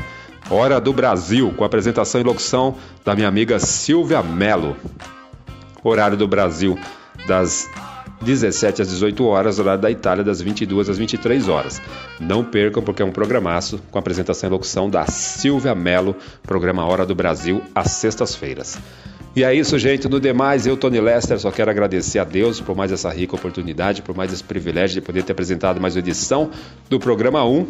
Hora 0.49 0.81
do 0.81 0.91
Brasil, 0.91 1.53
com 1.55 1.63
apresentação 1.63 2.19
e 2.19 2.23
locução 2.23 2.75
da 3.05 3.13
minha 3.13 3.27
amiga 3.27 3.59
Silvia 3.59 4.23
Melo. 4.23 4.75
Horário 5.83 6.17
do 6.17 6.27
Brasil 6.27 6.77
das 7.27 7.69
17 8.21 8.81
às 8.81 8.89
18 8.89 9.25
horas, 9.25 9.59
horário 9.59 9.81
da 9.81 9.91
Itália 9.91 10.23
das 10.23 10.41
22 10.41 10.89
às 10.89 10.97
23 10.97 11.47
horas. 11.47 11.81
Não 12.19 12.43
percam 12.43 12.81
porque 12.81 13.01
é 13.01 13.05
um 13.05 13.11
programaço 13.11 13.79
com 13.91 13.99
apresentação 13.99 14.49
e 14.49 14.51
locução 14.51 14.89
da 14.89 15.05
Silvia 15.05 15.75
Melo, 15.75 16.15
programa 16.43 16.85
Hora 16.85 17.05
do 17.05 17.15
Brasil, 17.15 17.61
às 17.73 17.91
sextas-feiras. 17.91 18.77
E 19.39 19.43
é 19.45 19.55
isso, 19.55 19.79
gente. 19.79 20.09
No 20.09 20.19
demais, 20.19 20.67
eu, 20.67 20.75
Tony 20.75 20.99
Lester, 20.99 21.39
só 21.39 21.49
quero 21.49 21.71
agradecer 21.71 22.19
a 22.19 22.25
Deus 22.25 22.59
por 22.59 22.75
mais 22.75 22.91
essa 22.91 23.09
rica 23.09 23.37
oportunidade, 23.37 24.01
por 24.01 24.13
mais 24.13 24.33
esse 24.33 24.43
privilégio 24.43 24.95
de 24.95 25.01
poder 25.01 25.23
ter 25.23 25.31
apresentado 25.31 25.79
mais 25.79 25.95
uma 25.95 25.99
edição 25.99 26.51
do 26.89 26.99
programa 26.99 27.45
1 27.45 27.65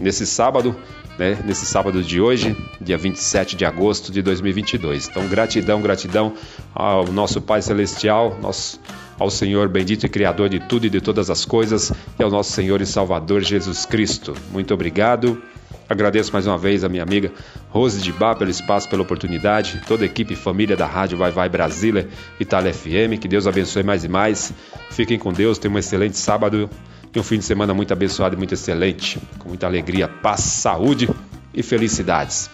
nesse 0.00 0.26
sábado, 0.26 0.74
né? 1.16 1.38
Nesse 1.44 1.66
sábado 1.66 2.02
de 2.02 2.20
hoje, 2.20 2.56
dia 2.80 2.98
27 2.98 3.54
de 3.54 3.64
agosto 3.64 4.10
de 4.10 4.22
2022. 4.22 5.06
Então, 5.08 5.28
gratidão, 5.28 5.80
gratidão 5.80 6.32
ao 6.74 7.06
nosso 7.06 7.40
Pai 7.40 7.62
Celestial, 7.62 8.36
nosso 8.42 8.80
ao 9.16 9.30
Senhor 9.30 9.68
bendito 9.68 10.06
e 10.06 10.08
Criador 10.08 10.48
de 10.48 10.58
tudo 10.58 10.86
e 10.86 10.90
de 10.90 11.00
todas 11.00 11.30
as 11.30 11.44
coisas, 11.44 11.92
e 12.18 12.24
ao 12.24 12.28
nosso 12.28 12.50
Senhor 12.50 12.80
e 12.80 12.86
Salvador 12.86 13.40
Jesus 13.40 13.86
Cristo. 13.86 14.34
Muito 14.50 14.74
obrigado. 14.74 15.40
Agradeço 15.88 16.32
mais 16.32 16.46
uma 16.46 16.56
vez 16.56 16.84
a 16.84 16.88
minha 16.88 17.02
amiga 17.02 17.32
Rose 17.70 18.00
de 18.00 18.12
Bar 18.12 18.36
pelo 18.36 18.50
espaço, 18.50 18.88
pela 18.88 19.02
oportunidade, 19.02 19.82
toda 19.86 20.02
a 20.02 20.06
equipe 20.06 20.34
e 20.34 20.36
família 20.36 20.76
da 20.76 20.86
Rádio 20.86 21.18
Vai 21.18 21.30
Vai 21.30 21.48
Brasília, 21.48 22.08
Itália 22.40 22.72
FM, 22.72 23.18
que 23.20 23.28
Deus 23.28 23.46
abençoe 23.46 23.82
mais 23.82 24.04
e 24.04 24.08
mais. 24.08 24.52
Fiquem 24.90 25.18
com 25.18 25.32
Deus, 25.32 25.58
tenham 25.58 25.74
um 25.74 25.78
excelente 25.78 26.16
sábado 26.16 26.68
e 27.14 27.18
um 27.18 27.22
fim 27.22 27.38
de 27.38 27.44
semana 27.44 27.72
muito 27.72 27.92
abençoado 27.92 28.34
e 28.34 28.38
muito 28.38 28.54
excelente, 28.54 29.18
com 29.38 29.48
muita 29.48 29.66
alegria, 29.66 30.08
paz, 30.08 30.40
saúde 30.40 31.08
e 31.52 31.62
felicidades. 31.62 32.50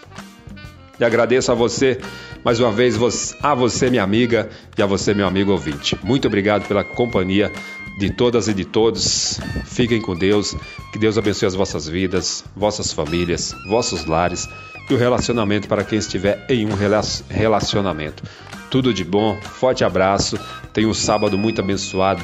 E 1.01 1.03
agradeço 1.03 1.51
a 1.51 1.55
você, 1.55 1.99
mais 2.45 2.59
uma 2.59 2.71
vez, 2.71 2.95
a 3.41 3.55
você, 3.55 3.89
minha 3.89 4.03
amiga, 4.03 4.47
e 4.77 4.83
a 4.83 4.85
você, 4.85 5.15
meu 5.15 5.25
amigo 5.25 5.51
ouvinte. 5.51 5.97
Muito 6.03 6.27
obrigado 6.27 6.67
pela 6.67 6.83
companhia 6.83 7.51
de 7.97 8.11
todas 8.11 8.47
e 8.47 8.53
de 8.53 8.65
todos. 8.65 9.39
Fiquem 9.65 9.99
com 9.99 10.15
Deus, 10.15 10.55
que 10.93 10.99
Deus 10.99 11.17
abençoe 11.17 11.47
as 11.47 11.55
vossas 11.55 11.87
vidas, 11.87 12.45
vossas 12.55 12.93
famílias, 12.93 13.55
vossos 13.67 14.05
lares 14.05 14.47
e 14.87 14.93
o 14.93 14.97
relacionamento 14.97 15.67
para 15.67 15.83
quem 15.83 15.97
estiver 15.97 16.45
em 16.47 16.67
um 16.67 16.75
relacionamento. 17.27 18.21
Tudo 18.69 18.93
de 18.93 19.03
bom, 19.03 19.41
forte 19.41 19.83
abraço. 19.83 20.39
Tenha 20.71 20.87
um 20.87 20.93
sábado 20.93 21.35
muito 21.35 21.61
abençoado, 21.61 22.21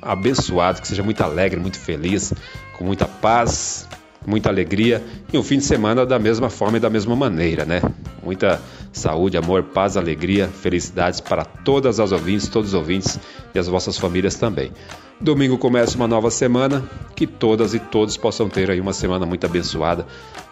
abençoado, 0.00 0.80
que 0.80 0.88
seja 0.88 1.02
muito 1.02 1.20
alegre, 1.20 1.60
muito 1.60 1.78
feliz, 1.78 2.32
com 2.78 2.82
muita 2.82 3.04
paz, 3.04 3.86
muita 4.26 4.48
alegria 4.48 5.02
e 5.32 5.38
um 5.38 5.42
fim 5.42 5.58
de 5.58 5.64
semana 5.64 6.04
da 6.04 6.18
mesma 6.18 6.50
forma 6.50 6.78
e 6.78 6.80
da 6.80 6.90
mesma 6.90 7.14
maneira, 7.14 7.64
né? 7.64 7.80
Muita 8.22 8.60
saúde, 8.92 9.36
amor, 9.36 9.62
paz, 9.62 9.96
alegria, 9.96 10.48
felicidades 10.48 11.20
para 11.20 11.44
todas 11.44 12.00
as 12.00 12.12
ouvintes, 12.12 12.48
todos 12.48 12.70
os 12.70 12.74
ouvintes 12.74 13.18
e 13.54 13.58
as 13.58 13.68
vossas 13.68 13.96
famílias 13.96 14.34
também. 14.34 14.72
Domingo 15.20 15.56
começa 15.56 15.96
uma 15.96 16.08
nova 16.08 16.30
semana, 16.30 16.84
que 17.14 17.26
todas 17.26 17.72
e 17.72 17.78
todos 17.78 18.16
possam 18.16 18.48
ter 18.48 18.70
aí 18.70 18.80
uma 18.80 18.92
semana 18.92 19.24
muito 19.24 19.46
abençoada, 19.46 20.06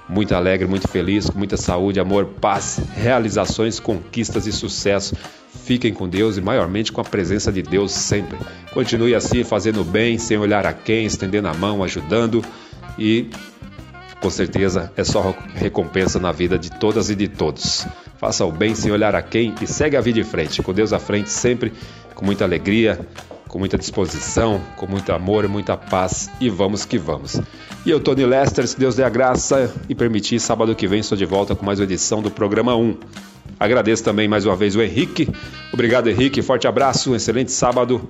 muito 0.09 0.34
alegre, 0.34 0.66
muito 0.66 0.88
feliz, 0.88 1.28
com 1.28 1.38
muita 1.38 1.56
saúde, 1.56 2.01
amor, 2.01 2.26
paz, 2.40 2.80
realizações, 2.94 3.78
conquistas 3.80 4.46
e 4.46 4.52
sucesso. 4.52 5.14
Fiquem 5.64 5.92
com 5.92 6.09
Deus 6.09 6.36
e 6.36 6.40
maiormente 6.40 6.92
com 6.92 7.01
a 7.01 7.05
presença 7.05 7.52
de 7.52 7.62
Deus 7.62 7.92
sempre. 7.92 8.38
Continue 8.72 9.14
assim, 9.14 9.44
fazendo 9.44 9.84
bem, 9.84 10.16
sem 10.18 10.38
olhar 10.38 10.66
a 10.66 10.72
quem, 10.72 11.06
estendendo 11.06 11.48
a 11.48 11.55
mão, 11.55 11.82
ajudando 11.82 12.42
e 12.98 13.28
com 14.24 14.30
certeza 14.30 14.90
é 14.96 15.05
só 15.05 15.36
recompensa 15.55 16.18
na 16.18 16.32
vida 16.32 16.59
de 16.59 16.70
todas 16.70 17.10
e 17.10 17.14
de 17.14 17.28
todos. 17.28 17.86
Faça 18.16 18.42
o 18.46 18.51
bem 18.51 18.74
sem 18.74 18.90
olhar 18.90 19.14
a 19.14 19.20
quem 19.20 19.55
e 19.60 19.66
segue 19.66 19.98
a 19.98 20.01
vida 20.01 20.18
em 20.18 20.24
frente, 20.24 20.62
com 20.62 20.72
Deus 20.72 20.94
à 20.94 20.98
frente 20.98 21.28
sempre, 21.28 21.70
com 22.14 22.24
muita 22.24 22.42
alegria, 22.42 23.06
com 23.46 23.59
muita 23.59 23.76
disposição, 23.76 24.62
com 24.76 24.86
muito 24.86 25.12
amor 25.12 25.46
muita 25.46 25.76
paz 25.76 26.30
e 26.40 26.48
vamos 26.48 26.86
que 26.86 26.96
vamos. 26.96 27.38
E 27.84 27.90
eu, 27.90 28.01
Tony 28.01 28.24
Lester, 28.24 28.66
se 28.66 28.78
Deus 28.78 28.96
der 28.96 29.05
a 29.05 29.10
graça 29.10 29.70
e 29.90 29.94
permitir, 29.94 30.40
sábado 30.40 30.74
que 30.74 30.88
vem 30.88 31.01
estou 31.01 31.18
de 31.18 31.26
volta 31.26 31.55
com 31.55 31.66
mais 31.66 31.78
uma 31.78 31.84
edição 31.84 32.22
do 32.22 32.30
programa 32.30 32.74
1. 32.74 32.96
Agradeço 33.60 34.02
também 34.02 34.26
mais 34.26 34.46
uma 34.46 34.56
vez 34.56 34.74
o 34.74 34.80
Henrique. 34.80 35.28
Obrigado, 35.70 36.09
Henrique. 36.09 36.40
Forte 36.40 36.66
abraço, 36.66 37.12
um 37.12 37.14
excelente 37.14 37.52
sábado. 37.52 38.09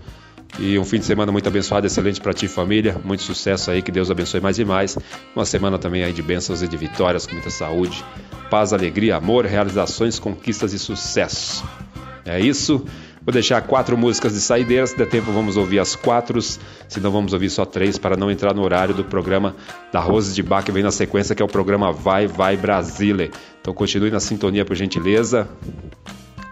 E 0.59 0.79
um 0.79 0.85
fim 0.85 0.99
de 0.99 1.05
semana 1.05 1.33
muito 1.33 1.49
abençoado, 1.49 1.87
excelente 1.87 2.21
para 2.21 2.33
ti 2.33 2.47
família. 2.47 2.97
Muito 3.05 3.23
sucesso 3.23 3.71
aí, 3.71 3.83
que 3.83 3.91
Deus 3.91 4.11
abençoe 4.11 4.41
mais 4.41 4.59
e 4.59 4.65
mais. 4.65 4.97
Uma 5.35 5.45
semana 5.45 5.79
também 5.79 6.05
aí 6.05 6.13
de 6.13 6.23
bênçãos 6.23 6.63
e 6.63 6.69
de 6.69 6.77
vitórias, 6.77 7.27
com 7.27 7.33
muita 7.33 7.51
saúde, 7.51 8.05
paz, 8.51 8.73
alegria, 8.73 9.17
amor, 9.17 9.47
realizações, 9.47 10.19
conquistas 10.19 10.73
e 10.73 10.79
sucesso. 10.79 11.65
É 12.25 12.41
isso. 12.41 12.85
Vou 13.25 13.33
deixar 13.33 13.63
quatro 13.63 13.97
músicas 13.97 14.35
de 14.35 14.41
saideira. 14.41 14.87
Se 14.87 14.97
der 14.97 15.09
tempo, 15.09 15.33
vamos 15.33 15.57
ouvir 15.57 15.79
as 15.79 15.97
quatro. 15.97 16.41
Se 16.43 17.01
não, 17.01 17.11
vamos 17.11 17.33
ouvir 17.33 17.49
só 17.49 17.65
três 17.65 17.97
para 17.97 18.17
não 18.17 18.31
entrar 18.31 18.55
no 18.55 18.63
horário 18.63 18.95
do 18.95 19.03
programa 19.03 19.57
da 19.91 19.99
Rose 19.99 20.35
de 20.35 20.43
Bar, 20.43 20.63
que 20.63 20.71
vem 20.71 20.83
na 20.83 20.91
sequência, 20.91 21.35
que 21.35 21.43
é 21.43 21.45
o 21.45 21.49
programa 21.49 21.91
Vai, 21.91 22.27
Vai 22.27 22.57
Brasília. 22.57 23.31
Então 23.61 23.73
continue 23.73 24.11
na 24.11 24.21
sintonia, 24.21 24.65
por 24.65 24.77
gentileza. 24.77 25.49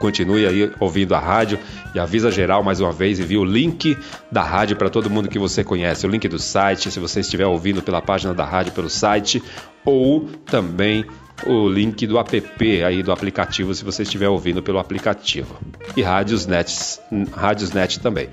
Continue 0.03 0.45
aí 0.49 0.69
ouvindo 0.81 1.15
a 1.15 1.21
rádio 1.21 1.61
e 1.95 2.01
avisa 2.01 2.29
geral 2.29 2.61
mais 2.61 2.81
uma 2.81 2.91
vez. 2.91 3.21
Envie 3.21 3.39
o 3.39 3.45
link 3.45 3.97
da 4.33 4.43
rádio 4.43 4.75
para 4.75 4.91
todo 4.91 5.09
mundo 5.09 5.29
que 5.29 5.39
você 5.39 5.63
conhece, 5.63 6.05
o 6.05 6.11
link 6.11 6.27
do 6.27 6.41
site, 6.41 6.91
se 6.91 6.99
você 6.99 7.21
estiver 7.21 7.47
ouvindo 7.47 7.81
pela 7.81 8.03
página 8.03 8.35
da 8.35 8.45
rádio 8.45 8.73
pelo 8.73 8.91
site, 8.91 9.41
ou 9.85 10.29
também 10.45 11.05
o 11.47 11.69
link 11.69 12.05
do 12.05 12.19
app 12.19 12.83
aí 12.83 13.01
do 13.01 13.13
aplicativo 13.13 13.73
se 13.73 13.85
você 13.85 14.03
estiver 14.03 14.29
ouvindo 14.29 14.61
pelo 14.61 14.81
aplicativo. 14.81 15.57
E 15.97 16.03
Rádios 16.03 16.47
Net, 16.47 16.99
Rádios 17.33 17.71
Net 17.71 18.01
também. 18.01 18.29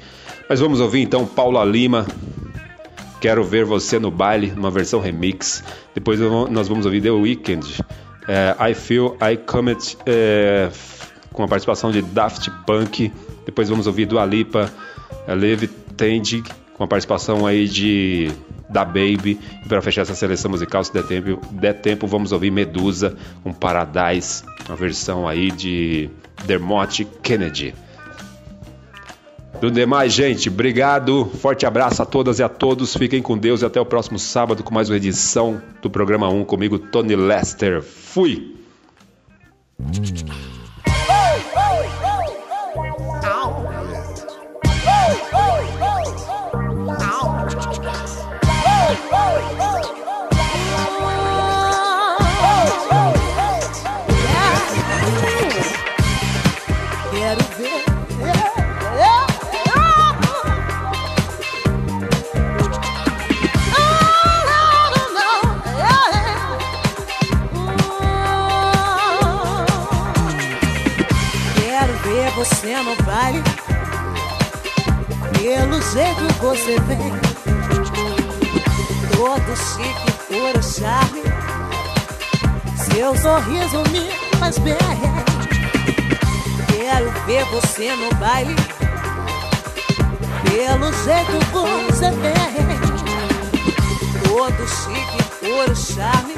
Mas 0.50 0.60
vamos 0.60 0.80
ouvir 0.80 1.02
então 1.02 1.24
Paula 1.24 1.64
Lima. 1.64 2.08
Quero 3.22 3.44
ver 3.44 3.64
você 3.64 4.00
no 4.00 4.10
baile, 4.10 4.52
numa 4.56 4.72
versão 4.72 5.00
remix. 5.00 5.64
Depois 5.94 6.20
nós 6.20 6.68
vamos 6.68 6.88
ouvir 6.88 7.00
The 7.00 7.12
Weeknd. 7.12 7.86
É, 8.28 8.72
I 8.72 8.74
Feel 8.74 9.16
I 9.22 9.38
Comet 9.38 9.96
é, 10.08 10.72
com 11.40 11.46
a 11.46 11.48
participação 11.48 11.90
de 11.90 12.02
Daft 12.02 12.52
Punk. 12.66 13.14
Depois 13.46 13.70
vamos 13.70 13.88
ouvir 13.88 14.06
Dua 14.06 14.26
Lipa, 14.26 14.70
Live 15.26 15.70
Tandy, 15.96 16.44
com 16.74 16.84
a 16.84 16.88
participação 16.88 17.48
aí 17.48 17.66
de 17.66 18.30
da 18.70 18.84
Baby. 18.84 19.40
E 19.64 19.70
para 19.70 19.82
fechar 19.82 20.02
essa 20.02 20.14
seleção 20.14 20.52
musical, 20.52 20.84
se 20.84 20.92
der 20.92 21.04
tempo, 21.04 21.40
der 21.52 21.76
tempo, 21.76 22.06
vamos 22.08 22.34
ouvir 22.34 22.52
Medusa 22.52 23.16
com 23.42 23.54
Paradise, 23.54 24.44
uma 24.68 24.76
versão 24.76 25.30
aí 25.30 25.50
de 25.50 26.10
Dermot 26.46 27.06
Kennedy. 27.24 27.74
Do 29.62 29.72
demais, 29.72 30.12
gente, 30.12 30.50
obrigado. 30.50 31.26
Forte 31.40 31.66
abraço 31.66 32.04
a 32.04 32.06
todas 32.06 32.40
e 32.40 32.44
a 32.44 32.50
todos. 32.50 32.98
Fiquem 32.98 33.22
com 33.22 33.38
Deus 33.38 33.62
e 33.62 33.66
até 33.66 33.80
o 33.80 33.86
próximo 33.86 34.20
sábado 34.20 34.62
com 34.62 34.74
mais 34.74 34.90
uma 34.90 34.98
edição 34.98 35.62
do 35.82 35.90
programa 35.90 36.28
1 36.28 36.44
comigo, 36.44 36.78
Tony 36.78 37.16
Lester. 37.16 37.82
Fui! 37.82 38.56
Você 72.40 72.78
no 72.78 72.96
baile. 73.04 73.44
Pelo 75.34 75.82
jeito 75.92 76.34
você 76.40 76.80
vem. 76.88 77.12
Todo 79.12 79.58
chique 79.58 80.12
puro 80.30 80.64
charme. 80.64 81.22
Seu 82.78 83.18
sorriso 83.18 83.84
me 83.92 84.10
faz 84.38 84.58
bem. 84.60 84.78
Quero 86.68 87.12
ver 87.26 87.44
você 87.48 87.94
no 87.98 88.10
baile. 88.16 88.56
Pelo 90.46 90.94
jeito 91.04 91.46
você 91.52 92.10
vem. 92.12 92.80
Todo 94.24 94.66
chique, 94.66 95.24
puro 95.42 95.76
charme. 95.76 96.36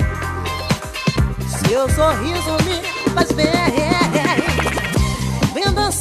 Seu 1.47 1.87
sorriso 1.91 2.57
me 2.65 3.11
faz 3.13 3.31
bem. 3.33 4.50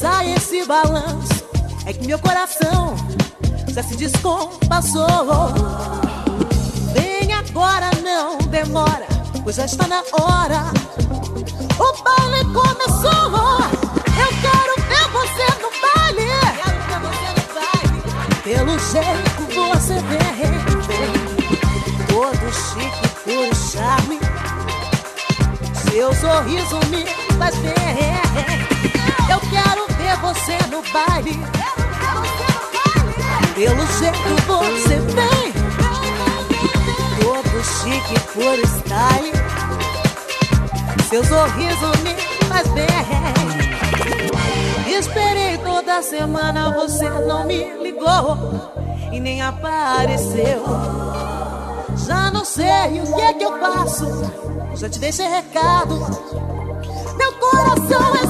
Dançar 0.01 0.27
esse 0.27 0.65
balanço. 0.65 1.45
É 1.85 1.93
que 1.93 2.07
meu 2.07 2.19
coração 2.19 2.97
já 3.69 3.83
se 3.83 3.97
descompassou. 3.97 5.07
Vem 6.95 7.31
agora, 7.35 7.91
não 8.03 8.39
demora, 8.49 9.07
pois 9.45 9.57
já 9.57 9.67
está 9.67 9.87
na 9.87 10.03
hora. 10.13 10.65
O 11.79 12.03
baile 12.03 12.45
começou. 12.47 13.61
Eu 14.17 14.31
quero 14.41 14.75
ver 14.89 15.07
você 15.13 15.47
no 15.61 15.71
baile. 15.85 16.31
Pelo 18.43 18.79
jeito 18.79 19.41
você 19.55 20.01
vem, 20.09 20.51
todo 22.09 22.47
chique, 22.55 23.09
puro 23.23 23.55
charme. 23.55 24.19
Seu 25.91 26.15
sorriso 26.15 26.79
me 26.89 27.05
faz 27.37 27.55
bem. 27.57 28.20
Você 30.31 30.57
no 30.71 30.81
baile. 30.93 31.35
Pelo 33.53 33.85
jeito 33.99 34.31
você 34.47 34.97
vem. 35.01 35.53
Todo 37.21 37.65
chique, 37.65 38.17
puro 38.33 38.65
style. 38.65 39.33
Seu 41.09 41.25
sorriso 41.25 41.89
me 42.05 42.15
faz 42.47 42.69
bem. 42.69 42.87
Esperei 44.97 45.59
toda 45.59 46.01
semana, 46.01 46.71
você 46.75 47.11
não 47.11 47.45
me 47.45 47.65
ligou 47.83 48.39
e 49.11 49.19
nem 49.19 49.43
apareceu. 49.43 50.63
Já 52.07 52.31
não 52.31 52.45
sei 52.45 53.01
o 53.01 53.15
que 53.17 53.21
é 53.21 53.33
que 53.35 53.43
eu 53.45 53.59
faço. 53.59 54.07
Já 54.77 54.89
te 54.89 55.01
deixei 55.01 55.27
recado. 55.27 55.99
Meu 57.17 57.33
coração 57.33 58.15
é 58.15 58.30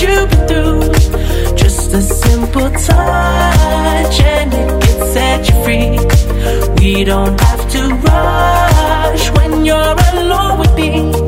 you've 0.00 0.28
been 0.30 0.48
through. 0.48 1.54
Just 1.56 1.92
a 1.94 2.02
simple 2.02 2.70
touch 2.70 4.20
and 4.20 4.52
it 4.54 4.82
can 4.82 5.12
set 5.12 5.48
you 5.48 5.56
free. 5.64 5.98
We 6.80 7.04
don't 7.04 7.38
have 7.40 7.70
to 7.72 7.82
rush 8.08 9.30
when 9.36 9.64
you're 9.64 9.96
alone 10.12 10.58
with 10.60 10.74
me. 10.74 11.27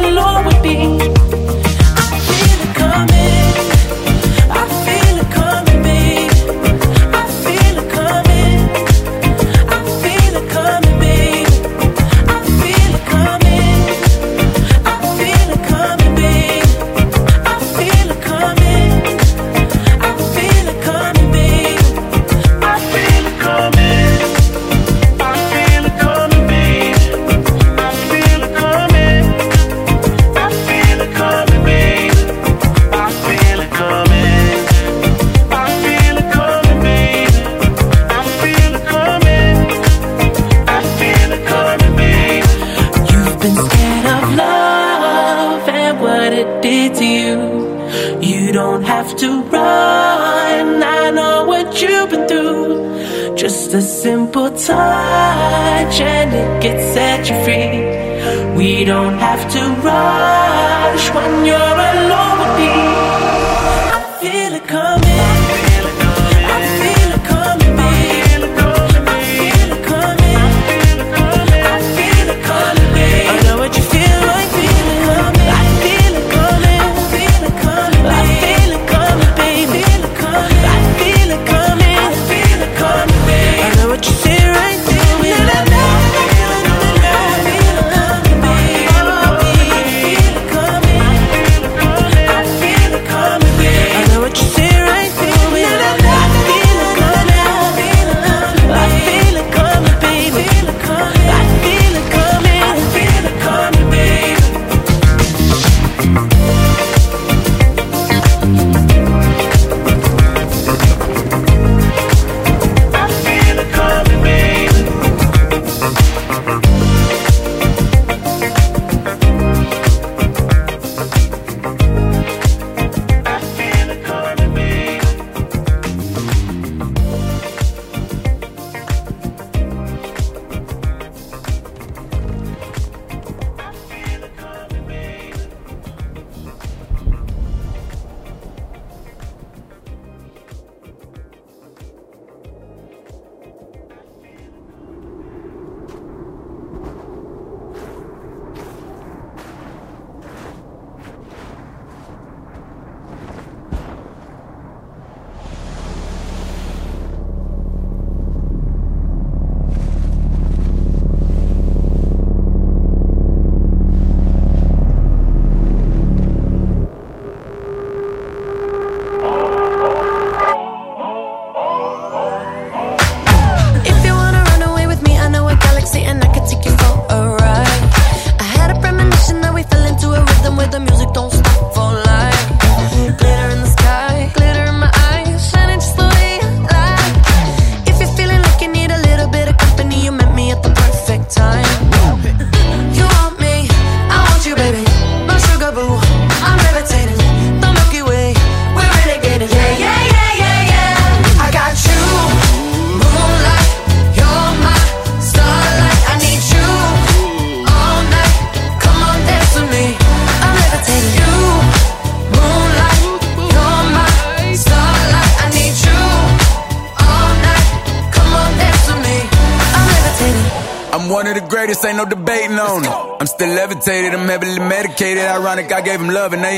touch 54.67 55.99
and 56.01 56.33
it 56.33 56.61
gets 56.61 56.83
set 56.93 57.29
you 57.29 57.35
free. 57.43 58.55
We 58.55 58.83
don't 58.83 59.17
have 59.17 59.51
to 59.53 59.61
rush 59.81 61.09
when 61.15 61.45
you're. 61.45 61.70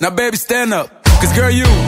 Now, 0.00 0.10
baby, 0.10 0.36
stand 0.36 0.72
up. 0.72 1.04
Cause, 1.04 1.34
girl, 1.34 1.50
you. 1.50 1.87